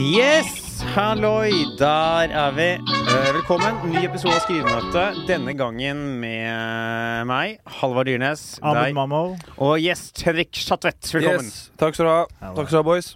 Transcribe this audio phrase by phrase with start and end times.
[0.00, 0.80] Yes!
[0.94, 1.50] Halloi!
[1.78, 2.68] Der er vi.
[2.80, 3.76] Eh, Velkommen.
[3.92, 5.02] Ny episode av Skrivemøte.
[5.28, 9.20] Denne gangen med meg, Halvard Dyrnes, Ahmed deg Mammo,
[9.60, 11.04] og gjest Henrik Schatvedt.
[11.12, 11.52] Velkommen.
[11.52, 11.66] Yes.
[11.76, 12.22] Takk skal du ha.
[12.56, 13.12] Takk skal du ha, boys.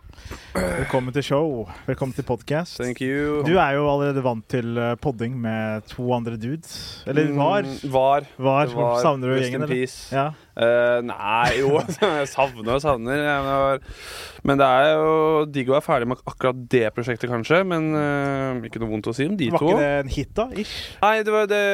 [0.54, 1.64] Velkommen til show.
[1.86, 2.78] Velkommen til podcast.
[2.80, 3.42] Thank you.
[3.46, 7.02] Du er jo allerede vant til eh, podding med to andre dudes.
[7.06, 7.66] Eller var.
[7.66, 8.26] Mm, var.
[8.38, 8.70] Var.
[8.70, 8.96] Det var.
[9.02, 9.94] Savner du gjengen, eller?
[10.14, 10.26] Ja.
[10.54, 11.80] Uh, nei, jo.
[12.20, 13.80] Jeg savner og savner.
[14.44, 17.60] Men, det var- er jo digg å være ferdig med akkurat det prosjektet, kanskje.
[17.68, 19.72] Men uh, ikke noe vondt å si om de Var to.
[19.72, 20.48] ikke det en hit, da?
[20.64, 20.76] Ish?
[21.04, 21.64] Nei, det var det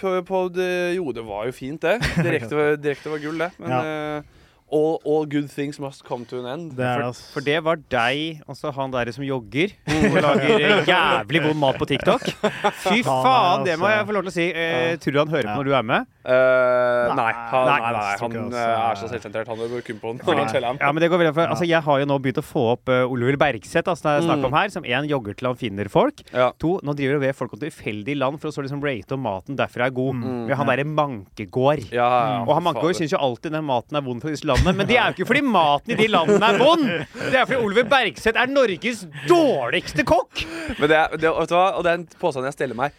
[0.00, 1.98] på, på det, Jo, det var jo fint, det.
[2.26, 3.50] Direkte var, direkte var gull, det.
[3.60, 4.36] Men eh,
[4.72, 6.76] all, all good things must come to an end.
[6.78, 10.84] Det er For, for det var deg, altså han der som jogger og lager eh,
[10.88, 12.22] jævlig vond mat på TikTok.
[12.84, 14.48] Fy Han faen, det må altså- jeg få lov til å si.
[14.50, 14.96] Eh, Ja.
[15.02, 15.54] tror du han hører Ja.
[15.54, 16.06] på når du er med?
[16.20, 19.48] Uh, nei, han, Nei, nei, nei, han ikke eh, altså- er så selvsentrert.
[19.48, 20.78] Han er kun på den.
[20.80, 22.88] Ja, men det går veldig for, altså, Jeg har jo nå begynt å få opp
[22.92, 25.88] uh, Oliver Bergseth, altså, det er snakk om her, som én jogger til han finner
[25.88, 26.20] folk.
[26.32, 26.50] Ja.
[26.60, 29.24] To, nå driver det ved folk om tilfeldig land for å så liksom rate om
[29.24, 30.20] maten derfra er god.
[30.20, 30.52] Mm.
[30.60, 31.88] Han derre Mankegård.
[31.90, 34.59] Ja, ja, Og han Mankegård syns jo alltid den maten er vond fra disse landene.
[34.64, 36.82] Men det er jo ikke fordi maten i de landene er vond!
[37.16, 40.42] Det er fordi Oliver Bergseth er Norges dårligste kokk!
[40.78, 41.30] Men det, er- det?
[41.32, 42.92] Og det er en påstand jeg stiller meg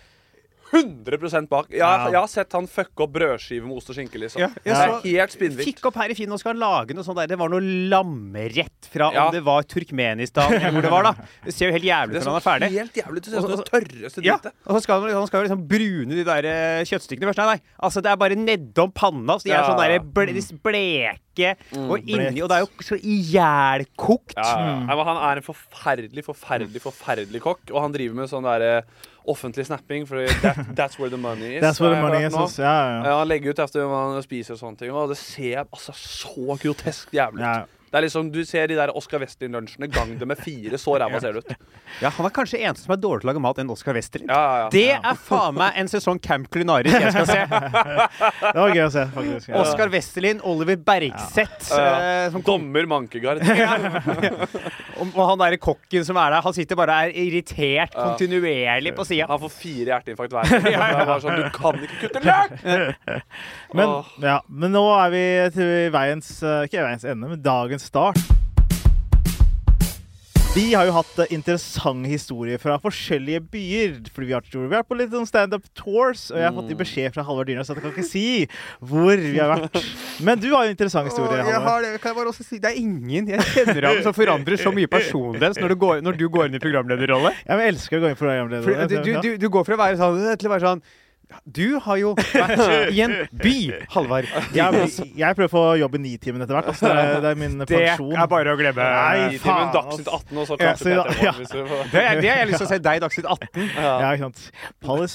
[0.72, 1.68] 100 bak.
[1.70, 2.08] Jeg, Ja.
[2.10, 4.18] jeg har sett han fucke opp brødskive med ost og skinke.
[4.20, 5.66] liksom Ja, Det jeg er så- helt spinnvilt.
[5.68, 7.28] Fikk opp her i Finn og skal lage noe sånt der.
[7.28, 9.26] Det var noe lammerett fra Ja.
[9.28, 11.14] om det var Turkmenistan eller hvor det var, da.
[11.44, 12.72] Det ser jo helt jævlig ut når han er ferdig.
[12.72, 13.22] helt jævlig.
[13.22, 14.36] Det ser ut som det tørreste Ja,
[14.68, 17.38] og så skal han, han skal liksom brune de der eh, kjøttstykkene først.
[17.38, 17.62] Nei, nei.
[17.82, 19.36] Altså, det er bare nedom panna.
[19.38, 19.68] Så de er Ja.
[19.70, 20.28] sånn der ble,
[20.62, 24.34] bleke bleke og inni Og det er jo så ihjelkokt.
[24.36, 24.88] Ja, ja, Mm.
[25.06, 28.82] Han er en forferdelig, forferdelig forferdelig kokk, og han driver med sånn der, eh,
[29.28, 31.62] offentlig snapping, for that, that's where the money is.
[31.66, 32.34] That's where the money is.
[32.34, 32.48] nå.
[32.58, 33.04] Ja, ja.
[33.06, 35.94] Ja, han legger ut etter hva han spiser og sånne ting, og det ser altså
[35.98, 37.48] så grotesk jævlig ut.
[37.48, 37.81] Ja.
[37.92, 41.20] Det er liksom, Du ser de der Oscar Westin-lunsjene, gang det med fire, så ræva
[41.20, 41.56] ser det ut.
[42.02, 44.24] Ja, han er kanskje eneste som er dårlig til å lage mat enn Oscar Westin.
[44.30, 44.70] Ja, ja, ja.
[44.72, 47.42] Det er faen meg en sesong Camp Culinaris jeg skal se.
[48.52, 49.50] Det var gøy å se, faktisk.
[49.52, 49.60] Ja.
[49.66, 51.90] Oskar Westerlin, Oliver Bergseth Ja.
[52.00, 53.44] eh, som Dommer Mankegard.
[55.02, 59.06] og han derre kokken som er der, han sitter bare og er irritert kontinuerlig på
[59.08, 59.28] sida.
[59.32, 60.56] Han får fire hjerteinfarkt hver.
[60.66, 62.52] Det er bare sånn, Du kan ikke kutte løk!
[63.76, 63.94] Men,
[64.24, 65.22] ja, men nå er vi
[65.56, 68.22] til veiens eh, Ikke veiens ende, men dagens start.
[70.52, 73.94] Vi har jo hatt eh, interessante historier fra forskjellige byer.
[74.12, 76.76] Fordi Vi har, vi har på litt sånn standup tours, og jeg har fått i
[76.82, 78.24] beskjed fra Halvard Dyrnes at jeg kan ikke si
[78.84, 79.80] hvor vi har vært.
[80.28, 81.38] Men du har jo en interessant historie.
[81.40, 84.18] jeg har det, kan jeg bare også si Det er ingen jeg kjenner av som
[84.18, 87.32] forandrer så mye personlighet når, du går- når du går inn i programlederrolle.
[87.48, 88.90] Jeg elsker å gå inn i programlederrolle.
[88.92, 90.84] du, du, du, du går fra å være sånn til å være sånn
[91.46, 93.54] Du har jo vært i en by,
[93.94, 94.28] Halvard.
[94.58, 94.88] Jeg,
[95.18, 96.70] jeg prøver å få jobb i Nitimen etter hvert.
[96.74, 98.86] Altså, det, er, det er min Det er bare å glemme.
[98.86, 101.34] Nei, faen, Dagsnytt 18, og så Ja, Peter ja.
[101.34, 103.68] Får- Det, er, det har jeg lyst til å si deg i Dagsnytt 18.
[103.82, 104.46] Ja, ikke sant.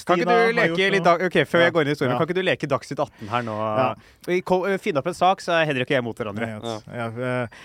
[0.07, 2.19] Kan ikke du leke litt dag, Ok, Før jeg går inn i historien, Ja.
[2.21, 3.57] kan ikke du leke Dagsnytt 18 her nå?
[3.81, 3.89] Ja.
[4.27, 4.41] Vi
[4.81, 6.47] Finne opp en sak, så er Henrik og jeg mot hverandre.
[6.57, 7.07] Ja, ja,
[7.43, 7.59] eh,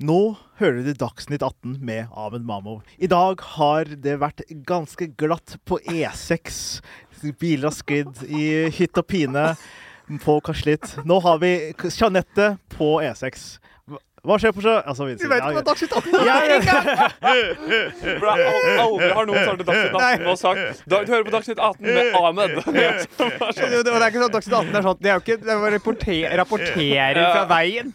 [0.00, 0.16] Nå
[0.56, 2.78] hører du Dagsnytt 18 med Ahmed Mamov.
[2.96, 6.80] I dag har det vært ganske glatt på E6.
[7.22, 9.52] Biler har sklidd i hytt og pine.
[10.24, 10.96] Folk har slitt.
[11.06, 11.52] Nå har vi
[11.86, 13.58] Jeanette på E6.
[14.20, 14.74] Hva- Hva skjer på sjø...
[14.84, 16.56] Altså, vi- er Dagsnytt 18 ja, ja.
[17.20, 22.16] Er Aldri har noen startet Dagsnytt 18 og sagt Du hører på Dagsnytt 18 med
[22.20, 22.50] Ahmed.
[23.20, 25.54] Sånn, Det, det er ikke sånn Dagsnytt 18 er sånn Det er jo ikke Det
[25.54, 27.92] er rapporter, rapportering fra veien.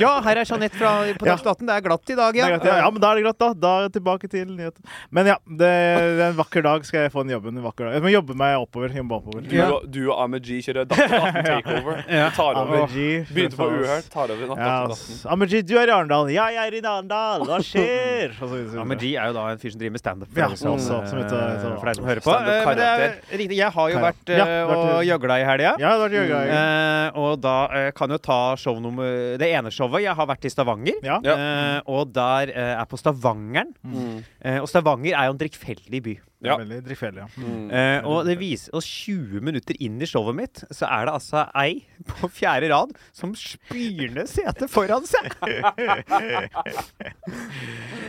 [0.00, 1.66] Ja, her er Jeanette fra, på Dagsnytt 18.
[1.68, 2.48] Det er glatt i dag, ja.
[2.54, 2.76] Glatt, ja.
[2.84, 3.48] ja, men da er det glatt, da.
[3.64, 4.82] Da er jeg tilbake til nyheten.
[5.14, 7.58] Men ja, det, det er en vakker dag skal jeg få den jobben.
[7.58, 7.96] En vakker dag.
[7.98, 8.94] Jeg må jobbe meg oppover.
[8.94, 9.44] Jobbe oppover.
[9.48, 12.02] du, og, du og Ahmed G kjører Dagsnytt 18 takeover.
[12.08, 12.28] Ja.
[12.30, 12.86] Du tar over.
[12.94, 15.23] Begynte på Uhørt, tar over natt Dagsnytt 18.
[15.24, 16.28] G, du er i Arendal.
[16.32, 17.44] Ja, jeg er i Arendal.
[17.48, 18.34] Hva skjer?
[18.36, 18.84] Ja.
[19.00, 20.28] G er jo da en fyr som driver med standup.
[20.32, 22.34] For, Ja, som, også, som heter- eh, for deg som hører på.
[22.34, 23.56] Eh, Men det er riktig.
[23.58, 25.72] Jeg har jo vært eh, Ja, og gjøgla i helga.
[25.80, 26.28] Ja, det gøy.
[26.34, 26.52] gøy.
[26.58, 27.56] Eh, og da
[27.96, 30.02] kan jo ta show nummer Det ene showet.
[30.04, 31.00] Jeg har vært i Stavanger.
[31.04, 31.20] Ja.
[31.24, 31.34] Ja.
[31.34, 33.72] Eh, og der er på Stavangeren.
[33.84, 34.22] Mm.
[34.44, 36.16] Eh, og Stavanger er jo en drikkfeldig by.
[36.44, 36.58] Det er Ja.
[36.60, 37.28] Veldig drikkfeldig, ja.
[37.40, 37.70] Mm.
[37.72, 41.46] Eh, og det viser oss 20 minutter inn i showet mitt, så er det altså
[41.56, 41.78] ei
[42.10, 45.32] på fjerde rad som spyr ned setet foran seg.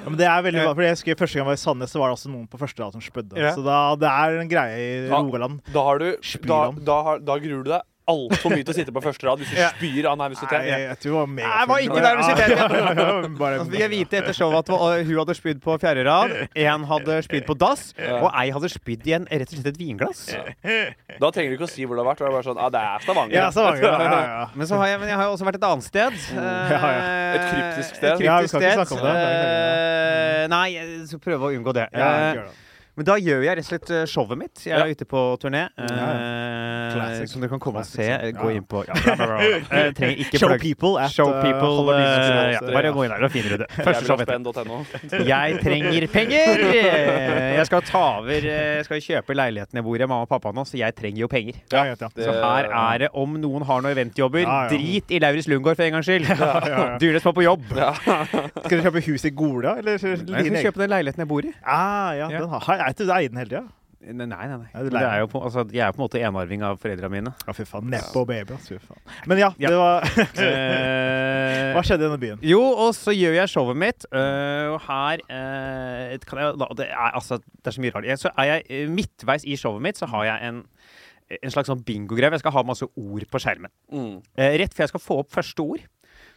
[0.06, 1.94] Ja, men det er veldig bra, for jeg husker Første gang jeg var i Sandnes,
[1.96, 3.40] så var det også noen på første rad som spydde.
[3.42, 3.54] Ja.
[3.56, 5.62] Så da, det er en greie i Rogaland.
[5.74, 6.08] Da, har du,
[6.46, 6.60] da,
[6.92, 9.50] da, har- da gruer du deg altfor mye til å sitte på første rad hvis
[9.50, 10.66] du spyr av Nei, nervøsitet.
[10.68, 11.26] jeg, jeg var
[11.56, 12.52] Jeg var ikke nervøsitet.
[13.60, 14.70] Så fikk jeg vite etter showet at
[15.08, 17.88] hun hadde spydd på fjerde rad, én hadde spydd på dass,
[18.22, 20.26] og ei hadde spydd i en, rett og slett et vinglass.
[21.20, 22.22] Da trenger du ikke å si hvor det har vært.
[22.22, 23.36] Det er bare sånn, ah, det er Stavanger.
[23.40, 23.86] Ja, Stavanger.
[23.86, 24.46] Ja, ja, ja.
[24.58, 26.20] Men, så har jeg, men jeg har jo også vært et annet sted.
[26.36, 26.92] Ja, ja.
[26.92, 28.12] Eh, Et kryptisk sted.
[28.16, 28.80] Et Ja, vi kryptisk ikke sted.
[28.80, 29.16] snakke om det.
[29.16, 29.96] Det
[30.46, 31.88] Eh, Nei, jeg skal prøve å unngå det.
[31.96, 32.62] Ja, Eh, gjør det.
[32.96, 34.62] Men da gjør jeg rett og slett eh, showet mitt.
[34.66, 34.94] Jeg er Ja.
[34.96, 35.66] ute på turné.
[35.78, 37.30] eh, Classic.
[37.32, 38.06] Som dere kan komme og se.
[38.38, 39.40] Gå inn på ja, bra, bra.
[39.76, 43.56] Eh, ikke Show people at Show uh, people ja, Bare gå inn der, da finner
[43.56, 43.68] du det.
[43.76, 44.30] Første showet.
[45.32, 46.64] Jeg trenger penger!
[47.56, 50.64] Jeg skal ta over Jeg skal kjøpe leiligheten jeg bor i, mamma og pappa nå,
[50.68, 51.58] så jeg trenger jo penger.
[51.74, 52.10] Ja, jeg ja.
[52.16, 54.70] Så her er det, om noen har noen eventjobber, Ja, ja.
[54.72, 56.28] drit i Lauritz Lundgaard for en gangs skyld.
[56.30, 56.86] ja, ja.
[57.02, 57.66] Dyrest må på jobb.
[57.76, 59.98] Skal du kjøpe hus i Gola, eller?
[60.00, 61.54] Jeg skal kjøpe den leiligheten jeg bor i.
[61.66, 62.40] Ah, ja, Ja.
[62.40, 63.66] den har, jeg tror du eier den hele tida.
[64.06, 64.68] Nei, nei, nei.
[64.70, 67.08] Ja, Det er jo på, altså, jeg er jo på en måte enarving av foreldra
[67.10, 67.32] mine.
[67.48, 67.88] Ja, fy faen.
[67.90, 68.68] Neppe og baby, ass.
[68.70, 69.00] Fy faen.
[69.26, 69.70] Men ja, Ja.
[69.74, 70.06] det var
[70.46, 72.44] Eh, Hva skjedde i denne byen?
[72.46, 76.88] Jo, og så gjør jeg showet mitt, øh, og her øh, kan jeg, da, det,
[76.92, 78.12] er, altså, det er så mye rart.
[78.22, 80.62] Så er jeg midtveis i showet mitt, så har jeg en,
[81.42, 82.30] en slags sånn bingogreie.
[82.36, 83.74] Jeg skal ha masse ord på skjermen.
[83.90, 84.20] Mm.
[84.38, 85.82] Eh, rett før jeg skal få opp første ord,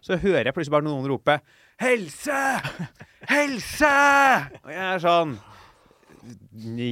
[0.01, 1.41] så hører jeg plutselig bare noen rope
[1.79, 2.41] 'Helse!
[3.29, 3.93] Helse!'
[4.65, 5.37] Og jeg er sånn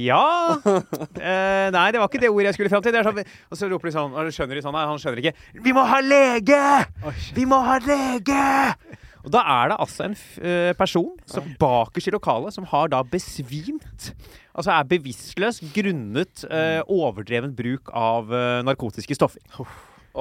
[0.05, 0.21] ja
[0.65, 2.95] eh, Nei, det var ikke det ordet jeg skulle fram til.
[2.95, 5.35] Det sånn, og så roper de sånn, og skjønner de sånn han skjønner ikke.
[5.65, 6.63] Vi må ha lege!
[7.35, 8.47] Vi må ha lege!
[9.27, 13.01] Og da er det altså en eh, person som bakerst i lokalet som har da
[13.03, 14.13] besvimt.
[14.55, 19.43] Altså er bevisstløs grunnet eh, overdreven bruk av eh, narkotiske stoffer.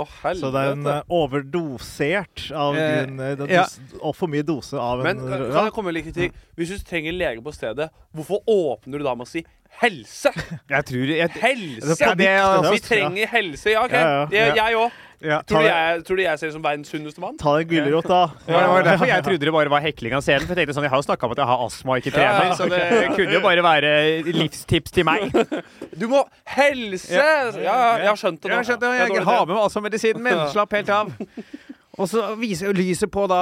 [0.05, 0.41] Helvete.
[0.41, 3.63] Så det er en uh, overdosert av Eh, din eh, det- ja.
[3.63, 6.33] dos- Altfor mye dose av en Men kan jeg komme med litt kritikk?
[6.57, 9.45] Hvis du trenger lege på stedet, hvorfor åpner du da med å si
[9.81, 10.33] helse?
[10.69, 11.97] Jeg tror jeg, Helse!
[12.01, 13.93] Ja, det Vi trenger helse, ja, OK.
[13.93, 14.27] Ja, ja.
[14.27, 14.91] Det, jeg òg.
[15.21, 15.39] Ja.
[15.49, 17.37] Tror, du jeg- tror du jeg ser ut som verdens sunneste mann?
[17.41, 18.21] Ta deg en gulrot, da.
[18.47, 20.47] Det var derfor jeg trodde det bare var hekling av scenen.
[20.47, 22.13] For jeg tenkte sånn, jeg har jo snakka om at jeg har astma og ikke
[22.17, 22.55] trener, Ja, ja.
[22.59, 23.93] så det kunne jo bare være
[24.37, 25.31] livstips til meg.
[25.97, 27.09] Du må helse!
[27.17, 28.57] Ja, ja, jeg har skjønt det nå.
[28.61, 30.43] Jeg skjønte, Jeg jeg, har med meg astmamedisinen min.
[30.53, 31.15] Slapp helt av.
[31.99, 33.39] Og så viser jo lyset på, da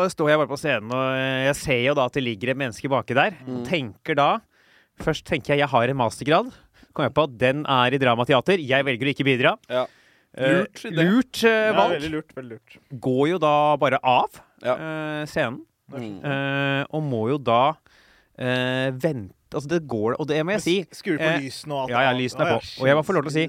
[0.00, 2.56] og står jeg bare på scenen, og jeg ser jo da at det ligger et
[2.56, 3.34] menneske baki der.
[3.44, 3.58] Mm.
[3.68, 4.30] tenker da
[5.04, 6.48] Først tenker jeg jeg har en mastergrad.
[6.96, 8.60] Kommer jeg på at den er i dramateater.
[8.64, 9.52] Jeg velger å ikke bidra.
[9.68, 9.84] Ja.
[10.38, 10.94] Lurt idé.
[11.02, 11.96] lurt Ja, valg.
[11.96, 12.34] veldig lurt.
[12.36, 12.76] veldig lurt.
[13.00, 14.74] Går jo da bare av Ja.
[14.76, 15.62] uh, scenen.
[15.90, 16.20] Mm.
[16.22, 17.72] Eh, og må jo da
[18.38, 20.74] eh, vente Altså, det går Og det må jeg si.
[20.94, 21.90] Skru på lysene og alt.
[21.90, 22.60] Ja, ja, lysene er på.
[22.80, 23.46] Og jeg må få lov til å si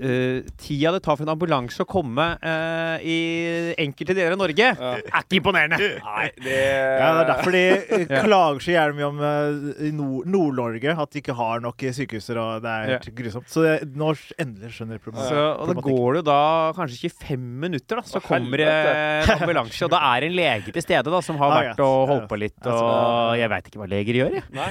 [0.00, 4.40] eh, eh, Tida det tar for en ambulanse å komme uh, i enkelte deler av
[4.40, 4.92] Norge, Ja.
[4.98, 5.78] er ikke imponerende.
[6.04, 6.58] Nei, det
[7.00, 8.22] Ja, det er derfor de eh, Ja.
[8.24, 10.94] klager så gjerne mye om uh, i Nord-Norge.
[10.98, 13.48] at de ikke har nok sykehuser, og det er helt grusomt.
[13.50, 15.28] Så det, nå endelig skjønner jeg problemet.
[15.30, 16.40] Så, og det går det jo da
[16.76, 19.84] kanskje 25 minutter, da, så Å, kommer det en ambulanse.
[19.86, 22.38] Og da er en lege til stede da, som har Ah, vært og holdt på
[22.40, 22.58] litt.
[22.66, 24.46] Og jeg veit ikke hva leger gjør, jeg.
[24.56, 24.70] Nei.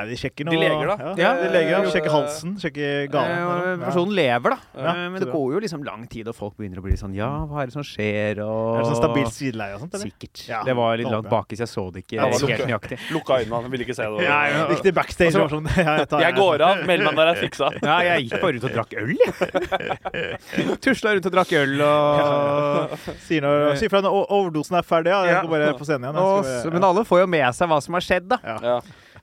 [0.00, 0.54] Nei, de sjekker noe.
[0.56, 0.96] De leger, da?
[0.96, 1.80] Ja, Ja, de leger, ja.
[1.92, 3.36] Sjekker halsen, sjekker ganen.
[3.36, 3.74] Ja.
[3.84, 4.58] Personen lever, da.
[4.80, 7.12] Ja, Eh, men det går jo liksom lang tid, og folk begynner å bli sånn
[7.14, 8.40] Ja, hva er det som skjer?
[8.44, 9.94] Og Er det sånn stabilt sideleie og sånt?
[9.98, 10.08] eller?
[10.08, 10.42] Sikkert.
[10.48, 11.32] Ja, det var litt langt jeg.
[11.34, 12.98] baki, så jeg så det ikke Ja, helt nøyaktig.
[13.12, 14.24] Lukka øynene, han ville ikke se det.
[14.24, 14.66] Ja, ja.
[14.72, 15.34] Riktig backstage.
[15.36, 17.70] Altså- sånn, ja, jeg, tar- Jeg går av, mellommannen der er fiksa.
[17.82, 20.78] Ja, jeg gikk bare ut og drakk øl, jeg.
[20.84, 22.96] Tusla rundt og drakk øl og
[23.26, 25.12] Sier, når, fra når overdosen er ferdig.
[25.12, 26.50] Ja, jeg går bare på scenen igjen.
[26.64, 28.80] jeg Men alle får jo med seg hva som har skjedd, da.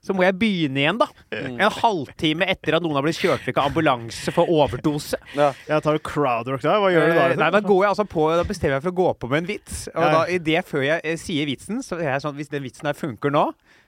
[0.08, 0.14] Ja.
[0.14, 1.08] Så må jeg begynne igjen, da.
[1.34, 1.58] Mm.
[1.60, 5.20] En halvtime etter at noen har blitt kjørt vekk av ambulanse for overdose.
[5.36, 5.50] Ja.
[5.68, 6.78] Jeg tar crowdrock da.
[6.80, 7.26] Hva gjør du da?
[7.26, 7.44] Eh, liksom?
[7.44, 9.50] Nei, da går jeg altså på Da bestemmer jeg for å gå på med en
[9.52, 9.82] vits.
[9.92, 10.14] Og Ja, ja.
[10.16, 12.88] da, i det før jeg eh, sier vitsen, så er jeg sånn Hvis den vitsen
[12.90, 13.44] her funker nå,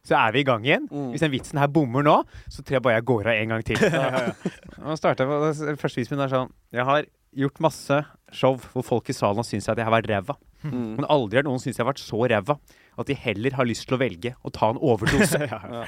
[0.05, 0.89] så er vi i gang igjen.
[0.91, 1.09] Mm.
[1.13, 2.17] Hvis den vitsen her bommer nå,
[2.51, 3.81] så tror jeg bare jeg går av en gang til.
[4.89, 7.07] Og starter jeg på første vitsen min er sånn Jeg har
[7.39, 10.35] gjort masse show hvor folk i salen har syntes at jeg har vært ræva.
[10.63, 10.97] Mm.
[10.99, 12.57] Men aldri har noen syntes jeg har vært så ræva
[12.97, 15.45] at de heller har lyst til å velge å ta en overdose.
[15.49, 15.85] Ja.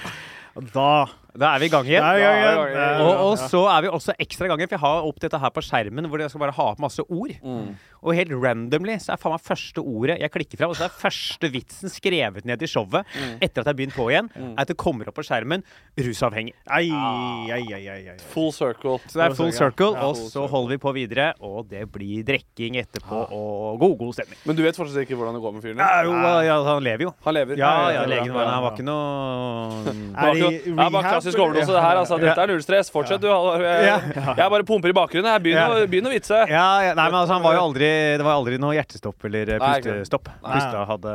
[0.59, 0.87] Og Da
[1.31, 2.03] Da er vi i gang igjen.
[2.03, 2.55] Da er vi i gang igjen.
[2.59, 3.03] Ja, ja, ja.
[3.05, 5.39] Og, og så er vi også ekstra i gang igjen, for jeg har opp dette
[5.39, 7.31] her på skjermen hvor jeg skal bare ha opp masse ord.
[7.39, 7.69] Mm.
[8.01, 10.91] Og helt randomly så er faen meg første ordet jeg klikker fra, og så er
[10.91, 13.07] første vitsen skrevet ned i showet
[13.39, 15.63] etter at jeg har begynt på igjen, er at det kommer opp på skjermen
[16.01, 16.51] rusavhengig.
[16.67, 18.17] Ai, ai, ai, ai, ai.
[18.33, 18.97] Full circle.
[19.07, 20.51] Så det er full circle, Ja, og full så circle.
[20.57, 24.43] holder vi på videre, og det blir drikking etterpå, og god, god stemning.
[24.49, 25.79] Men du vet fortsatt ikke hvordan det går med fyren?
[25.79, 26.17] Ja, jo,
[26.49, 27.15] ja, han lever jo.
[27.23, 27.55] Han lever.
[27.55, 29.95] Ja, Ja, ja, ja, legen var, han var ikke noe
[30.41, 31.95] Det er bare klassisk overdose, det her.
[32.01, 32.15] Altså.
[32.21, 32.87] Dette er null stress.
[32.93, 33.27] Fortsett, du.
[33.27, 33.99] Jeg,
[34.39, 35.29] jeg bare pumper i bakgrunnen.
[35.31, 36.39] Jeg begynner, begynner å vitse.
[36.51, 39.45] Ja, ja, nei, men altså, han var jo aldri Det var aldri noe hjertestopp eller
[39.55, 40.25] eh, pustestopp.
[40.45, 41.11] Pusta hadde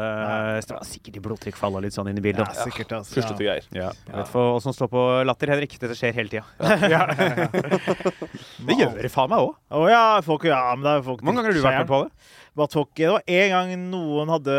[0.63, 2.47] Det var sikkert i blodtrykk falla litt sånn inn i bildet.
[2.47, 3.13] Ja, sikkert, altså.
[3.19, 3.65] Puslete greier.
[3.77, 3.91] Ja.
[4.07, 5.73] Jeg vet for åssen står på latter, Henrik.
[5.83, 6.45] Dette skjer hele tida.
[8.67, 9.55] det gjør det faen meg òg.
[9.77, 11.91] Å ja, folk, ja, men det er folk Hvor mange ganger har du vært med
[11.91, 12.11] på det?
[12.57, 14.55] Tok, det var en gang noen hadde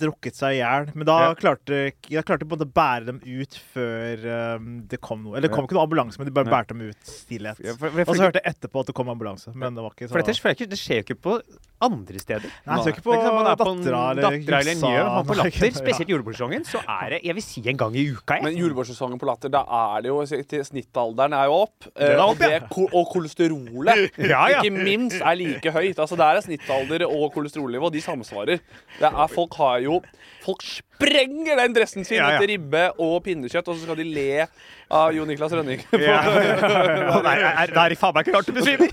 [0.00, 0.88] drukket seg i hjel.
[0.98, 1.34] Men da Ja.
[1.38, 5.36] klarte jeg klarte på en måte å bære dem ut før um, det kom noe.
[5.36, 6.56] Eller det kom ikke noen ambulanse, men de bare Ja.
[6.58, 7.60] bærte dem ut stillhet.
[7.62, 9.54] Ja, for- for- Og så hørte jeg etterpå at det kom ambulanse.
[9.54, 11.40] Men det var ikke så For dette ikke, det skjer jo ikke på
[11.80, 12.50] andre steder.
[12.66, 15.04] Nei, jeg så ikke på dattera eller dattera eller njø.
[15.14, 18.34] Man på latter, spesielt julebordsesongen, så er det jeg vil si en gang i uka.
[18.34, 18.42] Jeg.
[18.42, 20.18] Men julebordsesongen på Latter, da er det jo
[20.66, 21.86] Snittalderen er jo opp.
[21.96, 24.60] er eh, opp, og, det, og kolesterolet, Ja, ja.
[24.60, 25.96] ikke minst, er like høyt.
[26.02, 27.90] Altså Der er snittalder og kolesterolnivå.
[27.92, 28.60] De samsvarer.
[28.98, 30.00] Det er, folk har jo
[30.40, 32.36] Folk sprenger den dressen sin Ja, ja.
[32.38, 34.46] etter ribbe og pinnekjøtt, og så skal de le
[34.90, 35.82] av Jo Niklas Rønning.
[36.00, 36.22] Ja.
[37.26, 38.88] Nei, er, det er faen meg ikke rart du besvimer!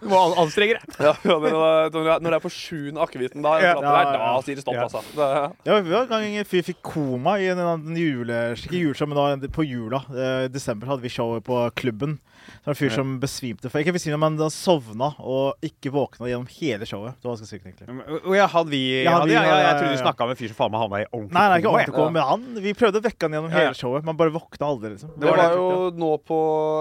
[0.00, 0.96] Du må an- anstrenge deg.
[1.04, 3.74] Ja, ja, men når det er- på sjuende akevitten, da, Ja.
[3.76, 4.32] da, Ja, ja, ja.
[4.38, 4.88] da sier det stopp, Ja.
[4.88, 5.04] altså.
[5.12, 5.28] Det,
[5.68, 8.40] Ja, vi var en gang en fyr fikk koma i en, en jule...
[8.56, 10.00] Ikke juleshow, men da, på jula.
[10.16, 12.18] Eh, I desember hadde vi showet på klubben.
[12.42, 13.70] Så var en fyr som besvimte.
[13.70, 17.16] For, ikke besvimte, men han sovna og ikke våkna gjennom hele showet.
[17.22, 18.20] Det var ganske sykt, egentlig.
[18.26, 20.40] Og ja, hadde vi Ja, hadde, vi- ja, ja, Jeg trodde du snakka med en
[20.42, 22.74] fyr som faen meg havna i ordentlig Nei, nei, ikke ordentlig koma, men han, vi
[22.74, 24.04] prøvde å vekke han gjennom hele showet.
[24.04, 25.10] Man bare våkna aldri, liksom.
[25.18, 26.38] det var jo nå på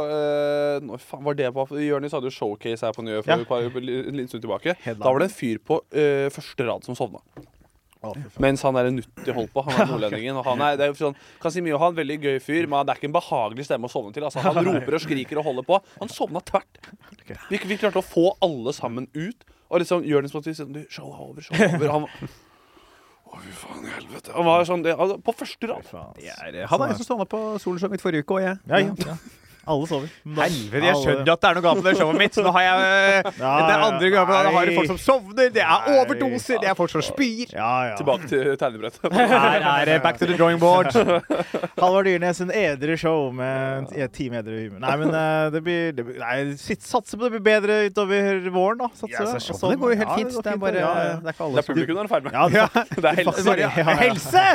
[0.09, 3.67] eh, nå, faen var det på Jonis hadde jo showcase her på Njø for Ja.
[3.67, 4.75] en liten stund tilbake.
[4.81, 5.03] Headline.
[5.05, 7.19] Da var det en fyr på eh, første rad som sovna.
[8.41, 9.63] Mens han er en nutti holdt på.
[9.67, 10.37] Han er nordlendingen.
[10.41, 12.67] Og han er, det er jo sånn, kan si mye om han, veldig gøy fyr,
[12.71, 14.25] men det er ikke en behagelig stemme å sovne til.
[14.27, 15.81] Altså, han roper og skriker og holder på.
[16.01, 16.81] Han sovna tvert.
[17.51, 19.45] Vi, vi klarte å få alle sammen ut.
[19.71, 21.91] Og liksom Jonis måtte si sånn du, Show er over, show er over.
[21.93, 22.07] Han
[23.31, 24.33] Å, fy faen i helvete.
[24.35, 25.87] Han var sånn, det, altså, på første rad.
[26.19, 28.57] Er- Han er en som sovna på Solenshow mitt forrige uke òg, jeg.
[28.67, 29.15] Ja, ja, ja.
[29.69, 30.09] Alle sover.
[30.25, 32.37] Men Helvete, jeg skjønner at det er noe galt med det showet mitt.
[32.41, 32.77] Nå har jeg
[33.21, 36.71] øh, Det er andre ganger da har det folk som sovner, det er overdoser, det
[36.71, 37.53] er folk som spyr.
[37.53, 37.97] Ja, ja.
[37.99, 39.05] Tilbake til tegnebrettet.
[39.31, 40.89] Her er det back to the drawing board.
[41.81, 44.81] Halvard Dyrnes, en edru show med en time edru humor.
[44.81, 48.81] Nei, men eh, det blir, det blir Nei, satser på det blir bedre utover våren,
[48.81, 48.89] da.
[48.97, 50.33] Satser Ja, så Og det går jo helt ja, fint.
[50.33, 50.73] går Det er bare.
[50.73, 52.33] Det er ikke Det alle er publikum du er ferdig med.
[52.33, 54.45] Ja, det, er helse.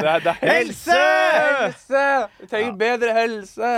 [0.43, 1.01] Helse!
[1.37, 2.05] Helse!
[2.41, 3.73] Vi trenger bedre helse!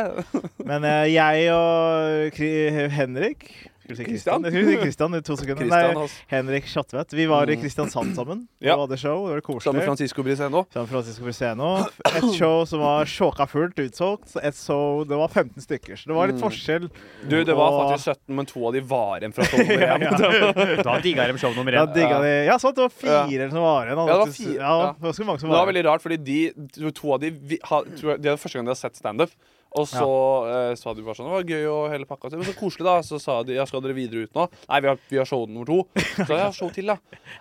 [0.68, 2.52] Men eh, jeg og Kri
[2.94, 3.50] Henrik
[3.88, 4.44] Kristian?
[4.44, 5.64] si i to sekunder.
[5.72, 6.08] Nei.
[6.28, 7.14] Henrik Schatvedt.
[7.16, 8.42] Vi var i Kristiansand sammen.
[8.60, 8.74] Ja.
[8.76, 9.22] Og hadde show.
[9.30, 9.84] Det var Sammen med koselig.
[9.86, 10.60] Francisco Briseno.
[10.74, 11.68] Sammen Francisco Briseno.
[12.10, 14.34] Et show som var sjåka fullt, utsolgt.
[14.44, 15.96] Et show Det var 15 stykker.
[15.96, 16.44] Så det var litt Mm.
[16.44, 16.90] forskjell.
[17.30, 20.84] Du, det var Og- faktisk 17, men to av de var igjen fra showet igjen.
[20.84, 21.94] Da digga de show nummer én.
[21.96, 22.76] digga de Ja, sant.
[22.76, 23.24] Det var Ja.
[23.30, 23.96] fire som var igjen.
[24.04, 24.92] Ja, det var fire, Ja, ja.
[24.92, 27.58] det var ganske mange som Det var veldig rart, fordi de, to av de vi,
[27.64, 29.30] ha, de, jeg- Det er første gang de har sett standup.
[29.78, 30.08] Og så
[30.50, 32.32] eh, sa de bare sånn Det var gøy og hele pakka.
[32.34, 32.96] Men så koselig, da.
[33.06, 34.48] Så sa de ja, skal dere videre ut nå?
[34.66, 35.80] Nei, vi har, vi har show nummer to.
[36.28, 36.98] Så ja, show til, da.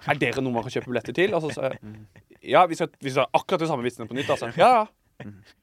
[0.08, 1.36] Er dere noe man kan kjøpe billetter til?
[1.38, 1.82] Og så sa jeg
[2.48, 4.32] ja, vi skal, vi skal akkurat de samme vitsene på nytt.
[4.36, 4.54] Altså.
[4.62, 4.88] Ja, ja.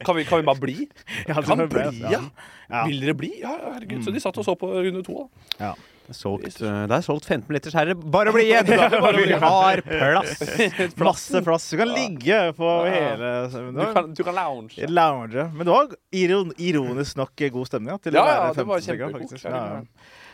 [0.03, 0.89] Kan vi, kan vi bare bli?
[1.31, 2.11] Ja, Kan bli, ja.
[2.17, 2.23] ja.
[2.67, 2.81] Ja.
[2.89, 3.31] Vil dere bli?
[3.39, 4.03] Ja, ja, herregud.
[4.03, 5.29] Så de satt og så på runde to.
[5.61, 5.77] da
[6.13, 7.95] Solgt, det er solgt 15 liters herre.
[7.97, 8.67] Bare bli igjen!
[8.69, 10.43] Vi har plass.
[11.01, 11.71] Masse plass.
[11.71, 14.91] Du kan ligge på hele Du kan, du kan lounge.
[14.91, 15.47] Lounge.
[15.55, 18.03] Men det var ironisk nok god stemning.
[18.05, 19.65] Til Ja, ja, det var 15 kjempegod Ja.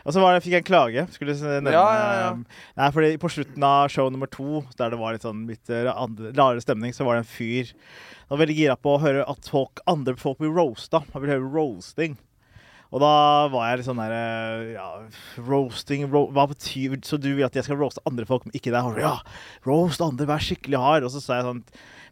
[0.00, 1.06] Og så det, fikk jeg en klage.
[1.14, 2.30] Skulle nevne Ja, ja, ja.
[2.78, 6.62] Nei, fordi På slutten av show nummer to, der det var litt sånn litt eh,
[6.64, 7.74] stemning, så var det en fyr
[8.30, 11.02] Han var veldig gira på å høre at folk, andre folk blir roasta.
[11.12, 12.16] Han vil høre roasting.
[12.90, 13.10] Og da
[13.52, 14.88] var jeg litt sånn der eh, Ja,
[15.46, 18.72] roasting ro Hva betyr Så du vil at jeg skal roaste andre folk, men ikke
[18.74, 18.98] deg?
[18.98, 19.16] Ja,
[19.66, 21.06] roast andre, vær skikkelig hard.
[21.06, 21.64] Og så sa jeg sånn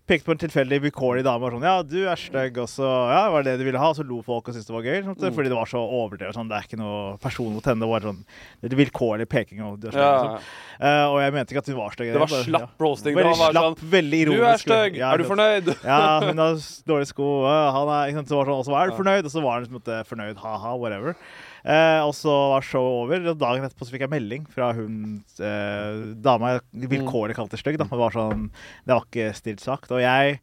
[0.09, 3.27] Pekte på en tilfeldig vilkårlig dame og sånn Ja, du er stygg, og så Ja,
[3.31, 3.91] var det det du ville ha?
[3.93, 5.03] Og så lo folk og syntes det var gøy.
[5.05, 5.35] sånt, Mm.
[5.37, 6.35] Fordi det var så overdrevet.
[6.35, 7.81] Sånn, det er ikke noe person mot henne.
[7.85, 8.25] Det var sånn
[8.63, 9.61] det er vilkårlig peking.
[9.63, 10.13] Og, stygg, Ja.
[10.17, 10.41] liksom.
[10.81, 12.13] uh, og jeg mente ikke at hun var stygg.
[12.13, 12.61] Det var bare- slapp.
[12.61, 12.69] Ja.
[12.81, 13.15] roasting.
[13.15, 14.65] Veldig slapp, veldig sånn ironisk.
[14.65, 14.97] Du er stygg!
[14.97, 15.67] Ja, Er du fornøyd?
[15.85, 16.55] ja, hun har
[16.89, 17.29] dårlige sko.
[17.45, 19.53] Han er, ikke sant, så var sånn, og så er du fornøyd, og så var
[19.61, 20.37] han liksom fornøyd.
[20.39, 21.17] Ha-ha, whatever.
[21.69, 25.19] Eh, og så var showet over, og dagen etterpå så fikk jeg melding fra hun
[25.37, 27.77] eh, dama jeg vilkårlig kalte stygg.
[27.77, 27.85] da.
[27.91, 28.47] Det var sånn,
[28.89, 29.93] det var ikke stilt sagt.
[29.93, 30.39] Og jeg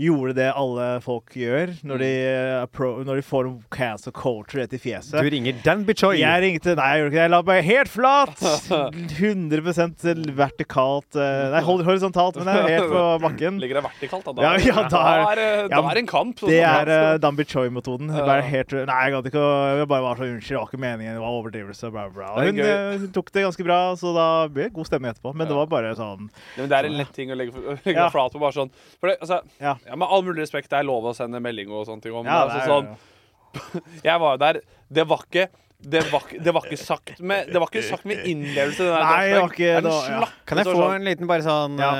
[0.00, 4.72] gjorde det alle folk gjør når de, eh, når de får en cancel culture rett
[4.72, 5.20] i fjeset.
[5.20, 6.16] Du ringer Dan Bichoy.
[6.22, 7.26] Jeg ringte Nei, jeg gjorde ikke det.
[7.26, 8.46] Jeg la meg helt flat!
[9.20, 13.60] 100% vertikalt eh, Nei, hor- horisontalt, men jeg er helt på bakken.
[13.60, 14.46] Ligger det vertikalt, da?
[14.48, 16.40] Ja, ja, da er- da er, ja, da er en kamp.
[16.40, 20.69] Det er uh, Dan helt Nei, jeg gadd ikke å Jeg bare var så unnskyld.
[20.70, 22.28] Var ikke meningen, det var overdrivelse, bla, bla.
[22.38, 25.34] Det Hun, eh, hun tok det ganske bra, så da ble det god stemning etterpå.
[25.34, 27.52] Men det var bare sånn Ja, men det er en lett ting å legge,
[27.84, 28.08] legge Ja.
[28.10, 28.38] flat på.
[28.40, 29.76] bare sånn For det, altså, Ja.
[29.86, 32.24] ja, Med all mulig respekt, det er lov å sende melding og sånne ting om.
[32.24, 34.60] Ja, det altså, er- sånn, jeg var jo der.
[34.92, 35.48] Det var ikke
[35.80, 38.84] det var, det var ikke sagt med Det var ikke sagt med innlevelse.
[38.84, 40.26] Den der Nei, det var ikke- Det var- ja.
[40.44, 41.90] Kan jeg få sånn- en liten bare sånn Ja.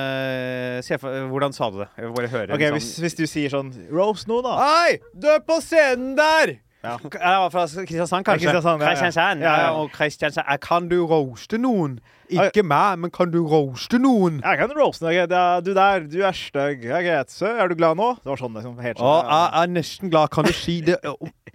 [0.76, 1.88] uh, se for, Hvordan sa du det?
[1.96, 2.52] Jeg vil bare høre.
[2.54, 4.52] okay, en hvis, sånn, hvis du sier sånn Rose nå, da.
[4.60, 6.58] Hei, du er på scenen der!
[6.82, 6.96] Ja.
[7.00, 8.46] Fra Kristiansand, kanskje?
[8.48, 8.88] Kristiansand, ja.
[8.88, 9.70] Kristiansand, Ja, ja.
[9.76, 10.46] og Kristiansand.
[10.64, 11.98] Kan du roaste noen?
[12.30, 14.38] Ikke meg, men kan du roaste noen?
[14.44, 15.16] Jeg kan roaste deg.
[15.30, 16.80] Er- Du der, du er stygg.
[16.80, 17.42] Greit.
[17.42, 18.14] Er du glad nå?
[18.22, 18.78] Det var sånn liksom.
[18.80, 19.28] Helt Å, sånn.
[19.28, 20.30] jeg er nesten glad.
[20.30, 20.96] Kan du si det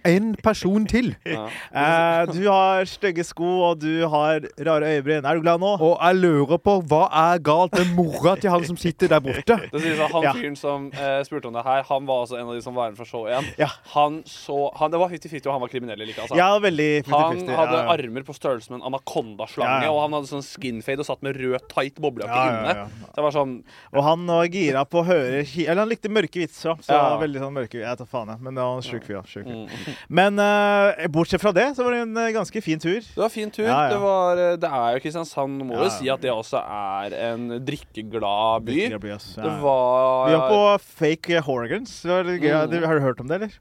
[0.08, 1.12] en person til?
[1.26, 1.46] Ja.
[1.76, 5.24] Eh, du har stygge sko, og du har rare øyebryn.
[5.26, 5.72] Er du glad nå?
[5.82, 9.56] Og jeg lurer på hva er galt med mora til han som sitter der borte?
[9.72, 10.32] Det sies at Han Ja.
[10.36, 12.90] fyren som eh, spurte om det her, han var altså en av de som var
[12.90, 13.44] med fra show igjen.
[13.60, 13.68] Ja.
[13.94, 16.20] Han så han, Det var 50-50, og han var kriminell like.
[16.22, 16.36] Altså.
[16.38, 17.56] Ja, veldig Han 50-50.
[17.60, 17.96] hadde ja, ja.
[17.96, 19.92] armer på størrelse med en anakondaslange, Ja, ja.
[19.92, 22.74] og han hadde sånn skinfade og satt med rød, tight boblejakke Ja, ja, inne.
[22.76, 23.06] ja.
[23.10, 23.54] Så det var sånn
[23.92, 26.76] Og han var gira på å høre Eller han likte mørke vitser.
[26.82, 27.18] Så Ja.
[27.20, 28.40] veldig sånn mørke Jeg tar faen, jeg.
[28.40, 29.22] Men det var en sjuk fyr.
[29.26, 29.66] sjuk fyr.
[29.66, 29.95] mm.
[30.08, 33.00] Men uh, bortsett fra det, så var det en eh, ganske fin tur.
[33.00, 33.66] Det var fin tur.
[33.66, 33.90] Ja, ja.
[33.92, 37.48] Det, var, eh, det er jo Kristiansand, må jo si at det også er en
[37.66, 38.72] drikkeglad by.
[38.72, 39.12] Drikkeglad by.
[39.14, 40.62] Ja, Det var Vi var på
[41.02, 41.98] Fake Horgans.
[42.06, 42.84] Mm.
[42.86, 43.56] Har du hørt om det, eller?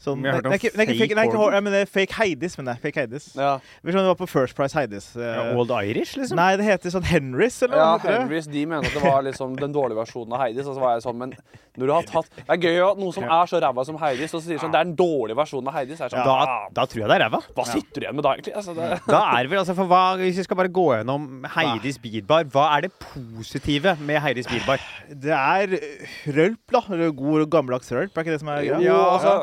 [0.00, 2.68] Sånn, det, det, nei, ikke, det, ikke Fake fake, men det er Fake Heidis, men
[2.70, 3.26] det er Fake Heidis.
[3.36, 3.50] ja.
[3.84, 5.10] Vi det var på First Price Heidis.
[5.12, 6.38] Ja, Old Irish, liksom?
[6.40, 8.14] Nei, det heter sånn Henrys, eller Ja, noe.
[8.14, 10.64] Henrys de mente at det var liksom den dårlige versjonen av Heidis.
[10.64, 11.34] Og så var jeg sånn, men
[11.76, 14.32] når du har tatt Det er gøy at noe som er så ræva som Heidis,
[14.32, 16.00] og så sier sånn det er den dårlige versjonen av Heidis.
[16.00, 17.42] Er sånn, Da, da tror jeg det er ræva.
[17.58, 18.54] Hva sitter du igjen med da, egentlig?
[18.56, 21.28] Altså, det, Da er vel altså for hva, Hvis vi skal bare gå gjennom
[21.58, 24.80] Heidis Beerbar, hva er det positive med Heidis Beerbar?
[25.12, 26.80] Det er eh, rølp, da.
[27.20, 29.36] God og gammeldags rølp, er ikke det som er jo, Ja, altså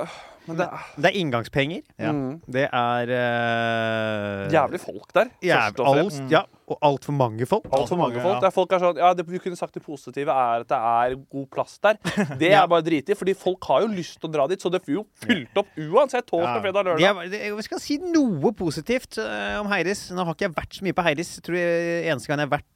[0.47, 1.81] men det er Det er inngangspenger.
[1.99, 2.11] Ja.
[2.15, 5.31] mm, Det er uh, jævlig folk der.
[5.43, 7.67] Jævlig, og alt, ja, Og altfor mange folk.
[7.71, 8.41] Alt for mange, folk.
[8.43, 8.51] ja.
[8.51, 11.47] Folk er sånn, ja, det, Vi kunne sagt det positive er at det er god
[11.53, 11.99] plass der.
[12.41, 14.81] Det er bare driti, fordi folk har jo lyst til å dra dit, så det
[14.85, 17.23] blir jo fylt opp uansett torsdag, fredag, Det lørdag.
[17.25, 20.07] er, det, jeg skal si noe positivt eh, om Heidis.
[20.15, 21.35] Nå har ikke jeg vært så mye på Heidis.
[21.39, 22.67] Jeg tror jeg, eneste gang jeg har vært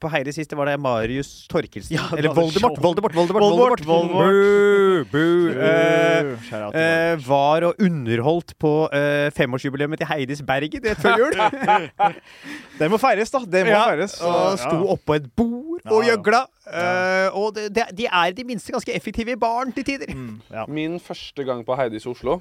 [0.00, 1.94] på Heidis sist, det var det Marius Torkelsen.
[1.96, 2.76] Ja, Eller Voldemort!
[2.82, 3.14] Voldemort.
[3.16, 5.56] Voldemort, Voldemort, Voldemort, Voldemort.
[5.56, 11.36] Eh, Uh, eh, var og underholdt på uh, femårsjubileet til Heidis Bergen rett før jul.
[12.80, 13.40] Det må feires, da.
[13.44, 14.18] Det må Ja, feires.
[14.20, 16.42] og sto oppå et bord og gjøgla.
[16.66, 20.12] Eh, og det, det, de er i det minste ganske effektive i baren til tider.
[20.12, 20.66] Mm, ja.
[20.68, 22.40] Min første gang på Heidis Oslo,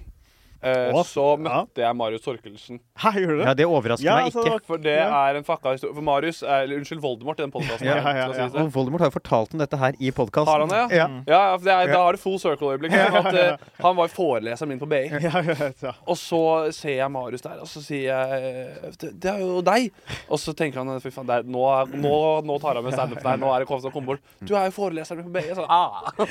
[0.62, 1.42] eh, så ja.
[1.46, 2.80] møtte jeg Marius Torkelsen.
[2.98, 3.58] Hæ, gjorde du Ja, det?
[3.58, 4.66] det overrasker Ja, meg altså, ikke.
[4.66, 5.10] For det Ja.
[5.30, 5.94] er en fucka historie.
[5.96, 7.86] For Marius, er- eller unnskyld, Voldemort i den podkasten.
[7.86, 8.46] Ja, ja, ja, ja.
[8.64, 10.48] Og Voldemort har jo fortalt om dette her i podkasten.
[10.48, 11.08] Har han det, Ja.
[11.28, 12.92] Ja, ja, for det er, Da har det full circle-øyeblikk.
[12.96, 15.10] At, eh, han var foreleseren min på BI.
[15.26, 15.92] Ja, jeg vet, ja.
[16.08, 19.92] Og så ser jeg Marius der, og så sier jeg det, det er jo deg.
[20.30, 22.94] Og så tenker han fy faen, det er, nå, er- nå, nå tar han med
[22.94, 23.38] standup der.
[23.38, 24.20] Nå er det kommet til å komme bort.
[24.44, 25.54] Du er jo foreleseren min på BI.
[25.56, 26.12] Sånn, ah.
[26.18, 26.30] Det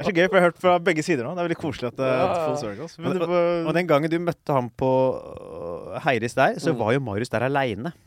[0.00, 1.34] er så gøy, for jeg har hørt fra begge sider nå.
[1.36, 2.46] Det er veldig koselig at det er Ja, ja.
[2.46, 2.96] full circles.
[3.06, 4.90] Men det var, og den gangen du møtte ham på
[6.04, 6.78] Heiris der, så Mm.
[6.78, 7.92] var jo Marius der aleine.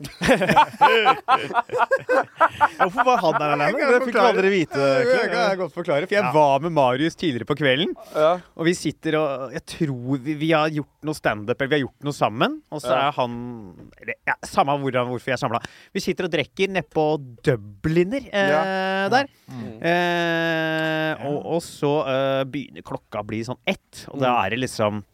[2.80, 3.78] hvorfor var han der alene?
[3.90, 4.80] Det fikk aldri vite.
[4.80, 5.58] egentlig.
[5.60, 6.32] godt forklare, for jeg Ja.
[6.32, 7.94] var med Marius tidligere på kvelden.
[8.14, 8.40] ja.
[8.56, 11.86] Og vi sitter og Jeg tror vi, vi har gjort noe standup, eller vi har
[11.86, 12.60] gjort noe sammen.
[12.70, 13.08] Og så Ja.
[13.08, 15.60] er han eller, ja, Samme hvordan, hvorfor vi er samla.
[15.94, 19.26] Vi sitter og drikker nedpå Dubliner eh, der.
[19.50, 19.82] Mm.
[19.82, 24.44] Eh, og, og så eh, begynner klokka å bli sånn ett, og da Mm.
[24.46, 25.04] er det liksom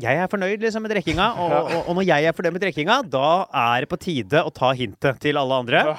[0.00, 2.98] jeg er fornøyd liksom med drikkinga, og, og, og når jeg er fornøyd med drikkinga,
[3.12, 3.28] da
[3.62, 5.84] er det på tide å ta hintet til alle andre.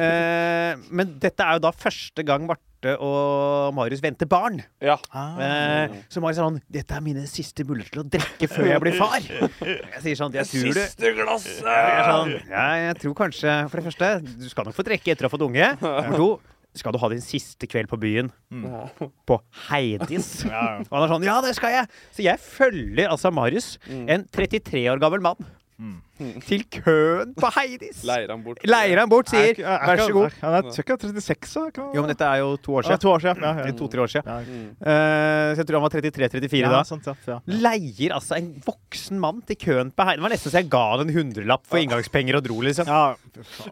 [0.00, 4.60] Eh, men dette er jo da første gang Marte og Marius venter barn.
[4.80, 4.94] ja.
[5.12, 8.80] Eh, så Marius er sånn 'Dette er mine siste muligheter til å drikke før jeg
[8.84, 9.26] blir far'.
[9.66, 10.86] Jeg sier sånn 'Jeg tror det'.
[10.94, 11.60] Siste glasset!
[11.66, 14.08] Jeg, sånn, ja, jeg tror kanskje For det første,
[14.40, 15.68] du skal nok få drikke etter å ha fått unge.
[15.82, 16.30] Nummer to,
[16.78, 18.28] skal du ha din siste kveld på byen
[19.28, 20.44] på Heidis?
[20.50, 20.84] Ja, ja.
[20.86, 21.88] Og han er sånn Ja, det skal jeg!
[22.14, 25.50] Så jeg følger altså Marius, en 33 år gammel mann,
[26.48, 28.02] til køen på Heidis.
[28.08, 28.60] Leier han bort.
[28.68, 30.36] Leier han bort, sier Er er 'vær så god'.
[30.40, 30.96] Han er ca.
[31.00, 31.86] han er 36, da?
[31.94, 33.00] Jo, men dette er jo to år Ja, siden.
[33.00, 33.42] to år siden.
[33.42, 33.72] Ja, ja.
[33.80, 34.26] To-tre år siden.
[34.26, 34.70] Ja, Mm.
[34.80, 36.82] Eh, så jeg tror han var 33-34 ja, da.
[36.84, 37.38] sant, ja, ja.
[37.46, 40.20] Leier altså en voksen mann til køen på Heidis.
[40.20, 42.86] Det var nesten så jeg ga han en hundrelapp for inngangspenger og dro, liksom.
[42.86, 43.14] Ja.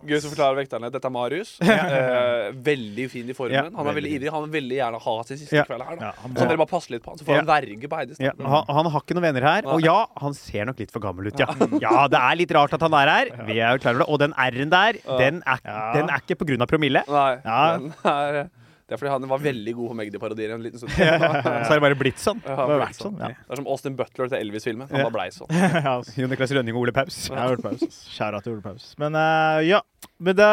[0.06, 0.90] Gøy som forklarer vekterne.
[0.92, 1.56] Dette er Marius.
[1.60, 3.74] Eh, veldig fin i formen.
[3.74, 4.30] Han er veldig ivrig.
[4.32, 5.64] Han vil veldig gjerne ha sin siste Ja.
[5.64, 5.96] kveld her.
[5.96, 6.04] Da.
[6.08, 8.18] Ja, han Så dere bare passe litt på han, så får han verge på Heidis.
[8.20, 9.62] Ja, han, han har ikke noen venner her.
[9.66, 11.46] Og ja, han ser nok litt for gammel ut, ja.
[11.80, 13.32] Ja, det er litt rart at han er her.
[13.48, 14.08] Vi er jo klar over det.
[14.14, 15.92] Og den R-en der, den er, Ja.
[15.98, 17.02] den er ikke på grunn av promille.
[17.08, 17.76] Nei, Ja.
[17.78, 18.48] den er
[18.88, 20.92] Det er fordi han var veldig god på Magdi-parodier en liten stund.
[20.96, 22.38] Så har det bare blitt sånn.
[22.40, 23.28] Ja, Det har vært sånn, ja.
[23.36, 24.88] Det er som Austin Butler til Elvis-filmen.
[24.88, 25.10] Han Ja.
[25.10, 25.50] bare blei sånn.
[25.84, 26.14] ja altså.
[26.16, 27.28] Jon Niklas Rønning og Ole Paus.
[27.28, 28.94] Jeg har hørt Skjæra til Ole Paus.
[28.96, 29.82] Men uh, ja.
[30.18, 30.48] Men det,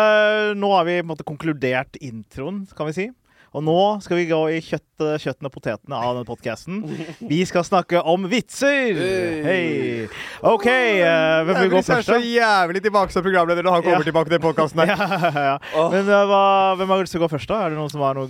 [0.60, 3.08] nå har vi på en måte konkludert introen, kan vi si.
[3.56, 6.82] Og nå skal vi gå i kjøtt, kjøttene og potetene av denne podkasten.
[7.24, 8.98] Vi skal snakke om vitser!
[9.46, 10.10] Hei!
[10.44, 12.10] OK, uh, hvem vil gå Elvis er først?
[12.12, 14.10] så jævlig tilbake som programleder når han kommer Ja.
[14.10, 14.92] tilbake til podkasten her.
[15.40, 15.86] Ja, ja.
[15.94, 16.42] Men uh, hva,
[16.82, 17.62] hvem har lyst til å gå først, da?
[17.64, 18.28] Er det noen som har noe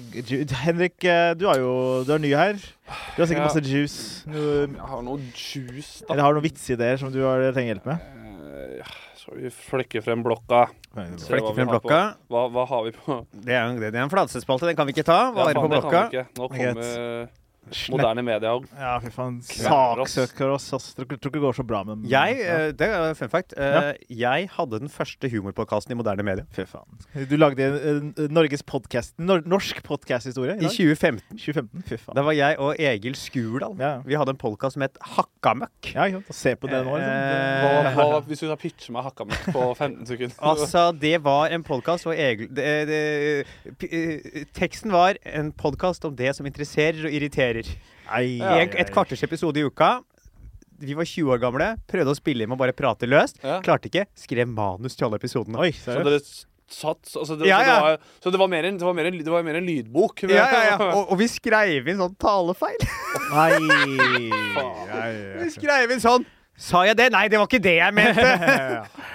[0.62, 1.74] Henrik, eh, du er jo
[2.06, 2.62] du er ny her.
[3.16, 4.28] Du har sikkert masse juice.
[4.30, 6.12] Noe, Jeg har noe juice, da.
[6.14, 8.12] eller har du noen vitseideer som du har, trenger hjelp med?
[9.26, 10.68] Så vi flekke frem blokka?
[10.96, 12.02] Flekke frem har blokka.
[12.32, 13.18] Hva, hva har vi på?
[13.46, 15.18] Det er, det er en flatsespalte, den kan vi ikke ta.
[15.36, 16.04] Hva Ja, er på det kan blokka?
[16.08, 16.28] vi ikke.
[16.40, 17.28] Nå kommer
[17.90, 18.66] moderne media òg.
[18.78, 19.40] Ja, fy faen.
[19.44, 20.68] Saksøker oss.
[20.76, 20.94] Oss.
[20.96, 22.10] Tror ikke det går så bra med dem.
[22.12, 22.56] Jeg, Ja.
[22.68, 23.54] eh, det er fun fact.
[23.58, 26.46] eh, Jeg hadde den første humorpodkasten i moderne media.
[26.52, 26.86] Fy faen.
[27.30, 31.38] Du lagde en, en, Norges podcast, nor norsk podkasthistorie I 2015.
[31.38, 31.84] 2015.
[31.88, 32.16] Fy faen.
[32.16, 33.76] Det var jeg og Egil Skurdal.
[33.80, 34.02] Ja.
[34.06, 35.94] Vi hadde en podkast som het Hakkamøkk.
[35.96, 36.36] Ja, ikke sant.
[36.36, 37.16] Se på det nå, liksom.
[37.16, 41.50] Eh, hva, Hvis du skal pitche meg hakka meg på 15 sekunder Altså, det var
[41.50, 43.46] en podkast hvor Egil det, det,
[43.80, 47.55] p- eh, Teksten var en podkast om det som interesserer og irriterer.
[47.64, 50.00] Nei, I ei, et kvarters episode i uka.
[50.82, 53.40] Vi var 20 år gamle, prøvde å spille inn med å bare prate løst.
[53.44, 53.62] Ja.
[53.64, 54.04] Klarte ikke.
[54.20, 55.62] Skrev manus til alle episodene.
[55.64, 56.20] Oi, Så dere
[56.66, 57.76] satt altså det, Ja, så, ja.
[57.76, 59.68] det var, så det var mer en, det var mer en, det var mer en
[59.70, 60.24] lydbok?
[60.28, 60.78] Ja, ja, ja.
[60.92, 62.88] Og, og vi skrev inn sånn talefeil.
[63.36, 63.52] Nei.
[64.56, 64.88] Faen.
[64.90, 67.10] Ja, ja, Vi skrev inn sånn Sa jeg det?
[67.12, 68.26] Nei, det var ikke det jeg mente!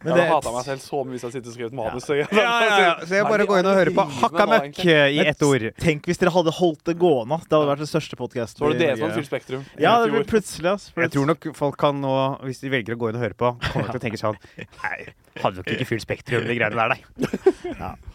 [0.00, 2.06] Men jeg har hata meg selv så mye hvis jeg sitter og skriver manus.
[2.08, 2.92] Ja, ja, ja.
[3.04, 5.66] Så jeg bare går inn og hører på Hakka møkk i ett ord.
[5.82, 7.40] Tenk hvis dere hadde holdt det gående.
[7.44, 8.62] Det hadde vært den største podkasten.
[8.62, 9.66] Så var det dere som hadde fylt Spektrum.
[9.82, 10.88] Ja, det ble plutselig, ass.
[10.96, 12.14] Jeg tror nok folk kan nå,
[12.46, 14.40] hvis de velger å gå inn og høre på, kommer til å tenke sånn
[14.80, 14.96] Nei,
[15.42, 17.92] hadde nok ikke fylt Spektrum, de greiene der, nei.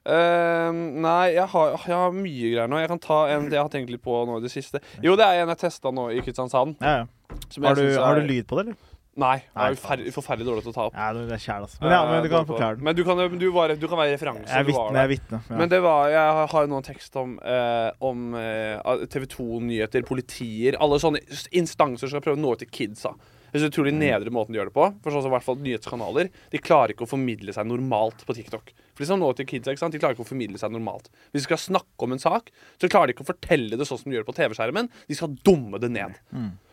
[0.00, 2.78] Eh, nei, jeg har, jeg har mye greier nå.
[2.80, 4.80] Jeg kan ta en det jeg har tenkt litt på nå i det siste.
[5.04, 6.78] Jo, det er en jeg testa nå i Kristiansand.
[6.80, 7.08] Ja, ja.
[7.30, 8.89] Har, du, synes har du lyd på det, eller?
[9.18, 9.40] Nei.
[9.42, 10.94] Jeg er jo forferdelig dårlig til å ta opp.
[10.94, 11.74] Nei, det er kjæl, ass.
[11.82, 12.84] Men ja, men du kan forklare den.
[12.86, 14.46] Men du kan, du var, du kan være referanse.
[14.46, 14.86] Jeg er vitne.
[14.94, 15.40] Jeg er vitne.
[15.48, 15.58] Ja.
[15.58, 20.06] Men det var, jeg har jo nå en tekst om, eh, om eh, TV 2-nyheter,
[20.06, 21.20] politier Alle sånne
[21.58, 23.12] instanser som skal prøve å nå ut til kidsa.
[23.50, 24.86] Det er så utrolig nedre måten de gjør det på.
[25.02, 28.36] For sånn som i hvert fall nyhetskanaler De klarer ikke å formidle seg normalt på
[28.38, 28.70] TikTok.
[28.94, 29.96] For de som nå til kidsa, ikke sant?
[29.96, 31.10] De klarer ikke å formidle seg normalt.
[31.32, 33.98] Hvis de skal snakke om en sak, så klarer de ikke å fortelle det sånn
[33.98, 34.90] som de gjør det på TV-skjermen.
[35.10, 36.20] De skal dumme det ned.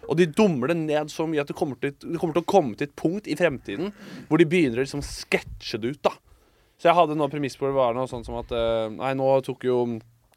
[0.08, 2.52] Og de dummer det ned så mye at det kommer, til, det kommer til å
[2.52, 3.92] komme til et punkt i fremtiden
[4.30, 6.02] hvor de begynner å liksom sketsje det ut.
[6.08, 6.16] da
[6.78, 9.28] så jeg hadde noe premiss på det var noe sånn som at eh, Nei, nå
[9.46, 9.78] tok jo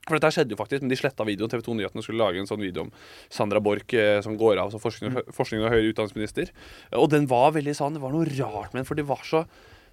[0.07, 1.53] For dette skjedde jo faktisk, men de sletta videoen.
[1.53, 2.95] TV 2 Nyhetene skulle lage en sånn video om
[3.29, 6.55] Sandra Borch eh, som går av som forskning, forskning og høyere utdanningsminister.
[6.97, 9.45] Og den var veldig sånn Det var noe rart med den, for de var så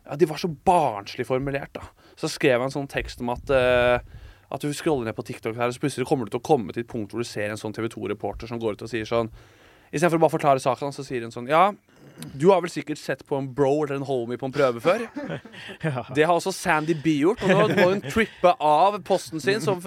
[0.07, 1.75] ja, de var så barnslig formulert.
[1.75, 1.83] da
[2.15, 3.99] Så skrev jeg en sånn tekst om at eh,
[4.47, 6.71] at du scroller ned på TikTok her, og så plutselig kommer du til å komme
[6.71, 9.03] til et punkt hvor du ser en sånn TV 2-reporter som går ut og sier
[9.03, 9.27] sånn
[9.91, 11.69] Istedenfor å bare forklare saken, så sier hun sånn Ja,
[12.38, 15.03] du har vel sikkert sett på en bro eller en homie på en prøve før?
[16.15, 17.41] Det har også Sandy B gjort.
[17.45, 19.82] Og nå må hun trippe av posten sin som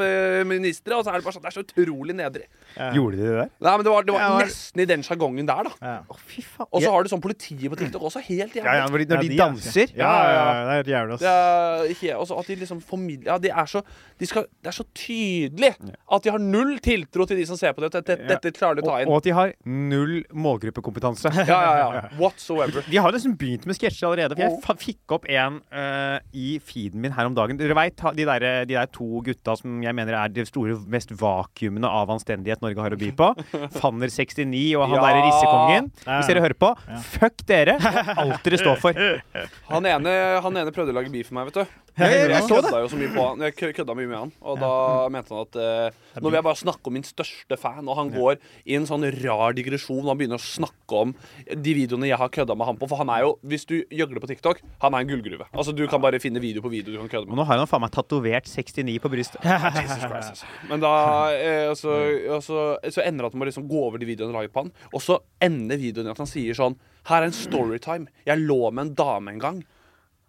[0.46, 0.94] minister.
[0.96, 2.46] Og så er det bare sånn, det er så utrolig nedrig.
[2.94, 3.50] Gjorde de det der?
[3.66, 5.72] Nei, men Det var, det var Ja, var- nesten i den sjargongen der, da.
[5.82, 5.96] Ja.
[6.06, 6.68] Å, fy faen.
[6.70, 8.22] Og så har du sånn politiet på TikTok også.
[8.28, 8.64] Helt jævlig.
[8.68, 11.24] ja, ja, når de, når de er- danser Ja, ja, ja, det er jævlig, ass.
[11.24, 13.82] Det er, he- også at de liksom formidler Ja, de er så,
[14.20, 17.72] de skal, det er så tydelig at de har null tiltro til de som ser
[17.74, 17.90] på det.
[17.98, 19.08] Dette, dette klarer de å ta og, inn.
[19.10, 21.32] og at de har null målgruppekompetanse.
[21.48, 22.02] Ja, ja, ja.
[22.20, 22.84] Whatsoever.
[22.90, 24.36] De har liksom begynt med sketsjer allerede.
[24.36, 27.58] For jeg fa- fikk opp en uh, i feeden min her om dagen.
[27.60, 31.10] Dere veit de, der- de der to gutta som jeg mener er de store, mest
[31.20, 33.30] vakuumene av anstendighet Norge har å by på?
[33.80, 35.02] Fanner 69 og han Ja.
[35.08, 35.90] derre rissekongen.
[36.06, 36.72] Hvis dere hører på,
[37.16, 39.00] fuck dere alt dere står for.
[39.70, 41.78] Han ene, han ene prøvde å lage beef for meg, vet du.
[41.98, 44.32] Jeg- jeg jeg kødda jo så mye på han Jeg kødda mye med han.
[44.42, 47.88] Og da mente han at eh, Nå vil jeg bare snakke om min største fan.
[47.88, 50.02] Og han går i en sånn rar digresjon.
[50.04, 51.14] Og han begynner å snakke om
[51.50, 52.88] de videoene jeg har kødda med han på.
[52.88, 55.46] For han er jo, hvis du gjøgler på TikTok, han er en gullgruve.
[55.52, 57.36] Altså Du kan bare finne video på video du kan kødde Og med.
[57.42, 59.42] nå har han faen meg tatovert 69 på brystet.
[59.82, 60.46] Jesus Christ, altså.
[60.68, 60.94] Men da
[61.34, 61.96] eh, så,
[62.38, 64.72] altså, så, ender det at han må liksom gå over de videoene laget på han.
[64.94, 66.76] Og så ender videoen i at han sier sånn
[67.08, 68.08] Her er en storytime.
[68.26, 69.60] Jeg lå med en dame en gang.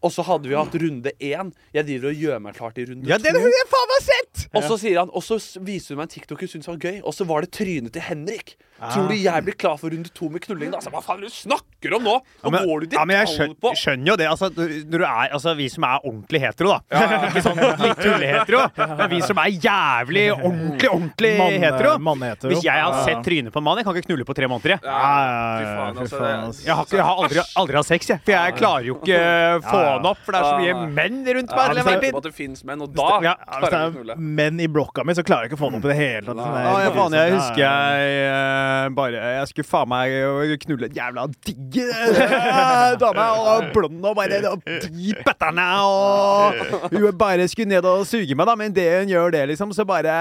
[0.02, 1.52] Og så hadde vi hatt runde én.
[1.78, 3.42] Jeg driver og gjør meg klar til runde Ja, den to.
[3.44, 4.48] har jeg faen meg sett!
[4.58, 7.02] Og så sier han Og så viser hun meg en TikTok hun syntes var gøy,
[7.06, 8.56] og så var det trynet til Henrik.
[8.82, 10.72] Tror du jeg blir klar for runde to med knulling?
[10.74, 10.80] da?
[10.80, 12.16] Altså, hva faen er det du snakker om nå?
[12.42, 14.26] Nå men, går du i ja, men jeg skjønner, på skjønner jo det.
[14.32, 17.02] Altså, når du er, altså, vi som er ordentlig hetero, da.
[17.30, 18.64] Ikke sånn litt tullehetero,
[18.98, 21.92] men vi som er jævlig ordentlig, ordentlig Mann- hetero.
[22.10, 22.50] mannehetero.
[22.56, 24.74] Hvis jeg har sett trynet på en mann Jeg kan ikke knulle på tre måneder.
[24.74, 27.92] Jeg, Ja, ja, Fy ja, faen, fy altså, jeg har, jeg har aldri, aldri hatt
[27.92, 28.24] sex, jeg.
[28.26, 29.22] For jeg klarer jo ikke
[29.70, 30.12] få Ja.
[30.12, 30.21] opp.
[30.25, 32.13] For det er så mye menn rundt meg han til enhver tenker tid.
[32.15, 33.82] på at det fins menn, og da Ja, Ja, hvis det
[34.13, 35.97] er menn i blokka mi, så klarer jeg ikke å få noe opp i det
[35.99, 36.41] hele tatt.
[36.41, 40.17] Sånn, Ja, ja, faen, jeg husker jeg eh, bare Jeg skulle faen meg
[40.65, 47.17] knulle en jævla digg eh, dame, og blond og bare og de bøtterne, og hun
[47.17, 50.13] bare skulle ned og suge meg, da, men det hun gjør det, liksom, så bare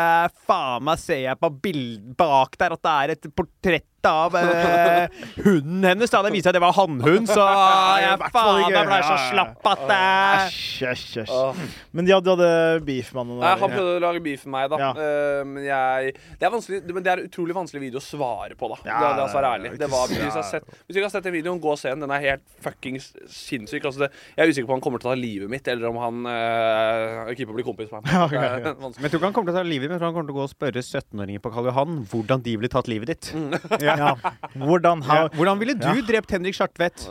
[0.48, 5.20] faen meg ser jeg på bildet bak der at det er et portrett av eh,
[5.44, 6.10] hunden hennes.
[6.12, 7.44] da Det viser seg at det var hannhund, så
[8.04, 8.84] jeg faen ikke.
[8.90, 11.64] ble så slapp at Æsj, æsj, æsj.
[11.96, 14.68] Men de hadde, hadde beef med han Nei, han prøvde å lage beef med meg,
[14.72, 14.80] da.
[14.80, 14.90] Ja.
[14.94, 18.70] Eh, men jeg det er, vanskelig, men det er utrolig vanskelig video å svare på,
[18.72, 18.78] da.
[18.86, 19.72] Ja, det, det, altså, være ærlig.
[19.80, 21.80] Det var, hvis, jeg har sett, hvis du ikke har sett den videoen, gå og
[21.80, 22.04] se den.
[22.04, 23.84] Den er helt fuckings sinnssyk.
[23.84, 25.90] Altså, det, jeg er usikker på om han kommer til å ta livet mitt, eller
[25.90, 28.12] om han uh, keeper blir kompis med meg.
[28.20, 28.72] Ja, okay, ja.
[28.74, 30.16] Men jeg tror ikke han kommer til å ta livet mitt, men jeg tror han
[30.18, 33.12] kommer til å gå og spørre 17-åringer på Karl Johan hvordan de ville tatt livet
[33.14, 33.30] ditt.
[33.98, 34.14] Ja.
[34.56, 35.06] Hvordan Ja.
[35.08, 37.06] how, Hvordan ville du drept Henrik Schartvedt?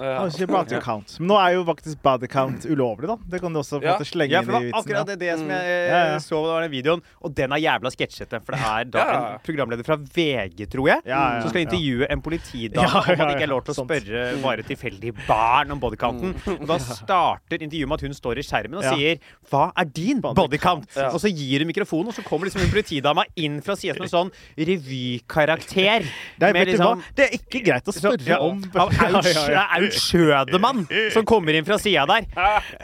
[0.47, 1.19] Body count?
[1.19, 3.15] Men nå er jo faktisk body count ulovlig, da.
[3.29, 4.79] Det kan du også måte slenge Ja, inn for det i var vitsen.
[4.79, 5.15] akkurat Ja.
[5.15, 5.99] det, det som jeg ja.
[6.15, 7.01] eh, så det var den videoen.
[7.23, 9.33] Og den er jævla sketsjete, for det er da Ja.
[9.33, 11.67] en programleder fra VG, tror jeg, Ja, ja, som skal ja.
[11.69, 14.63] intervjue en politidame Ja, ja, om at det ikke er lov til å spørre bare
[14.63, 16.35] tilfeldige barn om bodycounten.
[16.61, 18.93] Og da starter intervjuet med at hun står i skjermen og Ja.
[18.95, 21.09] sier 'Hva er din bodycount?' Ja.
[21.09, 24.03] Og så gir hun mikrofonen, og så kommer liksom en politidama inn fra siden som
[24.03, 26.05] en sånn revykarakter.
[26.39, 26.91] Med hva?
[27.17, 28.93] Det er ikke greit å Så, spørre ja, om av
[29.79, 29.89] Aud.
[29.97, 32.29] Schødemann som kommer inn fra sida der.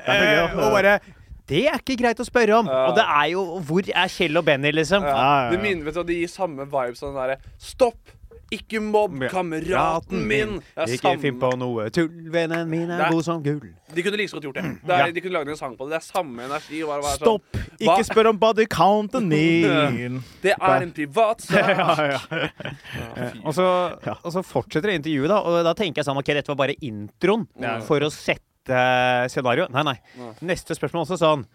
[0.06, 0.98] Eh, og bare
[1.46, 2.68] Det er ikke greit å spørre om.
[2.70, 5.04] Og det er jo Hvor er Kjell og Benny, liksom?
[5.06, 5.52] Ja, ja, ja.
[5.54, 8.15] Det minner, vet du, De gir samme vibes som den derre Stopp!
[8.56, 10.56] Ikke mobb kameraten min!
[10.88, 13.60] Ikke finn på noe tull, vennen min er god som gull.
[13.96, 14.64] De kunne like godt gjort det.
[14.86, 15.96] det er, De kunne laget en sang på det.
[15.96, 16.82] Det er samme energi.
[16.86, 17.46] Bare, Bare, være Stopp!
[17.54, 17.76] Sånn.
[17.76, 18.08] Ikke Hva?
[18.10, 20.18] spør om body counten min.
[20.44, 21.70] Det er en privat sak.
[21.76, 23.30] Ja, ja.
[23.46, 23.68] Og så,
[24.16, 25.42] og så fortsetter intervjuet, da.
[25.46, 27.78] Og da tenker jeg sånn OK, dette var bare introen Ja.
[27.86, 28.82] for å sette
[29.30, 29.68] scenario.
[29.74, 29.98] Nei, nei.
[30.48, 31.46] Neste spørsmål også sånn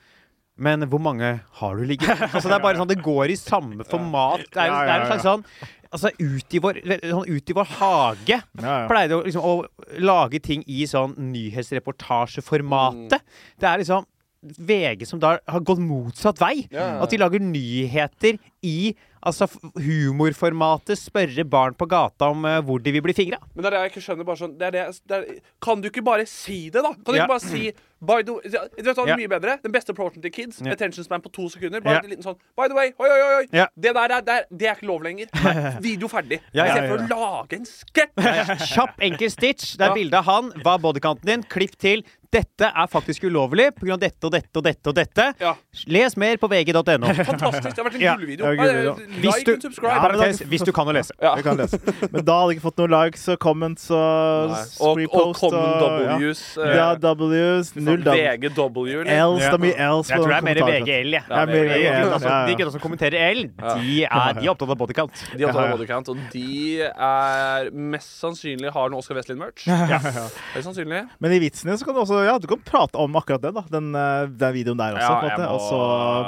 [0.60, 2.10] men hvor mange har du ligget?
[2.34, 4.42] Altså Det er bare sånn, det går i samme format.
[4.52, 5.44] Det er, det er en slags sånn
[5.90, 10.38] Altså ut i vår, sånn, ut i vår hage Ja, pleide å, liksom, å lage
[10.44, 13.20] ting i sånn nyhetsreportasjeformatet.
[13.58, 14.06] Det er liksom
[14.40, 16.62] VG som da har gått motsatt vei.
[16.72, 18.94] At de lager nyheter i
[19.24, 19.46] altså,
[19.76, 20.98] humorformatet.
[21.00, 23.38] Spørre barn på gata om uh, hvor de vil bli fingra.
[23.54, 24.26] Men det er det jeg ikke skjønner.
[24.28, 26.92] bare sånn det det, det er, Kan du ikke bare si det, da?
[26.96, 27.24] Kan du Ja.
[27.24, 29.12] ikke bare si by the, ja, Vet du hva Ja.
[29.14, 29.58] er mye bedre?
[29.62, 30.60] Den beste approachen til kids.
[30.64, 30.72] Ja.
[30.72, 31.82] Attention span på to sekunder.
[31.84, 33.46] Bare en liten sånn By the way, oi, oi, oi.
[33.52, 33.66] Ja.
[33.76, 35.28] Det der, er- det, er- det er ikke lov lenger.
[35.84, 36.40] Video ferdig.
[36.52, 38.64] Ja, ja, Istedenfor å lage en sketsj.
[38.74, 39.76] Kjapp, enkel stitch.
[39.76, 40.50] Det er bilde av han.
[40.64, 41.42] Hva er bodykanten din?
[41.44, 42.04] Klipp til.
[42.30, 43.96] Dette er faktisk ulovlig pga.
[43.98, 45.24] dette og dette og dette og dette.
[45.42, 45.56] Ja.
[45.90, 47.10] Les mer på vg.no.
[47.26, 47.74] Fantastisk.
[47.74, 48.49] Det har vært en gullvideo.
[48.58, 48.94] Ja.
[49.20, 49.70] Hvis Like du-.
[49.86, 51.12] Ja, Parentes, hvis du kan å lese.
[51.22, 51.34] Ja.
[51.44, 51.78] Kan lese.
[52.10, 54.62] Men da hadde jeg ikke fått noen likes og comments og Nei.
[54.80, 56.16] Og, og repost common ja.
[56.18, 56.42] W's.
[56.58, 57.72] Ja, W's.
[57.76, 58.16] Null W.
[58.16, 59.04] VGW.
[59.04, 59.40] Ls.
[59.40, 60.10] Det er mye Ls.
[60.10, 61.24] Jeg tror det er mer VGL, jeg.
[61.30, 62.10] Ja, mer Ja, VGL.
[62.10, 65.24] Ja, som- de gutta som kommenterer L, de er, de er opptatt av bodycount.
[65.36, 69.66] De er opptatt av bodycount, og de er mest sannsynlig har noe Oscar Westlin-merch.
[69.68, 71.02] Høyst sannsynlig.
[71.22, 73.62] Men i vitsene så kan du også Ja, du kan prate om akkurat det, da.
[73.70, 75.06] Den, eh, den videoen der også.
[75.06, 75.44] Ja, på en måte.
[75.44, 75.80] må- Og så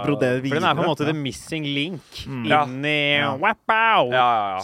[0.06, 0.48] brodere videre.
[0.48, 2.11] For den er på en måte the missing link
[2.46, 2.62] Ja.
[2.66, 3.32] inn i Ja.
[3.40, 4.12] Wow!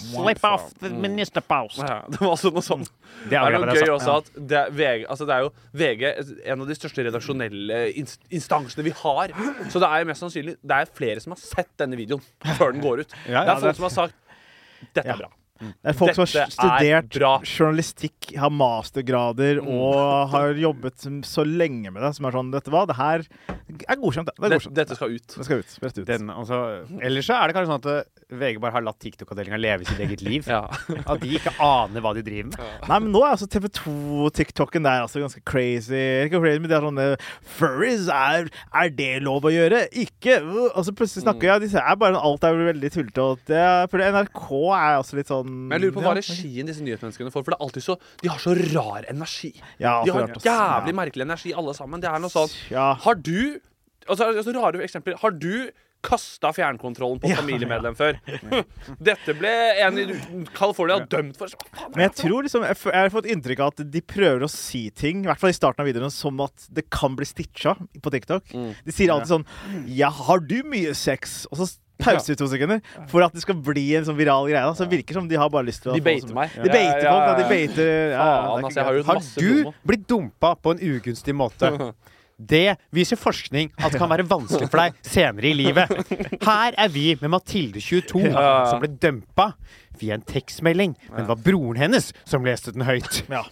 [0.03, 1.81] Slip off the ministerpost.
[1.83, 2.91] Ja, det var også noe sånt.
[3.25, 5.51] Det Det er noe gøy også at det er, VG, altså det er jo
[5.83, 6.05] VG
[6.53, 7.81] en av de største redaksjonelle
[8.31, 9.35] instansene vi har.
[9.73, 12.23] Så det er mest sannsynlig Det er flere som har sett denne videoen
[12.59, 13.19] før den går ut.
[13.27, 14.15] Det er folk som har sagt
[14.95, 15.33] Dette er bra.
[15.59, 21.91] Det er folk som har er studert journalistikk, har mastergrader og har jobbet så lenge
[21.91, 22.85] med det, som er sånn Dette hva?
[22.89, 24.37] Det her er godkjent, det.
[24.39, 24.77] Det er godkjent.
[24.79, 25.35] dette skal ut.
[25.35, 25.75] Det skal ut.
[25.83, 26.07] Rett ut.
[26.09, 26.61] Den, altså,
[27.05, 30.01] ellers så er det kanskje sånn at eh, VG bare har latt TikTok-avdelinga leve sitt
[30.05, 30.47] eget liv.
[30.59, 30.63] Ja.
[31.05, 32.71] At de ikke aner hva de driver med.
[32.89, 35.99] Nei, men nå er altså TV2-TikToken der altså ganske crazy.
[36.25, 37.07] Ikke crazy, men det er sånne
[37.59, 39.85] Furries, er, er det lov å gjøre?
[40.01, 40.39] Ikke!
[40.71, 43.63] Og så plutselig snakker jeg, de ser, er bare alt er veldig tullete.
[43.93, 47.33] For NRK er også litt sånn Men jeg lurer på hva ja, regien disse nyhetsmenneskene
[47.35, 47.45] får.
[47.47, 49.53] For det er alltid så De har så rar energi.
[49.81, 50.47] Ja, De har akkurat.
[50.49, 52.01] jævlig merkelig energi, alle sammen.
[52.05, 52.95] Det er noe sånn Ja.
[53.05, 53.61] Har du
[54.09, 55.19] Altså, altså rare eksempler.
[55.21, 55.69] Har du
[56.01, 58.17] kasta fjernkontrollen på Ja, familiemedlem før?
[59.09, 59.51] Dette ble
[59.83, 60.05] en i
[60.55, 61.51] California dømt for.
[61.95, 65.25] Men jeg tror liksom, jeg har fått inntrykk av at de prøver å si ting,
[65.25, 68.55] i hvert fall i starten av videoen, som at det kan bli stitcha på TikTok.
[68.55, 68.71] Mm.
[68.87, 69.47] De sier alltid sånn
[69.91, 71.43] Ja, har du mye sex?
[71.51, 74.63] Og så pauser i to sekunder for at det skal bli en sånn viral greie.
[74.63, 74.75] Da.
[74.77, 76.55] Så det virker som de har bare lyst til å De beiter meg.
[76.55, 77.35] De beiter Ja, folk, ja, da.
[77.41, 81.73] De beiter ja, altså, har Har du blitt dumpa på en ugunstig måte?
[82.39, 85.91] Det viser forskning at det kan være vanskelig for deg senere i livet.
[86.47, 89.49] Her er vi med Mathilde 22, som ble dumpa
[89.99, 90.95] via en tekstmelding.
[91.11, 93.25] Men det var broren hennes som leste den høyt.
[93.27, 93.43] Ja.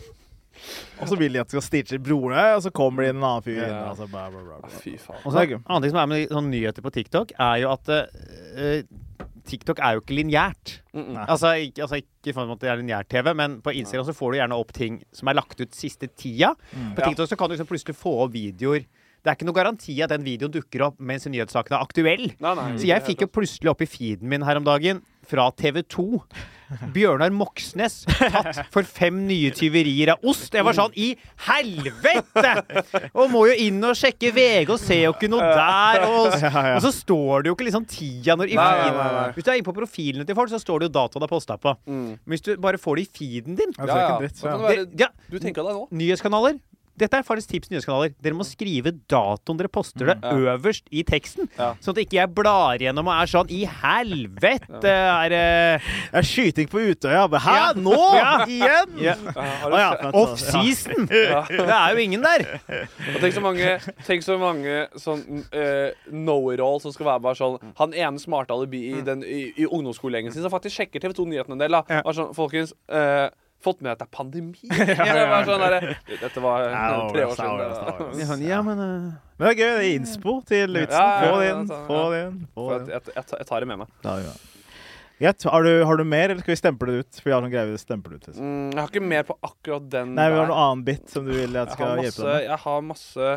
[1.00, 3.24] Og så vil de at du skal stitche broren og så kommer det inn en
[3.30, 3.62] annen fyr.
[3.62, 3.88] inn, Ja.
[3.90, 4.68] altså, bla, bla, bla, bla.
[4.82, 5.20] Fy faen.
[5.24, 7.88] Og så, en annen ting som er med sånn nyheter på TikTok, er jo at
[7.88, 8.82] uh,
[9.46, 10.80] TikTok er jo ikke lineært.
[10.92, 11.24] Mm -mm.
[11.28, 14.38] Altså, ikke, altså ikke av at det er lineær-TV, men på Instagram så får du
[14.38, 16.54] gjerne opp ting som er lagt ut siste tida.
[16.94, 17.06] På Ja.
[17.08, 18.84] TikTok så kan du liksom plutselig få opp videoer.
[19.22, 22.34] Det er ikke noen garanti at den videoen dukker opp mens nyhetssaken er aktuell.
[22.38, 25.50] Nei, nei, Så jeg fikk jo plutselig opp i feeden min her om dagen, fra
[25.50, 26.22] TV 2,
[26.96, 30.50] Bjørnar Moxnes tatt for fem nye tyverier av ost.
[30.54, 31.12] Jeg var sånn I
[31.46, 32.52] helvete!
[33.16, 36.06] Og må jo inn og sjekke VG og se jo ikke noe der.
[36.08, 39.34] Og, og så står det jo ikke liksom tida når i feeden.
[39.36, 41.34] Hvis du er inne på profilene til folk, så står det jo datoen det er
[41.34, 41.76] posta på.
[41.86, 42.06] Mm.
[42.16, 44.16] Men hvis du bare får det i feeden din Ja, ja.
[44.22, 45.86] det det, ja, du tenker deg nå?
[45.96, 46.58] Nyhetskanaler.
[46.96, 48.14] Dette er faktisk tips til nyhetskanaler.
[48.24, 50.46] Dere må skrive datoen dere poster det, mm.
[50.54, 51.50] øverst i teksten.
[51.58, 51.74] Ja.
[51.84, 54.92] Sånn at ikke jeg blar gjennom og er sånn I helvete!
[54.96, 55.42] Er det
[55.82, 57.26] uh, er skyting på Utøya.
[57.36, 57.66] Hæ, Ja.
[57.76, 57.98] nå?
[58.16, 58.32] Ja.
[58.46, 58.96] Igjen?
[59.02, 59.14] ja.
[59.36, 61.06] Å ja, Off-season!
[61.10, 62.46] Det er jo ingen der.
[63.14, 67.58] Og tenk så mange, tenk så mange sånn uh, know-it-all som skal være bare sånn
[67.80, 71.56] Han ene smarte alibi i, den, i, i ungdomsskolegjengen sin som faktisk sjekker TV 2-nyhetene
[71.58, 71.76] en del.
[71.76, 72.00] da.
[72.06, 73.26] Var sånn, Folkens, eh,
[73.66, 74.56] fått med at det er pandemi?
[74.70, 74.96] Det
[75.50, 78.42] sånn der, Dette var tre år det var- det var- siden.
[78.46, 79.14] Ja, ja, men uh...
[79.36, 79.70] Men det er gøy.
[79.76, 81.08] Det er innspo til vitsen.
[81.26, 81.66] Få det inn.
[81.90, 82.36] Få det inn.
[82.56, 82.92] Få det inn.
[82.94, 83.90] jeg, jeg, jeg tar det med meg.
[84.06, 84.36] Ja, ja.
[85.18, 85.44] Greit.
[85.48, 87.18] Har du, har du mer, eller skal vi stemple det ut?
[87.20, 88.26] For vi har noen greier vi stempler ut.
[88.28, 88.44] Liksom.
[88.44, 91.24] Mm, jeg har ikke mer på akkurat den Nei, vi har noen annen bit som
[91.24, 92.42] du vil at Jeg skal hjelpe deg med.
[92.50, 93.30] Jeg har masse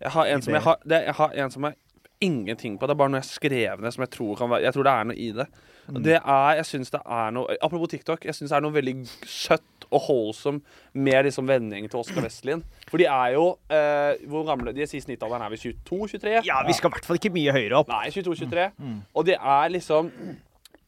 [0.00, 1.74] Jeg har en som jeg har, det, jeg har en som er
[2.20, 2.86] ingenting på.
[2.86, 4.92] Det er bare noe jeg skrev ned som jeg tror kan være Jeg tror det
[4.92, 5.46] er noe i det.
[5.88, 6.00] Mm.
[6.04, 8.96] Det er Jeg syns det er noe Apropos TikTok, jeg syns det er noe veldig
[9.26, 10.60] søtt og holdsom
[10.94, 12.62] med liksom vending til Oskar Vestlien.
[12.90, 16.44] For de er jo eh, Hvor gamle De sier snittalderen er vi 22-23?
[16.46, 17.90] Ja, vi skal i hvert fall ikke mye høyere opp.
[17.90, 18.68] Nei, 22-23.
[18.78, 19.00] Mm.
[19.14, 20.12] Og det er liksom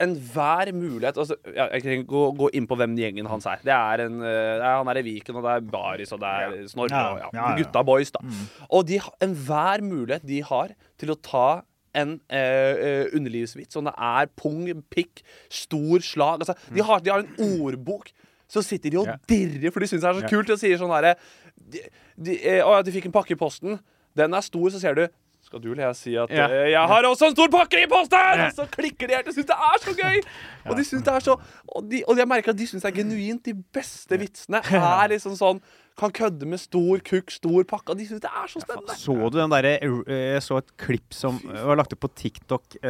[0.02, 3.62] enhver mulighet altså, ja, Jeg ikke gå, gå inn på hvem gjengen hans er.
[3.64, 6.56] Det er, en, uh, Han er i Viken, og det er Baris, og det er
[6.70, 7.52] Snorre og ja, ja, ja.
[7.60, 8.22] gutta boys, da.
[8.24, 8.40] Mm.
[8.70, 11.46] Og de, enhver mulighet de har til å ta
[11.94, 14.62] en eh, eh, underlivsvits, om det er pung,
[14.92, 15.20] pikk,
[15.52, 18.08] stor slag altså, de, har, de har en ordbok.
[18.52, 19.16] Så sitter de og Ja.
[19.28, 20.28] dirrer, for de syns det er så Ja.
[20.28, 20.50] kult.
[20.52, 21.14] Og sier sånn herre
[21.56, 21.80] de,
[22.16, 23.78] de, eh, Å ja, de fikk en pakke i posten.
[24.16, 25.06] Den er stor, så ser du
[25.52, 26.46] skal du eller jeg si at Ja.
[26.48, 29.26] eh, 'Jeg har også en stor pakke i posten!' Og så klikker de helt.
[29.28, 30.18] De syns det er så gøy!
[30.66, 31.36] Og de synes det er så
[31.68, 33.44] Og, de, og jeg merker at de syns det er genuint.
[33.44, 35.60] De beste vitsene er liksom sånn
[35.98, 37.92] Kan kødde med stor kukk, stor pakke.
[37.98, 38.96] De syns det er så spennende.
[38.96, 42.76] Så du den derre eh, Jeg så et klipp som var lagt opp på TikTok
[42.82, 42.88] eh,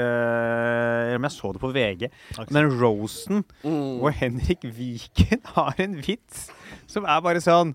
[1.10, 2.10] Eller om jeg så det på VG.
[2.52, 3.98] Den Rosen Mm.
[3.98, 6.50] hvor Henrik Viken har en vits
[6.86, 7.74] som er bare sånn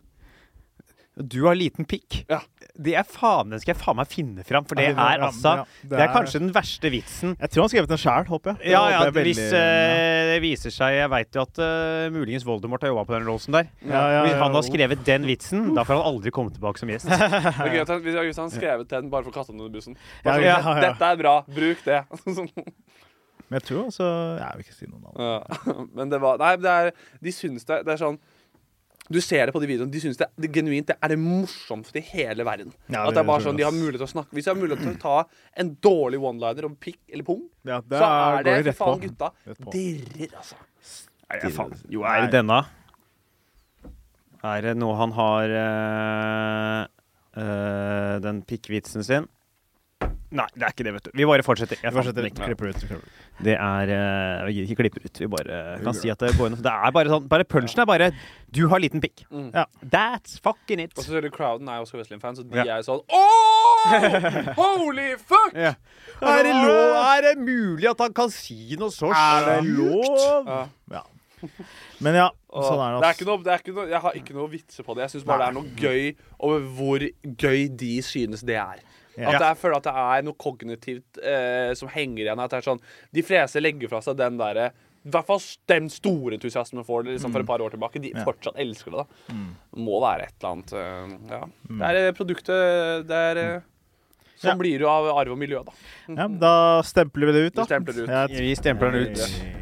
[1.17, 2.19] Du har liten pikk.
[2.29, 2.37] Ja.
[2.77, 5.27] Det er faen, Den skal jeg faen meg finne fram, for det Ja, er ja,
[5.31, 7.31] altså ja, Det er kanskje den verste vitsen.
[7.39, 8.57] Jeg tror han har skrevet den sjæl, håper jeg.
[8.61, 12.09] Det Ja, håper ja, veldig- hvis eh, det viser seg Jeg veit jo at uh,
[12.13, 13.65] muligens Voldemort har jobba på den låsen der.
[13.81, 16.77] ja, ja, Hvis ja, han har skrevet den vitsen, da får han aldri komme tilbake
[16.77, 17.09] som gjest.
[17.09, 19.97] Det er han, hvis han skrevet den bare for den under bussen.
[20.21, 20.79] Ja, Bare sånn, ja, ja.
[20.91, 22.03] Dette er bra, bruk det.
[22.37, 22.51] Sånn.
[23.47, 24.05] Men jeg tror altså
[24.37, 25.17] Jeg vil ikke si noe navn.
[25.23, 25.83] Ja.
[25.97, 26.89] Men det var Nei, det er
[27.23, 28.17] De syns det Det er sånn
[29.09, 29.91] du ser det på de videoene.
[29.93, 32.73] De syns det, det genuint det er det morsomste i hele verden.
[32.91, 34.59] Ja, at det er bare sånn, De har mulighet til å snakke Hvis de har
[34.59, 35.17] mulighet til å ta
[35.63, 39.31] en dårlig one-liner om pikk eller pung, Ja, så er det for faen gutta
[39.71, 40.59] dirrer, altså.
[41.27, 41.73] Nei, jeg faen.
[41.91, 42.59] Jo, er det denne?
[44.47, 46.81] Er det noe han har eh,
[47.41, 49.27] eh, Den pikkvitsen sin?
[50.29, 51.11] Nei, det er ikke det, vet du.
[51.15, 51.77] Vi bare fortsetter.
[51.81, 52.21] Jeg Fortsetter.
[52.25, 52.43] den ikke.
[52.49, 52.75] Klipper ut.
[52.81, 53.11] klipper ut.
[53.45, 55.19] Det er eh, Vi gidder ikke klippe ut.
[55.23, 56.57] Vi bare kan si at det går inn.
[56.65, 58.09] Det er bare sånn Bare punchen er bare
[58.51, 59.23] Du har liten pikk.
[59.31, 59.51] Mm.
[59.55, 59.63] Ja.
[59.85, 60.91] That's fucking it.
[60.97, 62.75] Og så ser du crowden er jo Oscar Westlin-fans, og de Ja.
[62.77, 64.53] er sånn Åh!
[64.57, 65.53] Holy fuck!
[65.55, 65.73] Ja.
[66.19, 70.09] Er, det lov, er det mulig at han kan si noe så Er det sjukt?
[70.17, 70.51] lov?
[70.91, 71.03] Ja.
[72.01, 73.01] Men ja, Og sånn er det.
[73.03, 75.05] det er ikke noe, det er ikke noe, jeg har ikke noe vitser på det.
[75.05, 77.05] Jeg syns bare det er noe gøy over hvor
[77.45, 78.81] gøy de synes det er.
[79.17, 79.31] Ja.
[79.33, 82.39] At jeg føler at det er noe kognitivt eh, som henger igjen.
[82.43, 82.81] At det er sånn,
[83.13, 84.67] De fleste legger fra seg den derre
[85.07, 85.39] I hvert fall
[85.71, 88.01] den store entusiasmen for det liksom, for et par år tilbake.
[88.03, 88.23] De Ja.
[88.27, 89.05] fortsatt elsker det.
[89.05, 89.47] da Mm.
[89.73, 91.41] Det må være et eller annet eh, Ja.
[91.69, 93.61] Det er eh, produktet Det er eh,
[94.37, 94.55] Sånn Ja.
[94.55, 95.71] blir det jo av arv og miljø, da.
[96.13, 97.63] Ja, da stempler vi det ut, da.
[97.63, 98.09] Vi stempler det ut.
[98.09, 99.56] Ja, Vi stempler den ut.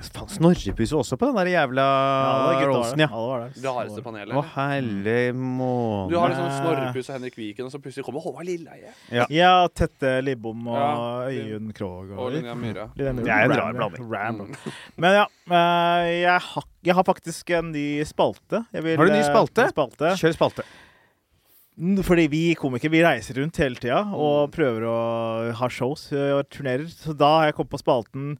[0.00, 3.10] Faen, Snorrepusse også på den der jævla var roasten, der.
[3.12, 3.48] ja.
[3.52, 4.32] det var hardeste panelet.
[4.38, 6.06] Å, herlig måne.
[6.08, 8.94] Du har liksom Snorrepus og Henrik Viken, og så plutselig kommer Håvard Lilleheie.
[9.32, 11.28] Ja, Tette Libbom og Ja.
[11.28, 12.14] Øyunn Krogh.
[12.16, 12.32] Og og.
[12.32, 12.86] Linnea Myhre.
[12.96, 14.08] Det er en rar blanding.
[14.10, 14.54] Ram- Mm.
[14.96, 18.64] Men ja, eh, jeg har, jeg har faktisk en ny spalte.
[18.72, 19.66] Jeg vil, Har du en ny eh, spalte?
[19.68, 20.14] en spalte.
[20.16, 20.64] Kjør spalte.
[22.04, 24.96] Fordi vi komikere vi reiser rundt hele tida og prøver å
[25.56, 26.88] ha shows eh, og turnerer.
[26.92, 28.34] Så da har jeg kommet på spalten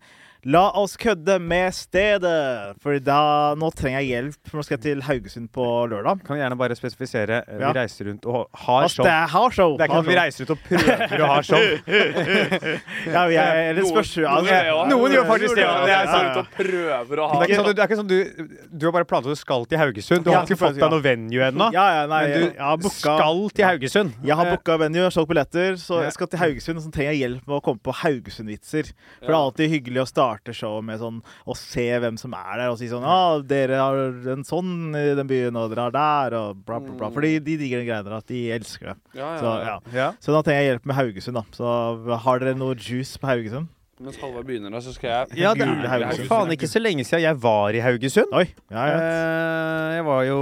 [0.49, 2.73] La oss kødde med stedet!
[2.81, 4.53] For da, nå trenger jeg hjelp.
[4.57, 6.23] Nå skal jeg til Haugesund på lørdag.
[6.25, 7.43] Kan gjerne bare spesifisere.
[7.45, 7.73] Vi Ja.
[7.75, 9.05] Vi reiser rundt og har show.
[9.05, 9.77] det er har show!
[9.77, 11.61] Det er ikke sånn at vi reiser ut og prøver å ha show.
[13.11, 14.63] Ja, vi er, eller Noen- spørs noen det.
[14.91, 15.67] Noen gjør faktisk det.
[15.85, 16.37] Det er sant.
[16.41, 19.31] og prøver å Det ikke sånn, det er ikke sånn du, du har bare plantet
[19.31, 20.25] at du skal til Haugesund.
[20.25, 21.69] Du har ikke fått deg noe venue ennå.
[21.77, 24.17] Ja, ja, nei, Men du jeg har booka skal til Haugesund.
[24.25, 26.81] Jeg har booka venue, jeg solgt billetter, så jeg skal til Haugesund.
[26.81, 28.93] Og så trenger jeg hjelp med å komme på Haugesund-vitser.
[29.21, 32.53] For det er alltid hyggelig å starte showet med sånn å se hvem som er
[32.63, 33.97] der, og si sånn Ja, dere har
[34.35, 37.11] en sånn i den byen, og dere har der, og bla, bla, bla.
[37.11, 38.97] Fordi de digger den greiene der, at de elsker det.
[39.19, 39.99] Ja, Så, ja, så, ja.
[40.01, 40.09] Ja.
[40.21, 41.45] så da trenger jeg hjelp med Haugesund, da.
[41.57, 43.69] Så har dere noe juice på Haugesund?
[44.01, 47.21] Mens Halvard begynner, da, så skal jeg Ja, det er faen ikke så lenge siden
[47.21, 48.31] jeg var i Haugesund.
[48.33, 48.47] Oi.
[48.73, 48.95] Ja, ja.
[48.97, 50.39] Eh, Jeg var jo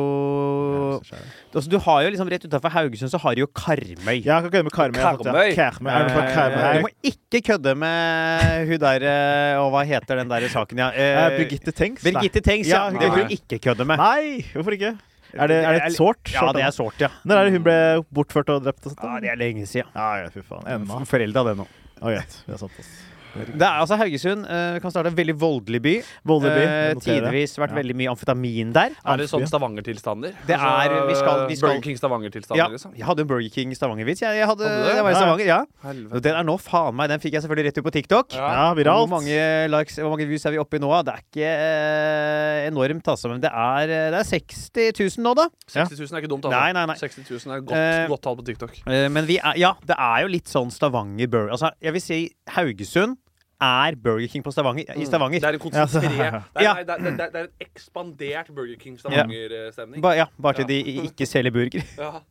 [1.02, 4.20] altså, Du har jo liksom Rett utafor Haugesund så har du jo Karmøy.
[4.22, 5.00] Jeg kan kødde med Karmøy.
[5.02, 5.50] Karmøy?
[5.58, 5.90] Karmøy.
[5.90, 6.78] Er det fra Eh, Karmøy?
[6.78, 10.88] Du må ikke kødde med hun der eh, Og hva heter den der saken, ja?
[11.08, 12.06] Eh, Birgitte Tengs?
[12.06, 12.84] Birgitte Tengs, ja.
[12.92, 13.98] Ja, Det vil du ikke kødde med.
[13.98, 14.94] Nei, hvorfor ikke?
[15.34, 16.30] Er det, er det sårt?
[16.32, 17.10] Ja, det er sårt, ja.
[17.26, 17.76] Når er det hun ble
[18.16, 19.02] bortført og drept og sånt?
[19.02, 19.18] ja.
[19.26, 19.90] Det er lenge siden.
[19.98, 20.64] Ja, ja, fy faen.
[20.78, 21.02] Ennå.
[21.10, 21.66] Forelda, det nå.
[22.00, 22.38] Oh, greit.
[22.46, 22.94] Det er sant, ass.
[23.34, 25.92] Det er altså Haugesund Uh, kan starte en veldig voldelig by.
[26.26, 26.54] Voldelig.
[26.54, 26.64] by.
[26.64, 27.76] Uh, tidvis vært Ja.
[27.82, 28.90] veldig mye amfetamin der.
[29.04, 30.32] Er det sånn Stavanger-tilstander?
[30.46, 32.94] Det er- vi skal- vi skal- Burger King Stavanger-tilstander, Ja, liksom?
[32.96, 34.20] jeg hadde en Burger King Stavanger-vits.
[34.20, 35.64] Jeg, jeg, hadde, Hadde jeg var i Stavanger, ja.
[35.84, 36.22] Helvete.
[36.22, 38.32] Den er nå faen meg Den fikk jeg selvfølgelig rett ut på TikTok.
[38.34, 38.74] Ja.
[38.74, 40.88] Ja, Hvor mange likes Hvor mange views er vi oppe i nå?
[41.04, 43.28] Det er ikke uh, enormt, altså.
[43.28, 45.48] Men det er, det er 60 000 nå, da.
[45.68, 46.58] 60 000 er ikke dumt, altså.
[46.58, 46.94] Nei, nei, nei.
[46.96, 48.80] 60 000 er godt, godt tall på TikTok.
[48.86, 52.18] Men vi er, ja, det er jo litt sånn Stavanger Burger Altså, jeg vil si
[52.56, 53.17] Haugesund
[53.60, 55.40] er Burger King på Stavanger, i Stavanger.
[55.42, 56.74] Det er en konsentrert Det Ja.
[56.74, 60.02] det er, det er, en ekspandert Burger King Stavanger-stemning.
[60.02, 60.68] Ba, ja, bare til Ja.
[60.68, 61.82] de ikke selger burger.
[61.98, 62.22] Ja.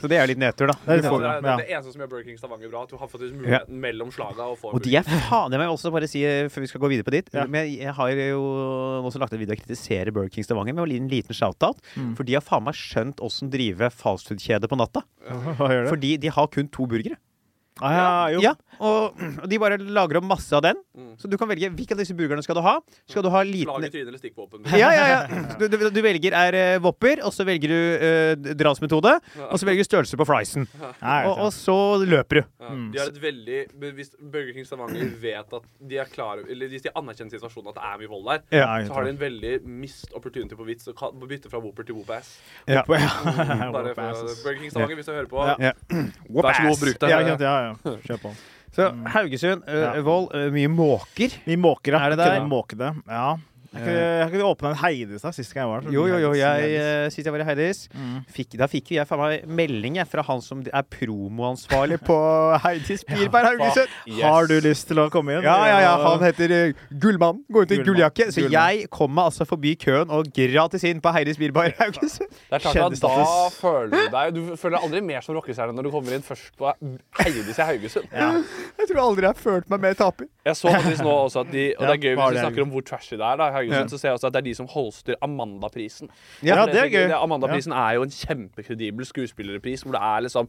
[0.00, 0.74] Så det er litt nedtur, da.
[0.86, 1.52] Det er Ja, det, er, det ja.
[1.52, 2.82] er det eneste som gjør Burger King Stavanger bra.
[2.86, 5.66] At du har faktisk muligheten mellom slaga og får Og de er faen Det må
[5.66, 7.28] jeg også bare si eh, før vi skal gå videre på dit.
[7.36, 7.44] Ja.
[7.44, 8.40] Men jeg har jo
[9.04, 11.82] også lagt en video og kritiserer Burger King Stavanger med en liten shout-out.
[11.96, 12.14] Mm.
[12.16, 15.04] For de har faen meg skjønt åssen drive fastfood-kjede på natta.
[15.28, 15.92] Hva gjør det?
[15.92, 17.20] Fordi de har kun to burgere.
[17.80, 18.40] Ah, ja, jo.
[18.44, 20.78] Ja, og, og de bare lager opp masse av den.
[20.96, 21.10] Mm.
[21.20, 22.76] Så du kan velge hvilke av disse burgerne skal du ha.
[23.08, 24.64] Skal du ha Slag i trynet eller stikkvåpen.
[24.72, 25.42] ja, ja, ja.
[25.60, 29.16] Du, du, du velger er uh, Whopper, og så velger du uh, drapsmetode.
[29.50, 30.68] Og så velger du størrelse på friesen.
[30.80, 32.44] Og, og så løper du.
[32.60, 32.92] Ja, Mm.
[32.94, 33.56] de har et veldig
[33.96, 37.80] Hvis Burger King Stavanger vet at de er klar Eller hvis de anerkjenner situasjonen at
[37.80, 40.86] det er mye vold der, Ja, så har de en veldig mist opportunity på vits
[40.92, 42.30] å bytte fra Wopper til Whoop-ass.
[42.70, 42.84] Ja.
[42.86, 45.42] Bare for Burger King Stavanger, hvis du hører på.
[45.50, 45.56] Ja.
[45.70, 45.72] Ja.
[46.30, 47.10] Vær så god, bruk det.
[47.10, 47.94] Ja, ja, ja, ja.
[48.06, 48.32] Kjør på.
[48.74, 49.92] Så Haugesund, uh, Ja.
[50.06, 51.32] Vold, uh, mye måker.
[51.48, 52.02] Mye måker, ja.
[52.06, 52.36] Er det der?
[52.78, 52.90] Det.
[53.10, 53.30] Ja.
[53.70, 55.92] Jeg har ikke, kunne åpna en Heidis da, sist gang jeg var der.
[55.94, 56.30] Jo, jo, jo.
[56.34, 56.86] Jeg, Heidis.
[57.06, 58.16] uh, Sist jeg var i Heidis, Mm.
[58.34, 62.16] fikk, da fikk jeg faen meg melding jeg, fra han som er promoansvarlig på
[62.64, 63.92] Heidis Birberg Haugesund.
[64.08, 64.22] Yes.
[64.24, 65.44] Har du lyst til å komme inn?
[65.46, 65.92] Ja, ja, ja.
[66.02, 67.42] Han heter uh, Gullmann.
[67.52, 68.28] Går ut i gulljakke.
[68.34, 68.56] Så Gullmann.
[68.80, 72.26] jeg kom meg altså forbi køen og gratis inn på Heidis Birberg Haugesund.
[72.50, 75.74] Det er klart at Da føler du deg Du føler deg aldri mer som rockestjerne
[75.76, 76.72] når du kommer inn først på
[77.22, 78.10] Heidis i Haugesund.
[78.12, 78.32] Ja.
[78.80, 80.26] Jeg tror aldri jeg har følt meg mer taper.
[80.46, 82.70] Jeg så faktisk nå også at de Og det er gøy hvis vi snakker om
[82.74, 83.36] hvor trashy det er.
[83.40, 83.92] da Haugesund, Ja.
[83.92, 86.10] så ser jeg også at det er de som holster Amandaprisen.
[86.42, 87.14] Ja, det er gøy.
[87.16, 90.48] Amandaprisen er jo en kjempekredibel skuespillerpris hvor det er liksom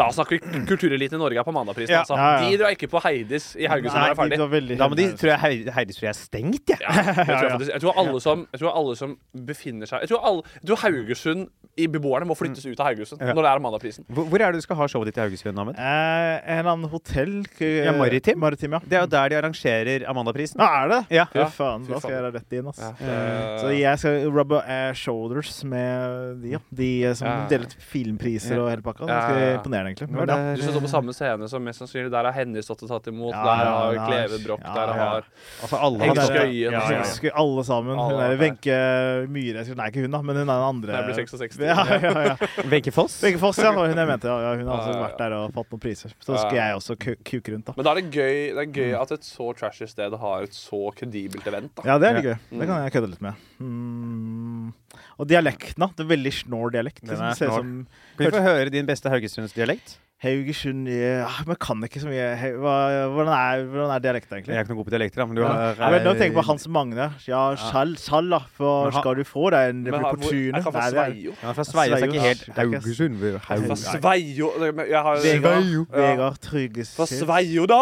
[0.00, 1.92] Da snakker vi kultureliten i Norge er på Amandaprisen.
[1.92, 2.00] Ja.
[2.04, 2.16] Altså.
[2.16, 2.50] Ja, ja.
[2.50, 4.78] De drar ikke på Heidis i Haugesund når det er ferdig.
[4.80, 6.78] Da må de, tror jeg Hei- Heidis tror jeg er stengt, jeg.
[6.80, 9.16] Ja, jeg, tror jeg, jeg, tror alle som, jeg tror alle som
[9.50, 11.48] befinner seg Jeg tror, alle, jeg tror Haugesund
[11.80, 13.32] i beboerne må flyttes ut av Haugesund Ja.
[13.34, 14.04] når det er Amandaprisen.
[14.10, 15.76] Hvor, hvor er det du skal ha showet ditt i Haugesund, Ahmed?
[15.78, 18.38] Eh, en eller annen hotell Ja, Maritim.
[18.42, 18.80] Maritim, ja.
[18.84, 20.60] Det er jo der de arrangerer Amandaprisen.
[20.60, 21.00] Ja, er det?
[21.20, 21.24] Ja.
[21.32, 22.90] Fy faen, fy da skal jeg rett inn, Altså.
[23.00, 26.58] Ja, Så jeg skal rubbe uh, shoulders med de, ja.
[26.74, 27.46] De eh, som Ja.
[27.50, 28.62] deler ut filmpriser Ja.
[28.62, 29.06] og hele pakka.
[29.06, 30.08] Ganske imponerende, egentlig.
[30.10, 30.40] Men Men, det ja.
[30.52, 32.88] er- Du skal stå på samme scene som mest sannsynlig Der har Henny stått og
[32.88, 33.32] tatt imot.
[33.32, 33.94] Ja, der har.
[34.10, 34.60] Kleve Broch.
[34.64, 34.92] Ja, Der ja.
[35.04, 35.24] har
[35.62, 36.72] Altså alle der- Skøyen.
[36.72, 37.30] Ja, og ja.
[37.34, 37.98] Alle sammen.
[37.98, 38.44] Alle Hun er der der.
[38.44, 40.92] Wenche Myhre Nei, ikke hun, da, men hun er den andre.
[40.92, 41.58] Der blir 66.
[41.58, 42.36] Ja, ja, ja.
[42.72, 43.22] Wenche Foss.
[43.22, 43.72] Wenche Foss, ja.
[43.72, 44.28] Hun jeg mente.
[44.28, 45.02] Hun har ja.
[45.06, 46.12] vært der og fått noen priser.
[46.20, 47.72] Så skal jeg også kuke rundt, da.
[47.76, 50.54] Men da er det gøy, det er gøy at et så trashy sted har et
[50.56, 51.70] så kredibelt event.
[51.76, 52.38] da Ja, det er litt gøy.
[52.50, 53.34] Det kan jeg kødde litt med.
[53.60, 54.72] Mm.
[55.20, 55.90] Og dialekten, da.
[55.96, 57.02] Det er veldig snår dialekt.
[57.04, 57.56] Den Det er snår.
[57.60, 57.74] som
[58.16, 59.98] Kan vi få høre din beste haugesundsdialekt?
[60.20, 62.24] Haugesund ja, Men kan ikke så mye
[62.60, 62.72] hva,
[63.08, 65.44] hvordan, er, hvordan er dialekten, Jeg er ikke noe god på dialekter, da, men du
[65.46, 67.06] har Ja, nå tenker jeg på Hans Magne.
[67.24, 68.42] Ja, sal, sal da.
[68.58, 71.32] For ha, skal du få deg en han- er han fra er- Sveio?
[71.40, 73.16] Han er fra Sveio, så er ikke helt Haugesund.
[73.40, 76.12] Fra Sveio det- Jeg har Vegard, Ja.
[76.12, 76.96] Vegard Tryggeset.
[76.96, 77.80] Fra Sveio, da!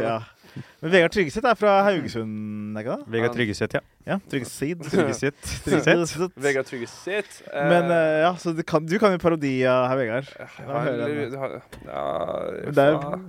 [0.00, 0.20] Ja.
[0.84, 0.90] Ja.
[0.90, 3.12] Men Vegard Tryggeseth er fra Haugesund, er ikke det?
[3.14, 3.80] Vegard Tryggeseth, ja.
[4.04, 4.82] Ja, Tryggeseid.
[4.92, 5.34] Tryggeset.
[5.64, 6.34] Tryggeset.
[6.36, 7.38] Vegard Tryggeseth.
[7.48, 10.28] eh, Men eh, ja, så du kan, du kan jo parodi av herr Vegard.
[10.36, 13.20] Ja, jeg Ja, men er- fra-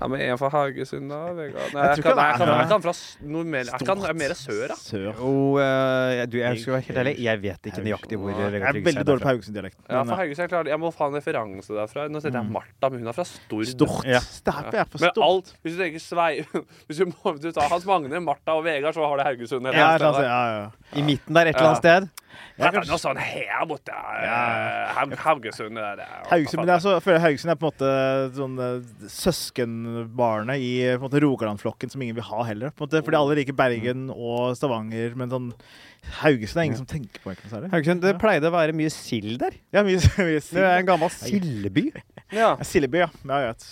[0.00, 1.72] ja, men en fra Haugesund, da, Vegard?
[1.72, 3.16] Nei, Jeg jeg tror kan, ikke nei, jeg er kan, fra- jeg kan fra s-
[3.18, 4.76] Jeg kan jeg er mer sør, da.
[4.76, 5.08] Sør.
[5.24, 8.68] Oh, eh, du, jeg skal være helt ærlig, jeg vet ikke nøyaktig hvor Vegard Tryggeseth
[8.68, 9.82] er Tryggeset veldig dårlig på Haugesund-dialekten.
[9.88, 12.08] Ja, men, fra Haugesund, jeg, klarer, jeg må få en referanse derfra.
[12.12, 13.64] Nå setter jeg Martha, men hun er fra Stord.
[13.72, 14.04] Stort.
[14.06, 14.20] Ja.
[14.20, 14.74] Stort.
[14.74, 16.44] er fra Men alt, hvis du tenker Svei
[16.88, 19.66] Hvis du, må, du tar Hans Magne, Martha og Vegard, så har du Haugesund.
[19.66, 20.96] hele Ja, ja, ja.
[20.98, 22.08] I midten der et eller annet sted.
[22.58, 23.94] Ja, det er noe sånn her borte.
[25.22, 26.06] Haugesund det er det.
[26.30, 27.90] Haugesund, men jeg så, føler Haugesund er på en måte
[28.34, 32.74] sånn eh, søskenbarnet i Rogaland-flokken som ingen vil ha heller.
[32.74, 35.52] På en måte, fordi alle liker Bergen og Stavanger, men sånn
[36.20, 37.72] Haugesund er ingen som tenker på egentlig noe.
[37.74, 39.58] Haugesund, det pleide å være mye sild der.
[39.74, 41.90] Ja, mye, mye Det er en gammel sildeby.
[41.94, 42.08] Ja.
[42.34, 43.08] Ja, Sildeby, ja.
[43.24, 43.68] ja jeg vet.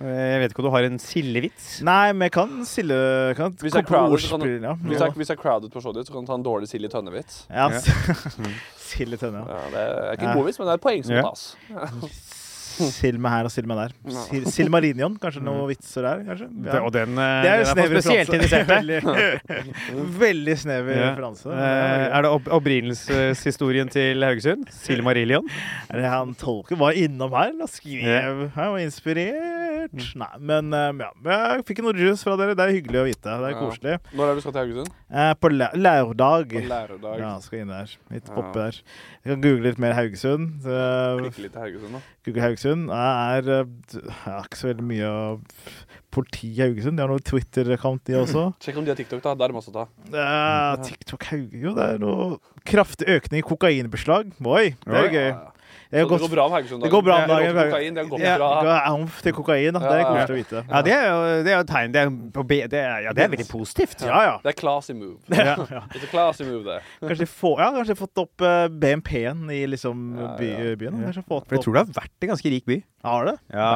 [0.00, 1.80] Jeg vet ikke om du har en sildevits?
[1.86, 2.98] Nei, men jeg kan silde
[3.38, 4.74] kan Hvis på crowded, kan du- ja.
[4.74, 6.84] Hvis jeg, hvis jeg crowded på showet ditt, så kan du ta en dårlig sild
[6.84, 7.46] i tønne-vits.
[7.50, 7.68] Ja.
[8.86, 9.62] Sild i tønne, ja.
[9.72, 10.30] Det er ikke Ja.
[10.30, 11.22] en god vits, men det er et poeng som Ja.
[11.22, 11.56] tas.
[12.76, 13.92] Sild meg her og sild meg der.
[14.28, 16.18] Sil- Silmarillion, kanskje noen vitser der?
[16.26, 16.48] kanskje?
[16.62, 18.66] Det, og den, eh, Det er jo den er snever referanse.
[18.76, 21.06] Veldig, veldig snever Ja.
[21.14, 21.46] referanse.
[21.56, 24.68] Eh, er det opp opprinnelseshistorien til Haugesund?
[24.70, 25.48] Silmarillion?
[25.88, 29.65] Er det han tolken var innom her og skrev Han var inspirert.
[29.92, 30.04] Mm.
[30.22, 31.10] Nei, men eh, ja.
[31.54, 32.54] Jeg fikk noe juice fra dere.
[32.58, 33.22] Det er hyggelig å vite.
[33.22, 33.60] Det er Ja.
[33.60, 33.98] koselig.
[34.12, 34.90] Når er det du skal til Haugesund?
[35.10, 36.54] Eh, på lørdag.
[36.56, 37.18] På lørdag.
[37.20, 37.90] Ja, skal inn der.
[38.10, 38.34] Litt Ja.
[38.34, 38.80] poppe der.
[39.24, 40.62] Jeg kan google litt mer Haugesund.
[40.62, 40.76] Så,
[41.20, 42.00] Klikke litt til Haugesund, da.
[42.24, 42.88] Google Haugesund.
[42.88, 43.64] Jeg er, eh,
[44.26, 45.40] jeg ikke så veldig mye av
[46.10, 46.96] politi i Haugesund.
[46.96, 48.44] De har noe Twitter-account, de også.
[48.60, 49.34] Sjekk om de har TikTok, da.
[49.34, 49.86] Der er det masse å ta.
[50.12, 54.32] Eh, TikTok Haugesund Jo, det er noe kraftig økning i kokainbeslag.
[54.44, 55.30] Oi, det er gøy.
[55.86, 56.82] Det, er Så det går bra med Haugesund.
[56.82, 58.36] det går bra om Det har kokain, det har gått Ja.
[58.38, 58.74] bra.
[58.90, 59.78] Amf til kokain, da.
[59.78, 60.62] Det er koselig å vite.
[60.70, 61.92] Ja, det er jo det er et tegn.
[61.92, 64.02] Det er, det er, ja, det er veldig positivt.
[64.02, 64.34] Ja, ja.
[64.42, 65.18] Det er classy move.
[65.30, 65.82] ja, ja.
[65.94, 66.80] It's a classy move, det.
[67.06, 70.02] Kanskje, få, ja, kanskje fått opp eh, BNP-en i liksom
[70.38, 70.98] by, byen.
[71.06, 72.80] Kanskje fått For jeg tror det har vært en ganske rik by.
[73.06, 73.36] Har det?
[73.54, 73.70] Ja.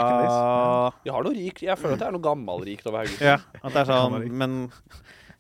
[1.07, 3.23] Jeg har noe rik Jeg føler at det er noe gammelrikt over Haugesund.
[3.23, 4.25] ja at det er sånn.
[4.35, 4.57] Men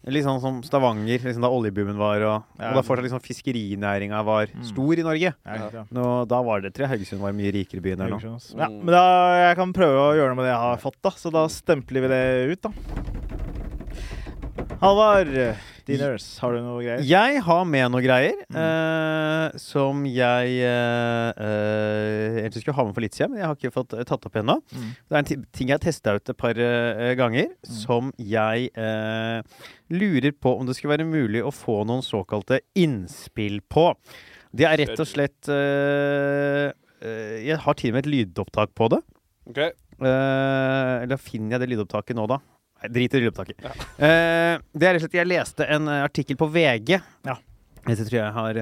[0.09, 4.49] litt sånn som Stavanger, liksom da oljeboomen var, og, og da fortsatt liksom fiskerinæringa var
[4.65, 5.35] stor i Norge.
[5.45, 5.85] Ja.
[5.93, 8.21] Nå, da var det, jeg Haugesund var en mye rikere by enn nå.
[8.57, 9.05] Ja, men da,
[9.45, 11.13] jeg kan prøve å gjøre noe med det jeg har fått, da.
[11.21, 12.25] Så da stempler vi det
[12.55, 12.73] ut, da.
[14.81, 15.29] Halvard,
[15.87, 17.03] Diners, har du noe greier?
[17.05, 23.05] Jeg har med noe greier eh, som jeg eh, eh, egentlig skulle ha med for
[23.05, 24.57] litt siden, men jeg har ikke fått eh, tatt opp ennå.
[24.73, 24.89] Mm.
[24.97, 29.67] Det er en ting jeg har testa ut et par uh, ganger, som jeg eh,
[29.93, 33.91] lurer på om det skulle være mulig å få noen såkalte innspill på.
[34.57, 36.73] Det er rett og slett eh,
[37.05, 39.05] eh, Jeg har til og med et lydopptak på det.
[39.51, 39.63] Ok,
[40.01, 42.41] Eh, eller finner jeg det lydopptaket nå, da?
[42.89, 43.61] Drit i lydopptaket.
[44.01, 46.97] Uh, det er rett og slett Jeg leste en eh, artikkel på VG.
[47.28, 47.37] Ja.
[47.89, 48.59] Jeg tror jeg har,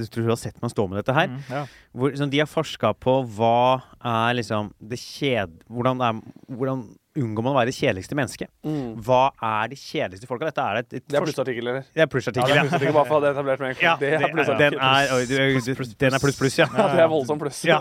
[0.00, 1.28] du tror du har sett meg stå med dette her.
[1.28, 1.60] Mm, ja.
[1.92, 5.58] Hvor de har forska på hva er liksom det kjed...
[5.68, 6.86] Hvordan, er, hvordan
[7.18, 8.48] unngår man å være det kjedeligste mennesket?
[8.64, 8.94] Mm.
[9.04, 10.48] Hva er de kjedeligste folka?
[10.48, 11.84] Dette er et, et Det er plussartikkel, eller?
[11.92, 13.82] Det er plussartikkel, Ja, det er bare for det etablert med en.
[13.82, 15.96] Ja, det er plussartikkel.
[16.00, 16.66] den er pluss pluss, ja.
[16.72, 17.60] Ja, det er voldsomt pluss.
[17.68, 17.78] Ja,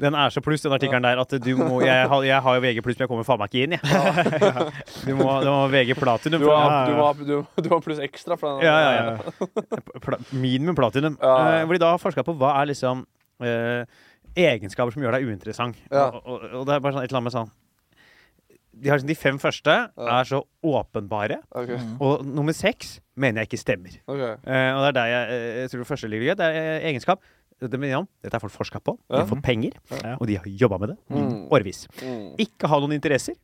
[0.00, 2.82] den er så pluss, den artikkelen der, at du må Jeg jeg har jo VG
[2.86, 3.82] pluss, men jeg kommer faen meg ikke inn, jeg.
[5.10, 6.40] Du må, du må VG platinum.
[6.42, 8.36] Du har, du, du, du har pluss ekstra.
[8.40, 10.18] For den, Ja, ja, ja.
[10.44, 11.18] Minimum platinum.
[11.20, 11.60] Ja.
[11.60, 13.04] Eh, hvor de da har forska på hva er liksom
[13.44, 13.84] eh,
[14.38, 15.80] egenskaper som gjør deg uinteressant.
[15.90, 17.52] Og, og, og det er bare sånn et eller annet med sånn
[18.72, 23.48] De, har, sånn- de fem første er så åpenbare, Ok, og nummer seks mener jeg
[23.50, 23.96] ikke stemmer.
[24.06, 24.36] Okay.
[24.46, 26.34] Uh, og det er der jeg, eh, jeg tror det første ligger.
[26.38, 27.20] Det er eh, egenskap.
[27.60, 28.08] Det mener jeg om.
[28.24, 28.94] Dette er folk forska på.
[29.10, 30.14] De har fått penger, Ja.
[30.16, 31.48] og de har jobba med det i Mm.
[31.50, 31.86] årevis.
[32.00, 32.36] Mm.
[32.38, 33.34] Ikke ha noen interesser.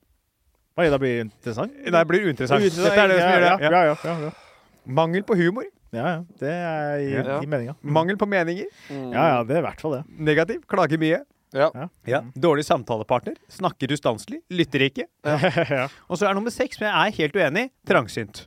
[0.78, 1.72] Oi, da blir det interessant.
[1.84, 2.62] Nei, det blir uinteressant.
[2.62, 3.60] Dette er det som gjør det.
[3.60, 4.30] ja, Ja.
[4.86, 5.64] Mangel på humor.
[5.92, 6.24] ja, ja.
[6.38, 7.40] Det er i, Ja.
[7.42, 7.74] i meninga.
[7.82, 8.66] Mangel på meninger.
[8.88, 9.12] Mm.
[9.12, 10.04] Ja, ja, det er i hvert fall det.
[10.18, 10.60] Negativ.
[10.66, 11.20] Klager mye.
[11.54, 11.70] Ja.
[12.08, 12.22] Ja.
[12.34, 13.38] Dårlig samtalepartner.
[13.52, 14.42] Snakker ustanselig.
[14.50, 15.06] Lytter ikke.
[15.24, 15.86] ja.
[16.10, 18.46] Og så er nummer seks, men jeg er helt uenig, trangsynt.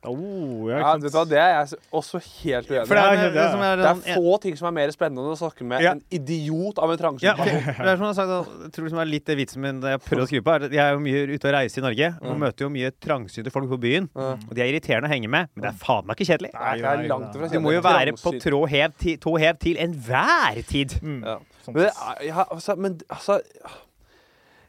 [0.00, 2.88] Oh, ja, Ja, vet du hva, Det er jeg også helt uenig i.
[2.88, 5.66] det er, det, er, Det er få ting som er mer spennende enn å snakke
[5.68, 5.92] med Ja.
[5.92, 7.60] en idiot av en trangsynt ja, person.
[7.84, 10.00] det er som jeg har sagt, jeg tror det er litt det vitsen min jeg
[10.06, 12.10] prøver å skrive på, er at jeg er jo mye ute og reiser i Norge
[12.22, 14.08] og møter jo mye trangsynte folk på byen.
[14.16, 14.48] Mm.
[14.48, 16.54] Og de er irriterende å henge med, men det er faen meg ikke kjedelig.
[16.56, 20.96] Nei, det er langt ifra Du må jo være på tå hev til enhver tid.
[21.04, 21.20] Mm.
[21.28, 21.36] Ja.
[21.68, 23.40] Men, er- jeg, altså, men altså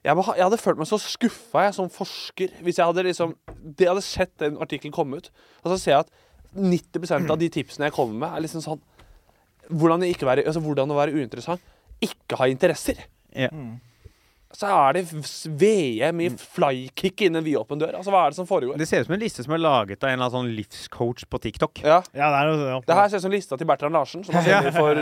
[0.03, 3.35] jeg, må ha, jeg hadde følt meg så skuffa som forsker hvis jeg hadde liksom
[3.77, 5.29] det hadde sett den artikkelen komme ut.
[5.63, 6.11] Og så ser jeg at
[6.57, 8.81] 90% av de tipsene jeg kommer med, er liksom sånn
[9.71, 11.61] Hvordan, ikke være, altså, hvordan å være uinteressant.
[12.03, 12.97] Ikke ha interesser.
[13.31, 13.47] Ja.
[13.53, 13.77] Mm.
[14.57, 15.03] Så er det
[15.61, 17.95] VM i flykick innen vidåpen dør.
[17.99, 18.77] Altså, hva er det som foregår?
[18.79, 21.25] Det ser ut som en liste som er laget av en eller annen sånn livscoach
[21.31, 21.83] på TikTok.
[21.85, 22.79] Ja, Ja, det er noe ja.
[22.87, 25.01] Det her ser ut som lista til Bertrand Larsen, som han selger for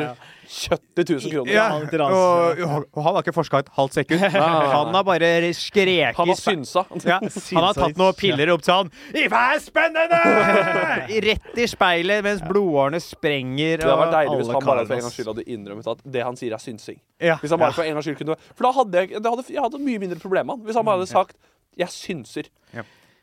[0.50, 1.54] 70 000 kroner.
[1.54, 4.24] Ja, han og, og han har ikke forska et halvt sekund.
[4.80, 6.86] Han har bare skreket Han har synsa.
[7.10, 8.90] Ja, han har tatt noen piller opp til han.
[9.32, 10.20] Hva er spennende?!
[11.30, 13.82] Rett i speilet mens blodårene sprenger.
[13.82, 16.26] Det hadde vært deilig hvis han bare for en gangs skyld hadde innrømmet at det
[16.26, 17.00] han sier, er synsing.
[17.20, 19.62] Hvis han bare for en gangs skyld kunne For da hadde jeg, det hadde, jeg
[19.64, 20.66] hadde mye mindre problemer med han.
[20.68, 21.38] Hvis han bare hadde sagt
[21.78, 22.50] 'jeg synser'.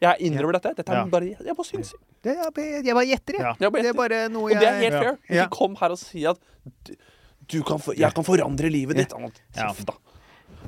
[0.01, 0.75] Jeg innrømmer dette.
[0.77, 1.97] Dette er bare Jeg bare synser.
[2.25, 3.57] Det, jeg, jeg bare gjetter, jeg.
[3.61, 5.17] Jeg Det er bare noe Og det er helt fair.
[5.31, 6.37] Ikke kom her og si at
[7.67, 9.13] kan for, jeg kan forandre livet ditt.
[9.15, 9.69] Ja.
[9.69, 9.95] Kjeft, da.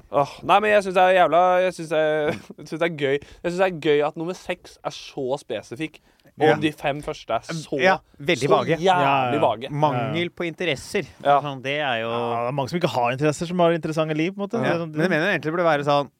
[0.09, 2.03] Åh, nei, men jeg syns det er jævla Jeg syns det,
[2.70, 5.99] det er gøy Jeg synes det er gøy at nummer seks er så spesifikk,
[6.41, 6.57] og Ja.
[6.57, 8.76] de fem første er så, Ja, veldig så vage.
[8.76, 9.39] jævlig Ja, ja.
[9.41, 9.70] vage.
[9.70, 11.05] Mangel på interesser.
[11.24, 11.41] Ja.
[11.41, 14.14] Sånn, det er jo Ja, det er mange som ikke har interesser, som har interessante
[14.16, 14.32] liv.
[14.34, 14.55] på en måte.
[14.55, 14.62] ja.
[14.62, 16.11] Det er sånn- Men jeg mener egentlig det burde være sånn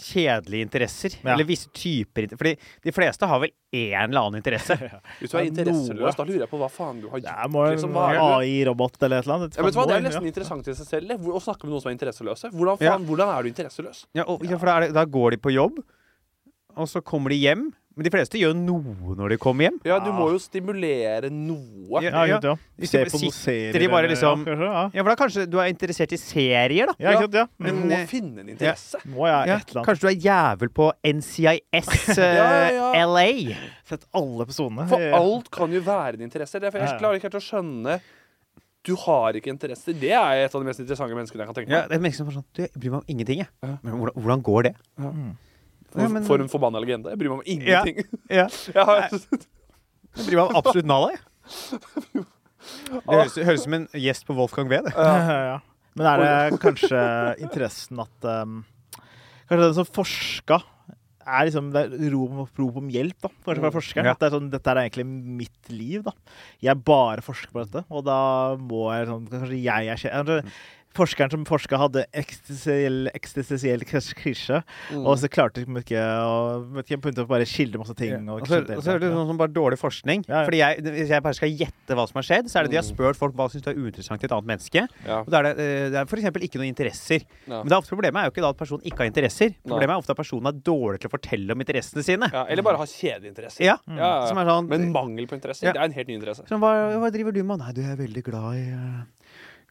[0.00, 1.10] kjedelige interesser.
[1.24, 1.32] Ja.
[1.34, 4.76] Eller visse typer Fordi de fleste har vel én eller annen interesse.
[5.20, 7.44] Hvis du er interesseløs, da lurer jeg på hva faen du har Det gjort.
[7.44, 8.20] er må liksom, er det?
[8.66, 9.56] AI-robot eller et eller annet.
[9.56, 9.86] Ja, vet du hva?
[9.86, 10.08] Det er Ja.
[10.08, 12.50] nesten interessant i seg selv å snakke med noen som er interesseløse.
[12.54, 12.96] Hvordan, Ja.
[12.96, 14.06] faen, hvordan er du interesseløs?
[14.14, 15.78] Ja, og, ja, for da, er det, da går de på jobb,
[16.76, 17.72] og så kommer de hjem.
[18.00, 19.74] Men de fleste gjør noe når de kommer hjem.
[19.84, 22.00] Ja, du må jo stimulere noe.
[22.00, 22.24] Ja.
[22.24, 22.54] Ja, ja.
[22.80, 23.76] Hvis Se de på noen serier.
[23.76, 24.84] de bare liksom- ja, kanskje, ja.
[24.94, 26.94] Ja, for da kanskje du er interessert i serier, da.
[26.98, 27.44] Ja, ikke sant, ja.
[27.60, 27.82] Du Mm.
[27.84, 28.96] må eh, finne en interesse.
[29.04, 29.86] Må jeg Ja, et eller annet.
[29.86, 33.04] kanskje du er jævel på NCIS uh, Ja, ja, ja.
[33.04, 33.56] LA.
[33.84, 34.88] Sett alle episodene.
[34.88, 36.56] For alt kan jo være en interesse.
[36.58, 38.00] Derfor jeg for jeg klarer ikke helt å skjønne
[38.82, 39.92] Du har ikke interesser.
[39.92, 42.24] Det er et av de mest interessante menneskene jeg kan tenke Ja, det er mennesker
[42.24, 43.48] som er sånn Du, jeg bryr meg om ingenting, jeg.
[43.62, 43.76] Ja.
[43.82, 44.74] Men hvordan, hvordan går det?
[44.98, 45.36] Mm.
[45.96, 47.10] Ja, men- For en forbanna legende.
[47.10, 48.04] Jeg bryr meg om ingenting.
[48.30, 48.46] Ja.
[48.74, 52.24] Jeg har, Jeg bryr meg om absolutt nada, jeg.
[52.90, 54.80] Det høres, høres ut som en gjest på Wolfgang V.
[54.86, 54.94] Det.
[54.98, 55.58] Ja, ja.
[55.98, 56.98] Men er det kanskje
[57.42, 58.60] interessen at um,
[59.50, 60.60] Kanskje den som forska
[61.30, 63.74] er liksom det er rop, om hjelp, da, kanskje fra Mm.
[63.74, 64.06] forskeren.
[64.08, 64.12] Ja.
[64.14, 65.04] At det er sånn, dette er egentlig
[65.40, 66.14] mitt liv, da.
[66.64, 68.16] Jeg bare forsker på dette, og da
[68.58, 70.38] må jeg sånn Kanskje jeg er kje- kanskje
[70.96, 73.84] Forskeren som forska, hadde eksistensiell
[74.18, 75.06] krise, Mm.
[75.06, 78.28] og så klarte de ikke å ikke, bare skildre masse ting.
[78.28, 80.24] Og Og så og så er det sånn som bare dårlig forskning.
[80.28, 80.44] Ja, ja.
[80.48, 82.76] Fordi jeg, Hvis jeg bare skal gjette hva som har skjedd, så er det de
[82.80, 84.88] har spurt folk hva syns du er uinteressant i et annet menneske.
[85.06, 85.20] ja.
[85.20, 86.24] Og da er det, eh, det er f.eks.
[86.24, 87.22] ikke noen interesser.
[87.46, 87.62] Ja.
[87.62, 89.54] Men det er ofte problemet er jo ikke da at personen ikke har interesser.
[89.66, 92.30] Problemet er ofte at personen er dårlig til å fortelle om interessene sine.
[92.32, 92.44] ja.
[92.48, 93.62] Eller bare har kjedelige interesser.
[93.64, 94.26] Ja, Ja, ja.
[94.26, 95.72] Som er sånn Men mangel på interesser, Ja.
[95.72, 96.42] det er en helt ny interesse.
[96.48, 97.58] sånn, hva, hva driver du med?
[97.58, 99.04] Nei, du er veldig glad i eh,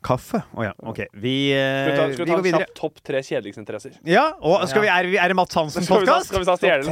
[0.05, 0.41] kaffe.
[0.55, 0.99] Å ja, OK.
[1.19, 2.67] Vi, eh, Skal vi ta, skal vi vi ta går en videre.
[2.77, 3.91] topp tre kjedeligste interesser?
[4.07, 6.31] Ja, og skal vi, er, er det Mats Hansens Skal vi ta, podkast?
[6.31, 6.85] skal vi ta stjele!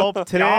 [0.00, 0.50] Topp tre!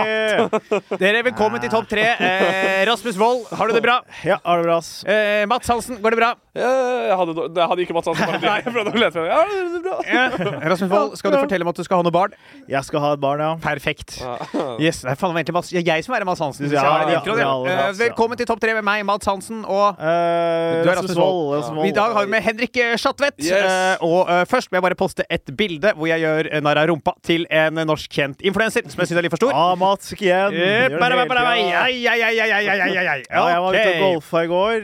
[1.02, 2.06] Dere, velkommen til Topp tre.
[2.16, 4.00] Eh, Rasmus Wold, har du det bra?
[4.24, 4.80] Ja, har det bra.
[5.12, 6.32] Eh, Mats Hansen, går det bra?
[6.56, 9.96] Jeg hadde, jeg hadde ikke måttet Hansen Nei, jeg prøvde å lete ja, det bra.
[10.72, 12.32] Rasmus Wold, skal du fortelle meg at du skal ha noe barn?
[12.70, 13.50] Jeg skal ha et barn, ja.
[13.62, 14.10] Perfekt.
[14.82, 15.52] Yes, det er faen meg jeg
[16.06, 16.64] som er Mads Hansen.
[16.72, 16.80] Ja,
[17.10, 17.52] ja, ja,
[17.98, 20.04] Velkommen til Topp tre med meg, Mads Hansen, og uh,
[20.82, 21.86] du er Rasmus Wold.
[21.86, 23.38] I dag har vi med Henrik Schatvedt.
[23.44, 23.52] Yes.
[24.00, 26.86] Uh, og uh, først må jeg bare poste et bilde hvor jeg gjør narr av
[26.90, 29.52] rumpa til en norsk kjent influenser, som jeg syns er litt for stor.
[29.56, 30.52] Ah, Mats igjen.
[30.56, 30.62] Ja,
[33.50, 34.76] jeg var ute og golfa i går,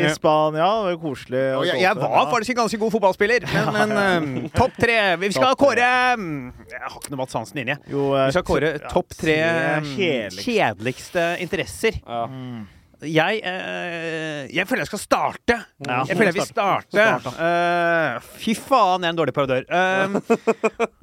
[0.00, 0.70] i Spania.
[1.10, 1.44] Koselig.
[1.58, 5.30] Og jeg, jeg var faktisk en ganske god fotballspiller, men, men uh, topp tre Vi
[5.34, 6.34] skal Topp kåre mm,
[6.70, 7.74] Jeg har ikke noe Mats Hansen inni.
[7.74, 7.82] jeg.
[7.90, 10.44] Eh, Vi skal kåre topp tre mm, kjedeligste.
[10.46, 11.98] kjedeligste interesser.
[12.06, 12.26] Ja.
[12.30, 12.68] Mm.
[13.00, 15.54] Jeg, eh, jeg føler jeg skal starte.
[15.86, 16.02] Ja.
[16.04, 16.92] Jeg føler jeg vil starte.
[16.92, 19.64] Start, Eh, fy faen, jeg er en dårlig parodør.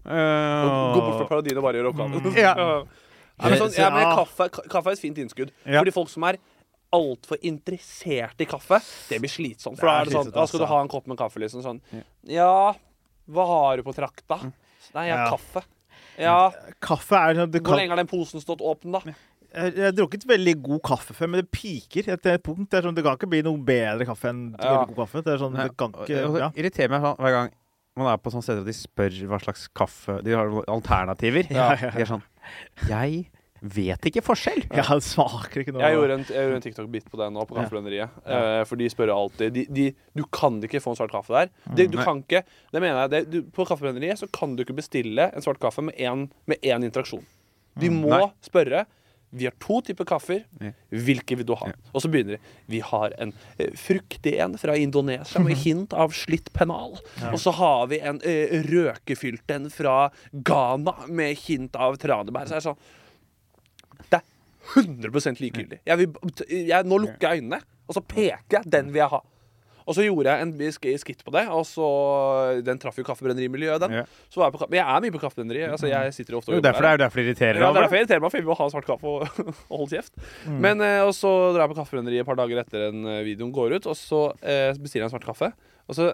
[0.08, 2.30] Uh, uh, Gå bort fra parodien og bare gjør oppgaven.
[2.46, 2.54] Ja.
[3.38, 5.52] Ja, men sånn, ja, men kaffe, kaffe er et fint innskudd.
[5.66, 5.82] Ja.
[5.82, 6.40] Fordi folk som er
[6.96, 8.80] altfor interessert i kaffe,
[9.10, 9.80] det blir slitsomt.
[9.80, 10.74] For da er det sånn Da skal du altså.
[10.74, 11.64] ha en kopp med kaffe, liksom.
[11.66, 11.82] Sånn.
[12.32, 12.74] Ja,
[13.28, 14.40] hva har du på trakta?
[14.96, 15.64] Nei, jeg har kaffe.
[16.18, 16.38] Ja,
[16.82, 19.02] Kaffe er sånn du hvor lenge har den posen stått åpen, da?
[19.06, 22.70] Jeg jeg har drukket veldig god kaffe før, men det piker etter et punkt.
[22.72, 24.84] Det, er sånn, det kan ikke bli noe bedre kaffe enn Ja.
[24.86, 25.22] god kaffe.
[25.24, 26.50] Det er sånn, det kan ikke ja.
[26.50, 27.52] Det irriterer meg sånn hver gang
[27.98, 31.48] man er på sånne steder og de spør hva slags kaffe De har alternativer.
[31.50, 32.24] Ja, ja, De er sånn
[32.90, 33.30] Jeg
[33.62, 34.64] vet ikke forskjell.
[34.70, 35.82] ja, det smaker ikke noe.
[35.86, 37.64] Jeg gjorde en, jeg gjorde en TikTok-bit på det nå, på Ja.
[37.64, 38.20] Kaffebrenneriet.
[38.26, 39.88] Eh, for de spør alltid de, de,
[40.18, 41.50] Du kan ikke få en svart kaffe der.
[41.74, 42.06] De, du Nei.
[42.06, 45.42] kan ikke Det mener jeg det, du, På Kaffelønneriet så kan du ikke bestille en
[45.46, 47.26] svart kaffe med én interaksjon.
[47.78, 48.30] De må Nei.
[48.46, 48.86] spørre
[49.30, 50.46] vi har to typer kaffer.
[50.88, 51.68] Hvilke vil du ha?
[51.92, 52.52] Og så begynner de.
[52.72, 56.96] Vi har en eh, fruktig en fra Indonesia med hint av slitt pennal.
[57.34, 59.98] Og så har vi en eh, røkefylt en fra
[60.32, 62.48] Ghana med hint av tranebær.
[62.48, 62.80] Så er det sånn
[64.12, 65.82] Det er 100 likegyldig.
[65.88, 66.14] Jeg vil,
[66.50, 68.72] jeg, nå lukker jeg øynene, og så peker jeg.
[68.72, 69.24] Den vil jeg ha.
[69.88, 71.88] Og så gjorde jeg en skitt på det, og så
[72.66, 73.94] Den traff jo kaffebrennerimiljøet, den.
[74.02, 74.04] Ja.
[74.28, 75.62] Så var jeg på, men jeg er mye på kaffebrenneri.
[75.64, 77.86] Altså, jeg sitter ofte og Jo, derfor, det er derfor det irriterer ja, det er
[77.86, 80.26] derfor jeg irriterer meg, for jeg vil ha svart kaffe og, og holde kjeft.
[80.66, 83.54] Men, eh, og så drar jeg på kaffebrenneriet et par dager etter en eh, videoen
[83.56, 85.54] går ut, og så eh, bestiller jeg en svart kaffe.
[85.88, 86.10] Og så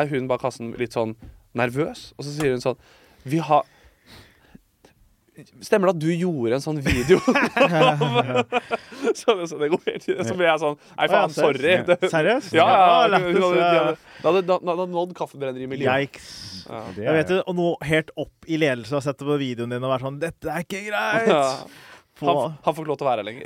[0.00, 1.12] er hun bak kassen litt sånn
[1.60, 2.80] nervøs, og så sier hun sånn
[3.28, 3.68] Vi har
[5.64, 7.18] Stemmer det at du gjorde en sånn video?
[9.18, 11.74] så, det, så det går helt Så ble jeg sånn Nei, ja, faen, sorry.
[12.14, 12.54] seriøst?
[12.56, 13.84] Ja, ja, hadde, de ja.
[14.20, 15.14] Da hadde, nådd hadde nådd
[15.70, 16.08] miljøet.
[16.08, 16.32] Yikes.
[16.70, 16.82] Ja.
[16.96, 19.94] Jeg vet det, og nå helt opp i ledelse har sett på videoen din og
[19.94, 21.30] vært sånn Dette er ikke greit!
[21.30, 21.46] Ja.
[22.20, 23.44] På, Han, han får ikke lov til å være her lenger.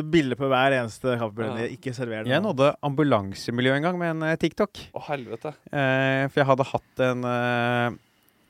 [0.00, 1.66] er bilder på hver eneste kaffebrenneri.
[1.76, 2.32] Ikke server det.
[2.32, 4.80] Jeg nådde ambulansemiljøet en gang med en eh, TikTok.
[4.96, 5.52] Å, helvete.
[5.68, 7.28] Eh, for jeg hadde hatt en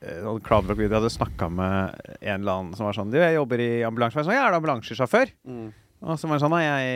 [0.01, 0.89] Cloudrock-video.
[0.89, 4.17] Jeg hadde snakka med en eller annen som var sånn Du, jeg jobber i ambulanse.
[4.17, 5.33] Jeg sånn, jeg er ambulansesjåfør?
[5.45, 5.69] Mm.
[6.01, 6.93] Og så var det sånn Nei, jeg,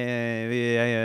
[0.50, 0.96] jeg,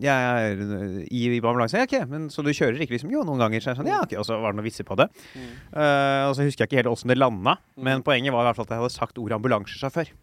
[0.00, 1.76] jeg, er i, ambulanse.
[1.76, 3.12] Ja, ok, men så du kjører ikke liksom?
[3.12, 3.60] Jo, noen ganger.
[3.60, 4.14] Så sånn, ja, ok.
[4.22, 5.10] Og så var det noen vitser på det.
[5.36, 5.50] Mm.
[5.76, 7.84] Eh, og så husker jeg ikke helt åssen det landa, Mm.
[7.84, 10.14] men poenget var i hvert fall at jeg hadde sagt ordet ambulansesjåfør.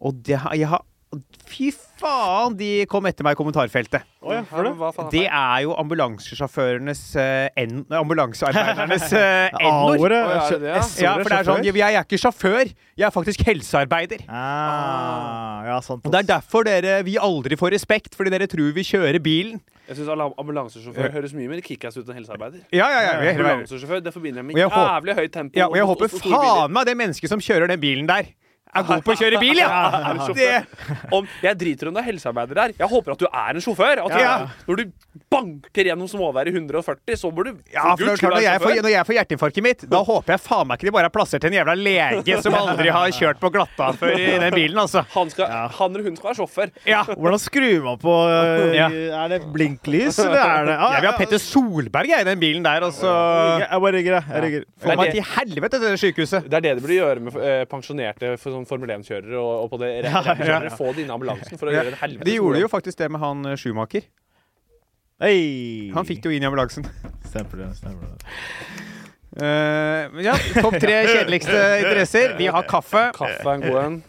[0.00, 0.80] Og det, jeg har
[1.50, 4.04] Fy faen, de kom etter meg i kommentarfeltet.
[4.22, 5.06] Oh, ja, for det?
[5.10, 7.80] Det er jo ambulansesjåførenes uh, N...
[7.98, 10.14] Ambulansearbeidernes uh, N-ord.
[10.14, 10.20] Ja,
[10.54, 10.76] ja?
[11.02, 11.66] Ja, for det er sånn.
[11.66, 14.22] Jeg er ikke sjåfør, jeg er faktisk helsearbeider.
[14.30, 16.06] Ah, ja, sant.
[16.06, 19.58] Det er derfor dere vi aldri får respekt, fordi dere tror vi kjører bilen.
[19.90, 22.62] Jeg syns ambulansesjåfør høres mye mer kickass ut enn helsearbeider.
[22.70, 23.16] Ja, ja, ja.
[23.18, 23.34] veien.
[23.34, 25.58] Ambulansesjåfør det forbinder jeg med jævlig høyt tempo.
[25.58, 28.30] ja og jeg håper faen meg det mennesket som kjører den bilen der,
[28.74, 30.14] er god på å kjøre bil, ja!
[30.36, 30.48] Det,
[31.16, 32.74] Om, jeg driter om du er helsearbeider der.
[32.78, 34.04] Jeg håper at du er en sjåfør.
[34.04, 34.34] At du, Ja.
[34.68, 34.92] Når du
[35.32, 38.74] banker gjennom småvær i 140, så bør du ja, for for klart, når, jeg får,
[38.84, 41.46] når jeg får hjerteinfarktet mitt, da håper jeg faen meg ikke de bare har plassert
[41.48, 45.02] en jævla lege som aldri har kjørt på glatta før i den bilen, altså.
[45.14, 46.72] Han, skal, han eller hun skal være sjåfør.
[46.88, 47.02] Ja.
[47.10, 48.88] Hvordan skrur man på øh, Ja.
[49.24, 52.40] Er det blinklys, eller er det ah, Jeg vil ha Petter Solberg jeg, i den
[52.42, 53.10] bilen der, og så
[53.64, 54.24] Jeg bare rigger, jeg.
[54.34, 54.66] jeg rigger.
[54.84, 56.46] Få meg til helvete til det sykehuset.
[56.50, 59.70] Det er det de burde gjøre med eh, pensjonerte for sånn Formel 1-kjørere og, og
[59.72, 60.72] på det rappkjørere.
[60.78, 63.10] Få det inn i ambulansen for å gjøre en helvete De gjorde jo faktisk det
[63.14, 64.06] med han eh, Schumacher.
[65.20, 65.90] Hey.
[65.92, 66.86] Han fikk det jo inn i ambulansen.
[67.28, 67.72] Stemmer det.
[67.80, 68.30] stemmer det.
[69.30, 72.34] Uh, ja, Topp tre kjedeligste interesser.
[72.40, 73.10] Vi har kaffe.
[73.14, 74.00] Kaffe er en god en.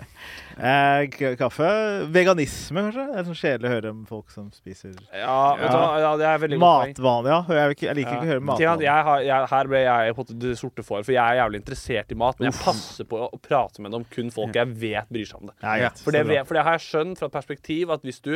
[0.61, 1.67] Eh, kaffe.
[2.13, 3.05] Veganisme, kanskje?
[3.09, 5.87] Det er sånn kjedelig å høre om folk som spiser Ja, vet du hva?
[6.03, 6.59] ja, det er veldig.
[6.61, 7.31] Matvaner.
[7.31, 7.39] Ja.
[7.57, 9.47] Jeg, liker ikke å høre er matvaner.
[9.55, 12.37] her ble jeg på det sorte for, for jeg er jævlig interessert i mat.
[12.37, 15.49] Men jeg passer på å prate med dem kun folk jeg vet bryr seg om
[15.49, 15.57] det.
[15.81, 15.89] Ja.
[15.97, 18.35] For det, for det har jeg skjønt fra et perspektiv at hvis du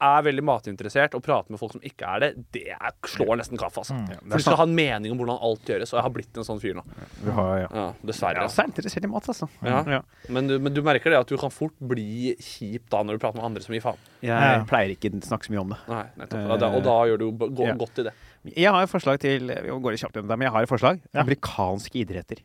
[0.00, 3.58] er veldig matinteressert og prater med folk som ikke er det, det er, slår nesten
[3.60, 3.82] kaffe.
[3.82, 3.94] Altså.
[3.98, 4.06] Mm.
[4.30, 6.46] For du skal ha en mening om hvordan alt gjøres, og jeg har blitt en
[6.48, 6.84] sånn fyr nå.
[7.24, 7.68] Vi har, ja.
[7.80, 8.38] Ja, dessverre.
[8.38, 9.48] Jeg er også interessert i mat, altså.
[9.66, 10.00] Ja.
[10.28, 13.24] Men, du, men du merker det at du kan fort bli kjip da når du
[13.26, 14.00] prater med andre som gir faen.
[14.24, 15.80] Jeg pleier ikke å snakke så mye om det.
[15.92, 16.46] Nei, nettopp.
[16.56, 17.74] Og da, og da gjør du go- Ja.
[17.80, 18.14] godt i det.
[18.56, 20.70] Jeg har et forslag til Vi går litt kjapt gjennom det, men jeg har et
[20.72, 21.00] forslag.
[21.12, 21.20] Ja.
[21.26, 22.40] Amerikanske idretter.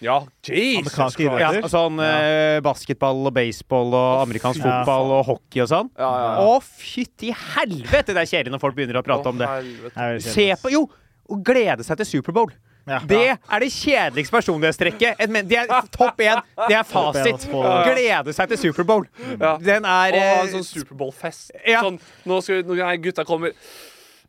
[0.00, 1.20] Ja, Jesus Christ.
[1.20, 4.80] Ja, sånn eh, basketball og baseball og amerikansk Ja.
[4.80, 5.90] fotball og hockey og sånn.
[5.98, 6.46] Ja, ja, ja.
[6.48, 8.14] Å, fytti helvete!
[8.16, 9.46] Det er kjedelig når folk begynner å prate om det.
[9.48, 10.08] Å, helvete.
[10.16, 10.86] Det Se på Jo!
[11.30, 12.50] Å glede seg til Superbowl.
[12.88, 12.98] Ja.
[13.06, 15.20] Det er det kjedeligste personlighetstrekket.
[15.46, 16.40] Det er topp én.
[16.66, 17.44] Det er fasit.
[17.52, 19.06] Glede seg til Superbowl.
[19.36, 19.52] Ja.
[19.62, 21.52] Den er Og eh, en sånn Superbowl-fest.
[21.68, 21.84] Ja.
[21.84, 23.52] Sånn, nå skal vi, nå, gutta kommer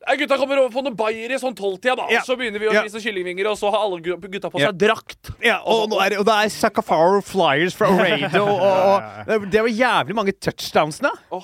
[0.01, 2.07] Nei, Gutta kommer over på noe bayer i sånn tolvtida, da.
[2.09, 2.21] Ja.
[2.25, 2.83] Så begynner vi å Ja.
[2.89, 4.71] kyllingvinger, og så har alle gutta på Ja.
[4.71, 5.29] seg drakt.
[5.45, 9.69] Ja, og, er, og det er Sakafaro Flyers fra Radio, og, og, og det var
[9.69, 11.11] jævlig mange touchdownsene.
[11.31, 11.41] Å,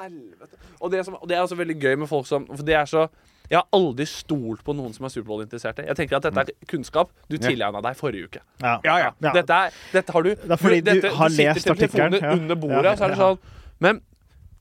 [0.00, 0.58] helvete.
[0.80, 2.86] Og det, som, og det er også veldig gøy med folk som For det er
[2.88, 3.02] så
[3.50, 5.84] Jeg har aldri stolt på noen som er Superbowl-interesserte.
[5.84, 8.40] Jeg tenker at dette er kunnskap du tilegna deg forrige uke.
[8.62, 8.76] Ja.
[8.86, 9.10] Ja, ja.
[9.20, 9.32] Ja.
[9.34, 12.32] Dette, er, dette har du er fordi du dette, har du lest artikkelen, ja.
[12.32, 13.38] under bordet, Ja, og så er det sånn
[13.82, 14.00] Men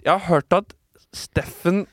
[0.04, 0.74] jeg har hørt at
[1.14, 1.86] Steffen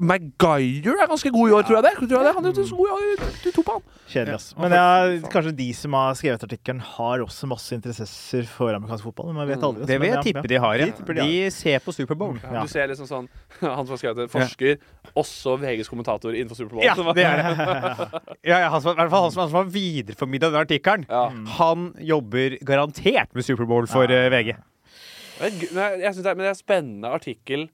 [0.00, 1.92] Maguire er ganske god i år, tror jeg det.
[2.00, 2.32] Tror jeg det.
[2.36, 3.24] Han er så god i år.
[3.44, 3.84] Du tok på han.
[4.10, 4.46] Kjedelig, ass.
[4.58, 9.32] Men jeg, kanskje de som har skrevet artikkelen, har også masse interesser for amerikansk fotball.
[9.36, 9.86] Man vet aldri.
[9.90, 10.88] Det vil jeg tippe de har, ja.
[10.90, 11.26] De de.
[11.30, 12.38] De ser på Superbowl.
[12.42, 12.64] Ja.
[12.64, 13.28] Du ser liksom sånn
[13.60, 14.78] Han som har skrevet det, forsker,
[15.20, 16.84] også VGs kommentator innenfor Superbowl.
[16.86, 18.08] Ja, det er det.
[18.50, 21.04] Ja, ja, han som, i hvert fall han som, han som har videreformidla den artikkelen.
[21.10, 21.26] Ja.
[21.58, 24.24] Han jobber garantert med Superbowl for Ja.
[24.26, 24.54] eh, VG.
[25.40, 27.66] Men jeg, jeg synes det, er, men det er en spennende artikkel.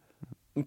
[0.57, 0.65] En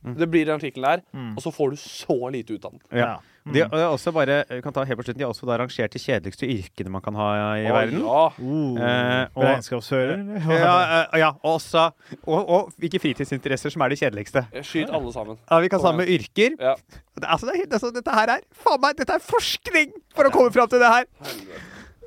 [0.00, 0.18] Plussak.
[0.20, 1.02] Det blir en artikkel der,
[1.36, 2.80] og så får du så lite ut av den.
[2.98, 3.10] Ja.
[3.50, 5.98] De har også bare, kan ta helt på slutten, de har også da rangert de
[6.02, 8.02] kjedeligste yrkene man kan ha i Å, verden.
[8.04, 8.24] Ja.
[8.36, 10.20] Uh, Eh, og- Regnskapsfører?
[10.60, 10.74] Ja,
[11.08, 11.86] uh, ja, også,
[12.26, 14.44] og, og hvilke fritidsinteresser som er de kjedeligste.
[14.60, 15.38] Skyt alle sammen.
[15.50, 16.56] Ja, Vi kan sammen med yrker.
[16.60, 16.74] Ja.
[17.16, 20.32] Det, altså, det er, altså, dette her er faen meg, dette er forskning for å
[20.36, 21.08] komme fram til det her!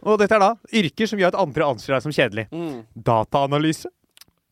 [0.04, 2.48] Og dette er da yrker som gjør at andre anser deg som kjedelig.
[2.52, 2.82] Mm.
[3.10, 3.90] Dataanalyse.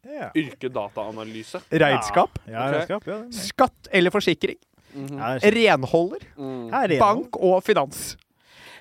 [0.08, 0.32] Ja.
[0.36, 1.62] Yrkedataanalyse.
[1.70, 2.40] Regnskap.
[2.50, 2.74] Ja, Ok.
[2.74, 3.08] regnskap.
[3.08, 4.58] Ja, Skatt eller forsikring.
[4.96, 5.40] Mm -hmm.
[5.46, 6.20] er Renholder.
[6.38, 6.70] Mm.
[6.74, 7.00] Renhold.
[7.00, 8.18] Bank og finans.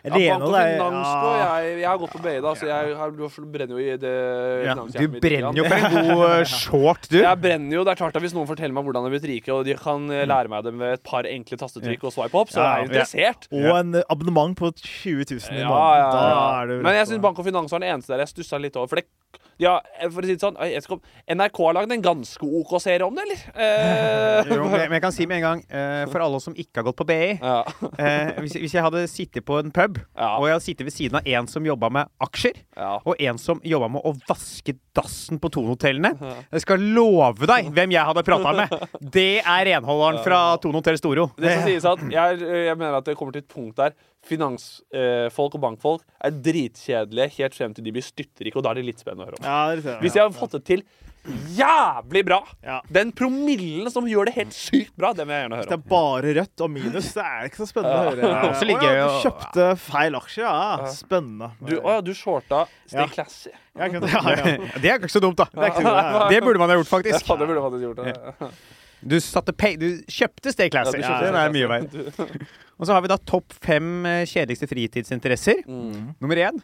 [0.02, 1.60] Ja, bank Renhold og er- finans ja.
[1.60, 4.64] jeg, jeg har gått på BI, da, så jeg jeg du brenner jo i det
[4.64, 7.18] Ja, du brenner jo på for en god eh, short, du.
[7.20, 9.30] Jeg brenner jo, det er klart at Hvis noen forteller meg hvordan jeg er blitt
[9.30, 12.34] rike, og de kan eh, lære meg det med et par enkle tastetrykk og swipe
[12.34, 13.46] opp, så Ja, er jeg interessert.
[13.52, 16.00] Og en abonnement på 20 000 i Ja, måneden.
[16.00, 18.28] ja, Da er det Men jeg syns Bank og Finans var den eneste der jeg
[18.28, 18.86] stussa litt over.
[18.88, 19.04] For det
[19.60, 19.76] ja,
[20.08, 21.00] for å si det sånn om
[21.36, 23.42] NRK har lagd en ganske OK serie om det, eller?
[23.60, 26.80] Eh, Jo, men men jeg kan si med en gang, eh, for alle som ikke
[26.80, 27.58] har gått på BI ja.
[28.00, 30.32] eh, hvis, hvis jeg hadde sittet på en pub, Ja.
[30.38, 32.94] og jeg hadde sittet ved siden av en som jobba med aksjer, ja.
[33.04, 36.10] og en som jobba med å vaske dassen på Tonehotellene
[36.50, 38.74] Jeg skal love deg hvem jeg hadde prata med!
[39.16, 41.28] Det er renholderen fra Tonehotell Storo.
[41.38, 43.94] Det skal sies at jeg, jeg mener at det kommer til et punkt der
[44.26, 48.88] finansfolk og bankfolk er dritkjedelige helt frem til de blir styrtrike, og da er det
[48.90, 49.46] litt spennende å høre om.
[49.46, 50.84] Ja, det Hvis jeg har fått det til
[51.52, 52.80] jævlig bra, Ja.
[52.90, 55.78] den promillen som gjør det helt sykt bra, det vil jeg gjerne Hvis høre det
[55.84, 58.16] er bare rødt og minus, så er det ikke så spennende å høre.
[58.16, 60.86] Det er også ja, du kjøpte feil aksje, ja.
[60.94, 61.50] Spennende.
[61.60, 63.50] Du, å ja, du shorta Stay Classy.
[63.76, 64.00] Ja, ja.
[64.80, 65.46] Det er ikke så dumt, da.
[65.52, 66.28] Det er ikke så bra.
[66.32, 67.28] Det burde man ha gjort, faktisk.
[67.28, 68.50] Ja, det burde man faktisk gjort.
[68.50, 68.50] Det.
[69.00, 71.00] Du, satte pay, du kjøpte Stay Classy.
[71.00, 72.48] Ja, den er mye Classy.
[72.80, 75.60] Og så har vi da topp fem eh, kjedeligste fritidsinteresser.
[75.68, 76.14] Mm.
[76.20, 76.62] Nummer én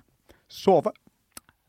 [0.49, 0.93] sove.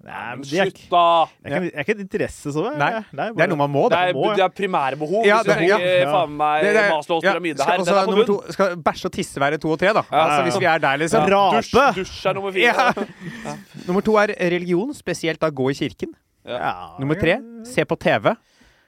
[0.08, 1.26] Nei, men Slutt, det er, ikke- da!
[1.44, 2.64] det er ikke- er en interesse, så.
[2.78, 4.10] Nei, Det er noe man må, Det det.
[4.10, 4.36] er, må, ja.
[4.38, 5.26] det er primærbehov.
[5.26, 6.12] Ja, hvis du det- ja, ja.
[6.14, 7.78] faen meg Maslows pyramide her.
[7.82, 10.04] også, Den er to, skal bæsje og tisse være to og tre, da?
[10.12, 10.44] Ja, altså, ja.
[10.44, 11.26] hvis vi er der, liksom.
[11.26, 12.62] Ra- Dusj, dusj er nummer fire.
[12.62, 13.56] Ja.
[13.88, 16.14] Nummer to er religion, spesielt da gå i kirken.
[16.46, 16.74] Ja.
[17.00, 18.36] Nummer tre se på TV.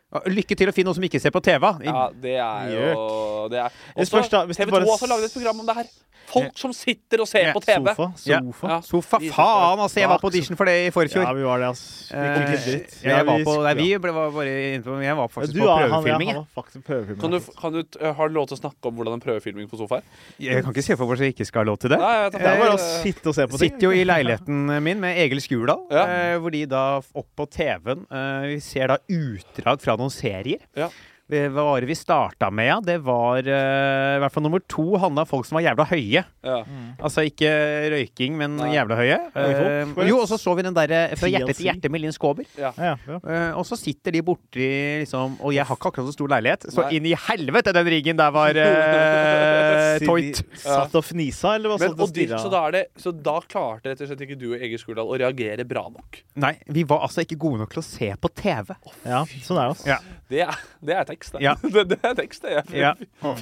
[0.10, 1.62] Lykke til å finne noen som ikke ser på TV.
[1.86, 3.70] Ja, det er jo det er.
[3.96, 5.86] Også, først da- hvis TV 2 bare har også laget et program om det her.
[6.30, 7.90] Folk som sitter og ser Ja, på TV.
[7.90, 8.06] Sofa.
[8.18, 8.68] Sofa.
[8.70, 8.82] Ja.
[8.86, 9.80] Sofa, faen!
[9.82, 11.24] Altså, jeg var på audition for det i forfjor.
[11.26, 12.14] Ja, vi var det, altså.
[12.14, 15.60] Vi Eh, jeg var på, nei, vi ble, bare inne på Jeg var faktisk du,
[15.62, 16.30] på ja, han, ja, prøvefilming.
[16.36, 17.22] han faktisk prøvefilming.
[17.22, 19.78] Kan du, kan du, har du lov til å snakke om hvordan en prøvefilming på
[19.82, 20.04] sofa er?
[20.40, 22.00] Jeg kan ikke se for meg at jeg ikke skal ha lov til det.
[22.00, 23.70] Nei, Det er bare å Eh, sitte og se på ting.
[23.74, 26.06] Sitter jo i leiligheten min med Egil Skurdal, Ja.
[26.06, 26.84] eh, hvor de da
[27.16, 30.66] opp på TV-en eh, Vi ser da utdrag fra noen serier.
[30.78, 30.90] Ja.
[31.30, 32.78] Eh, Hva var det vi starta med, ja?
[32.82, 36.24] Det var uh, I hvert fall nummer to handla om folk som var jævla høye.
[36.42, 36.56] Ja.
[36.98, 37.50] Altså ikke
[37.94, 38.72] røyking, men Nei.
[38.74, 39.18] jævla høye.
[39.36, 42.48] Uh, jo, og så så vi den derre Fra hjerte til hjerte med Linn Skåber.
[42.58, 42.96] Ja, ja.
[43.06, 44.70] Eh, og så sitter de borti
[45.04, 46.98] liksom Og jeg har ikke akkurat så stor leilighet, så Nei.
[46.98, 50.42] inn i helvete den riggen der var uh, toit.
[50.60, 52.42] Satt og fnisa, eller hva Men, satt og stirra?
[52.42, 55.20] så, da det, så da klarte rett og slett ikke du og Egil Skurdal å
[55.22, 56.22] reagere bra nok.
[56.42, 58.74] Nei, vi var altså ikke gode nok til å se på TV.
[59.06, 59.76] Ja, sånn er det.
[59.76, 59.90] altså.
[59.94, 60.00] Ja.
[60.30, 61.44] Det er, det er tekst, det.
[61.44, 61.54] Ja.
[61.76, 62.56] det, det er tekst, det.
[62.56, 62.94] Jeg Ja.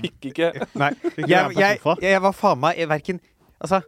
[0.02, 0.52] fikk ikke
[0.82, 0.92] Nei.
[1.30, 3.22] Jeg, jeg, jeg var faen meg verken
[3.62, 3.84] Altså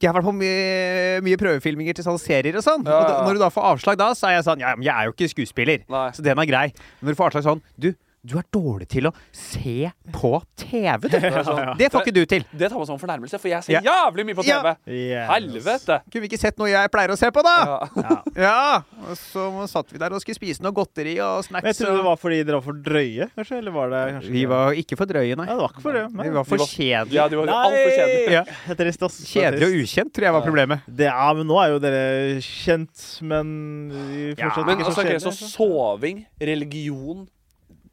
[0.00, 2.82] jeg har vært på mye, mye prøvefilminger til sånne serier og sånn.
[2.88, 3.20] Ja, Og da, ja.
[3.28, 5.14] når du da får avslag da, så er jeg sånn Ja, men jeg er jo
[5.14, 5.84] ikke skuespiller.
[5.92, 6.08] Nei.
[6.16, 6.64] Så den er grei.
[6.98, 7.88] Men når du får avslag sånn Du,
[8.26, 11.16] du er dårlig til å se på TV, du.
[11.80, 12.44] Det får ikke du til.
[12.50, 14.58] Det tar man som fornærmelse, for jeg ser jævlig mye på Ja.
[14.62, 14.74] TV.
[14.96, 15.28] Yes.
[15.30, 15.98] Helvete!
[16.10, 17.56] Kunne vi ikke sett noe jeg pleier å se på, da?
[17.66, 17.78] Ja.
[18.02, 18.16] Ja.
[18.46, 18.82] Ja.
[19.08, 21.68] Og så satt vi der og skulle spise noe godteri og Men snacks.
[21.70, 23.60] jeg trodde det var fordi dere var for drøye, kanskje?
[23.62, 25.46] Eller var det kanskje Vi var ikke for drøye, nei.
[25.48, 26.02] Ja, det var ikke for det.
[26.12, 26.26] Nei.
[26.28, 27.16] Vi var for kjedelige.
[27.16, 28.34] Ja, de var altfor kjedelige.
[28.36, 28.42] Ja.
[28.66, 29.16] Det trist, ass.
[29.30, 30.84] Kjedelig og ukjent, tror jeg var problemet.
[31.00, 32.02] Det, ja, men nå er jo dere
[32.44, 33.54] kjent, men
[33.94, 35.32] vi Ja, fortsatt Men ikke altså, så Okay, kjedelige.
[35.32, 36.20] så soving,
[36.52, 37.24] religion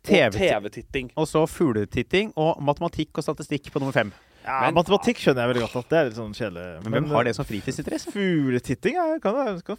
[0.03, 0.39] og TV.
[0.39, 1.11] TV-titting.
[1.15, 4.11] Og så fugletitting og matematikk og statistikk på nummer fem.
[4.43, 6.83] Ja, Men- matematikk skjønner jeg veldig godt at det er litt sånn kjedelig.
[6.83, 8.11] Men hvem har det som fritidsinteresse?
[8.11, 9.77] Fugletitting er, kan skal,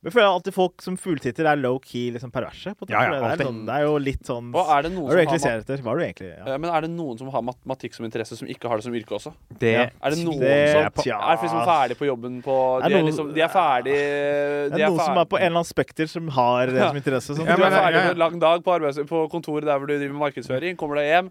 [0.00, 2.72] Men jeg føler alltid folk som fugletitter er low-key liksom perverse.
[2.78, 5.06] På Ja, ja, det, er sånn, det er jo litt sånn Og er det noen
[5.06, 5.82] Hva som du egentlig har ser etter?
[5.84, 6.58] Hva er det du egentlig ja.
[6.62, 9.16] Men er det noen som har matematikk som interesse, som ikke har det som yrke
[9.18, 9.32] også?
[9.60, 9.84] Det Ja.
[10.00, 11.18] Er det noen Det- som tja.
[11.20, 13.98] er liksom ferdig på jobben på De er De er, noen- liksom, de er ferdig
[14.00, 16.96] Det de er noen som er på en eller annen spekter som har det som
[16.96, 17.34] interesse.
[17.36, 17.46] Sånn.
[17.46, 20.14] Ja, Du er ferdig med en lang dag på, på kontoret der hvor du driver
[20.14, 20.76] med markedsføring.
[20.76, 21.30] Kommer deg hjem.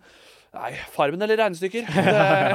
[0.49, 1.85] Nei, Farmen eller regnestykker?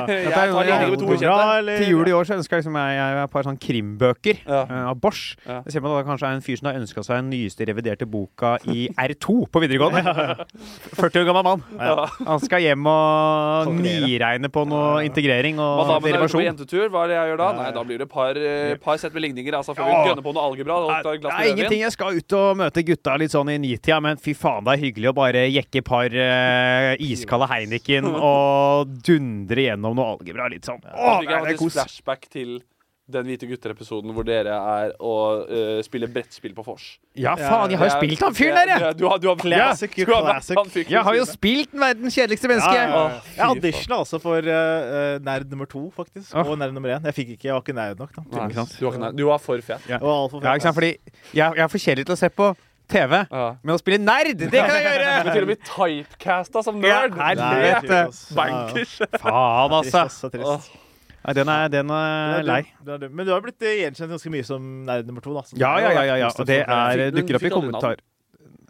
[0.09, 1.77] Det, jeg tar ligning med to ukjente.
[1.79, 4.63] Til jul i år så ønska liksom jeg, jeg et par sånn krimbøker Ja.
[4.67, 5.37] uh, av Bosch.
[5.47, 5.61] Ja.
[5.63, 8.09] Det ser man da kanskje er en fyr som har ønska seg den nyeste reviderte
[8.11, 10.03] boka i R2 på videregående.
[10.99, 11.63] 40 år gammel mann.
[11.79, 12.09] Ja.
[12.27, 16.89] Han skal hjem og nyregne niregne på noe integrering og Madammen er ute på jentetur.
[16.91, 17.49] Hva er det jeg gjør da?
[17.61, 19.55] Nei, da blir det et par, eh, par sett med ligninger.
[19.61, 20.03] Altså, før vi Ja.
[20.11, 20.81] gønner på noe algebra.
[20.99, 21.81] Det er med ingenting.
[21.87, 24.83] Jeg skal ut og møte gutta litt sånn i nitida, men fy faen, det er
[24.83, 27.84] hyggelig å bare jekke et par uh, iskalde Heineken
[28.31, 30.81] og dundre gjennom noe algebra litt sånn.
[30.85, 31.77] Å, det er kos.
[31.77, 32.59] flashback til
[33.05, 36.87] den Hvite gutter-episoden hvor dere er og uh, spiller brettspill på vors.
[37.13, 38.97] Ja, faen, jeg har jo spilt han fyren der, jeg!
[38.97, 40.89] Du har, du har, Classic, du har classic.
[40.89, 42.73] Jeg har jo spilt spilt verdens kjedeligste menneske.
[42.73, 43.03] Ja, ja, ja.
[43.05, 46.33] Å, Jeg auditiona også for uh, nerd nummer to, faktisk.
[46.33, 46.49] Åh.
[46.49, 47.11] Og nerd nummer én.
[47.11, 48.15] Jeg fikk ikke, jeg var ikke nerd nok.
[48.17, 49.85] da Nei, du, var ikke, nær- du var for fet.
[49.91, 50.79] Jeg var alt for Ja, ikke sant?
[50.81, 52.55] Fordi jeg, jeg er for kjedelig til å se på
[52.91, 53.13] TV.
[53.31, 53.45] Ja.
[53.65, 55.47] Men å spille nerd, det kan jeg Du til og gjøre!
[55.49, 57.15] med typecasta som nerd!
[57.17, 58.01] Ja, Nei, Helvete.
[58.37, 58.97] Bankers!
[59.23, 60.31] Faen, Trist, altså.
[60.35, 60.81] er.
[61.25, 62.61] Nei, den er, den er er lei.
[62.85, 63.07] er.
[63.09, 65.33] Men du har blitt eh, gjenkjent ganske mye som nerd nummer to.
[65.33, 66.03] Da, Ja, ja, ja.
[66.11, 66.33] ja, ja.
[66.37, 68.03] Og det er, dukker opp i kommentar.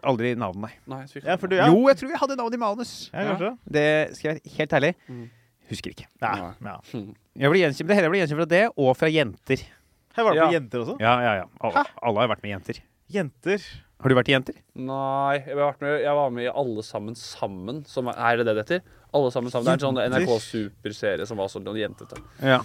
[0.04, 0.70] Aldri navn, nei.
[0.86, 1.66] Nei, jeg Ja, du, ja.
[1.72, 2.92] Jo, jeg tror jeg hadde navn i manus.
[3.10, 3.54] Ja.
[3.64, 3.86] Det
[4.18, 4.92] skal jeg være helt ærlig.
[5.08, 5.24] Mm.
[5.72, 6.06] Husker ikke.
[6.20, 6.52] Ja, Nei.
[6.68, 6.76] ja.
[7.34, 9.62] Jeg blir gjenkjent, det gjenkjent fra det, og fra jenter.
[10.14, 10.50] Her var det Ja.
[10.54, 10.94] jenter også.
[11.02, 11.46] Ja, ja, ja.
[11.66, 12.78] Alle, alle har vært med jenter.
[13.10, 13.64] Jenter.
[14.04, 14.56] Har du vært i jenter?
[14.76, 17.78] Nei, jeg, vært med, jeg var med i Alle sammen sammen.
[17.88, 18.82] Som er, er det det det heter?
[19.14, 19.64] Alle sammen sammen.
[19.68, 20.24] Det er en sånn Jenter.
[20.24, 22.16] NRK superserie som var sånn jentete.
[22.42, 22.56] Ja.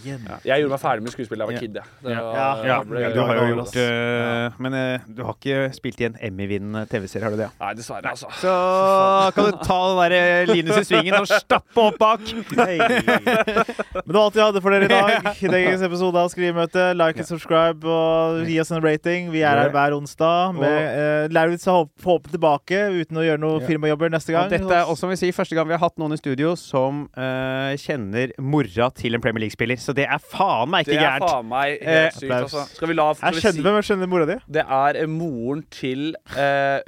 [0.43, 1.75] Jeg gjorde meg ferdig med skuespill da jeg var kid.
[1.77, 1.83] Jeg.
[2.01, 2.21] Det Ja.
[2.25, 6.01] var- Ja, Ja, ble- du har jo gjort uh, Men uh, du har ikke spilt
[6.01, 7.49] i en Emmy-vinnende TV-serie, har du det?
[7.59, 8.27] Nei, dessverre, altså.
[8.41, 12.19] Så kan du ta den der Linus i svingen og stappe opp bak.
[12.57, 12.79] Hey.
[12.79, 15.29] Men det var alt vi hadde for dere i dag.
[15.45, 16.87] I dagens episode av Skrivemøte.
[16.97, 19.29] Like og subscribe og gi oss en rating.
[19.33, 23.61] Vi er her hver onsdag med uh, Lauritz og Håpe tilbake uten å gjøre noe
[23.67, 24.49] firmajobber neste Og gang.
[24.55, 27.05] dette er også som vi sier, første gang vi har hatt noen i studio som
[27.17, 29.77] uh, kjenner mora til en Premier League-spiller.
[29.81, 31.29] Så det er faen meg ikke Det ikke er gærent.
[31.31, 32.53] faen meg Eh, helt sykt, applaus.
[32.53, 32.75] altså.
[32.79, 34.37] Skal vi la skal vi skjønner si, hvem jeg skjønner mora di.
[34.59, 36.79] Det er eh, moren til uh,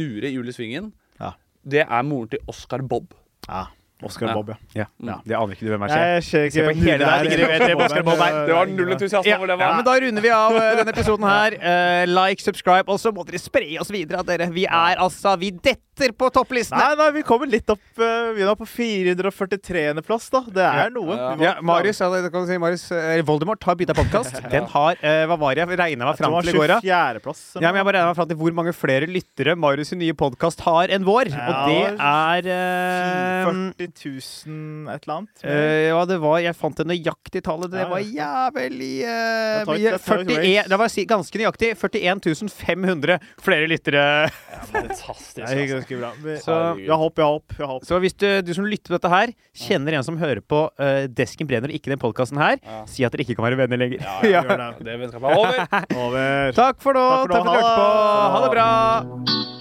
[0.00, 0.92] Nure Julie Svingen.
[1.20, 1.32] Ja.
[1.64, 3.12] Det er moren til Oscar Bob.
[3.48, 3.66] Ja.
[4.04, 4.34] Oscar Ja.
[4.34, 4.56] Bob, ja.
[4.74, 5.16] Ja, Ja.
[5.26, 5.88] Det aner ikke du hvem er.
[5.88, 6.04] ser.
[6.06, 7.74] Jeg ser Se på hvem der, er.
[7.84, 8.36] Oscar Bob er.
[8.46, 9.58] Det var null entusiasme Ja, over det.
[9.58, 11.56] ja, men Da runder vi av øh, denne episoden her.
[11.58, 14.22] Eh, like, subscribe, og så må dere spre oss videre.
[14.28, 14.50] Dere.
[14.54, 16.78] Vi er altså Vi detter på topplistene!
[16.78, 20.40] Nei, nei, vi kommer litt opp eh, Vi er nå på 443.-plass, da.
[20.46, 20.88] Det er Ja.
[20.94, 21.16] noe.
[21.42, 21.54] Ja.
[21.60, 24.38] Marius, ja, det kan du si, Marius eh, Voldemort har bytta podkast.
[24.52, 26.78] Den har eh, Hva var det jeg regna meg fram til i går, da?
[26.84, 27.42] 24.-plass.
[27.58, 30.62] Ja, men jeg bare regna meg fram til hvor mange flere lyttere Marius' nye podkast
[30.66, 31.32] har enn vår.
[31.34, 35.42] Ja, Og det er eh, 40 000 et eller annet.
[35.44, 37.70] Uh, Ja, det var Jeg fant det nøyaktige tallet.
[37.72, 39.92] Det Ja, var jævlig uh, mye.
[39.92, 40.68] det 41.
[40.68, 44.30] Det var ganske nøyaktig 41 500 flere lyttere.
[44.72, 45.36] Fantastisk.
[45.36, 45.74] Det er Altså.
[45.74, 46.12] ganske bra.
[46.24, 46.74] jeg Så-.
[46.78, 46.96] Vi har
[47.68, 47.84] håp.
[47.84, 51.06] Så hvis du, du som lytter på dette her, kjenner en som hører på uh,
[51.08, 52.84] Desken brenner og ikke den podkasten her, Ja.
[52.86, 54.02] si at dere ikke kan være venner lenger.
[54.02, 54.70] Ja, ja, Gjør det.
[54.88, 55.54] Det vennskapet er over.
[56.06, 56.52] Over.
[56.58, 57.06] Takk for nå.
[57.08, 57.44] Takk for nå.
[57.44, 57.88] Takk for at du hørte på.
[58.34, 58.50] Ha det.
[58.56, 59.57] bra.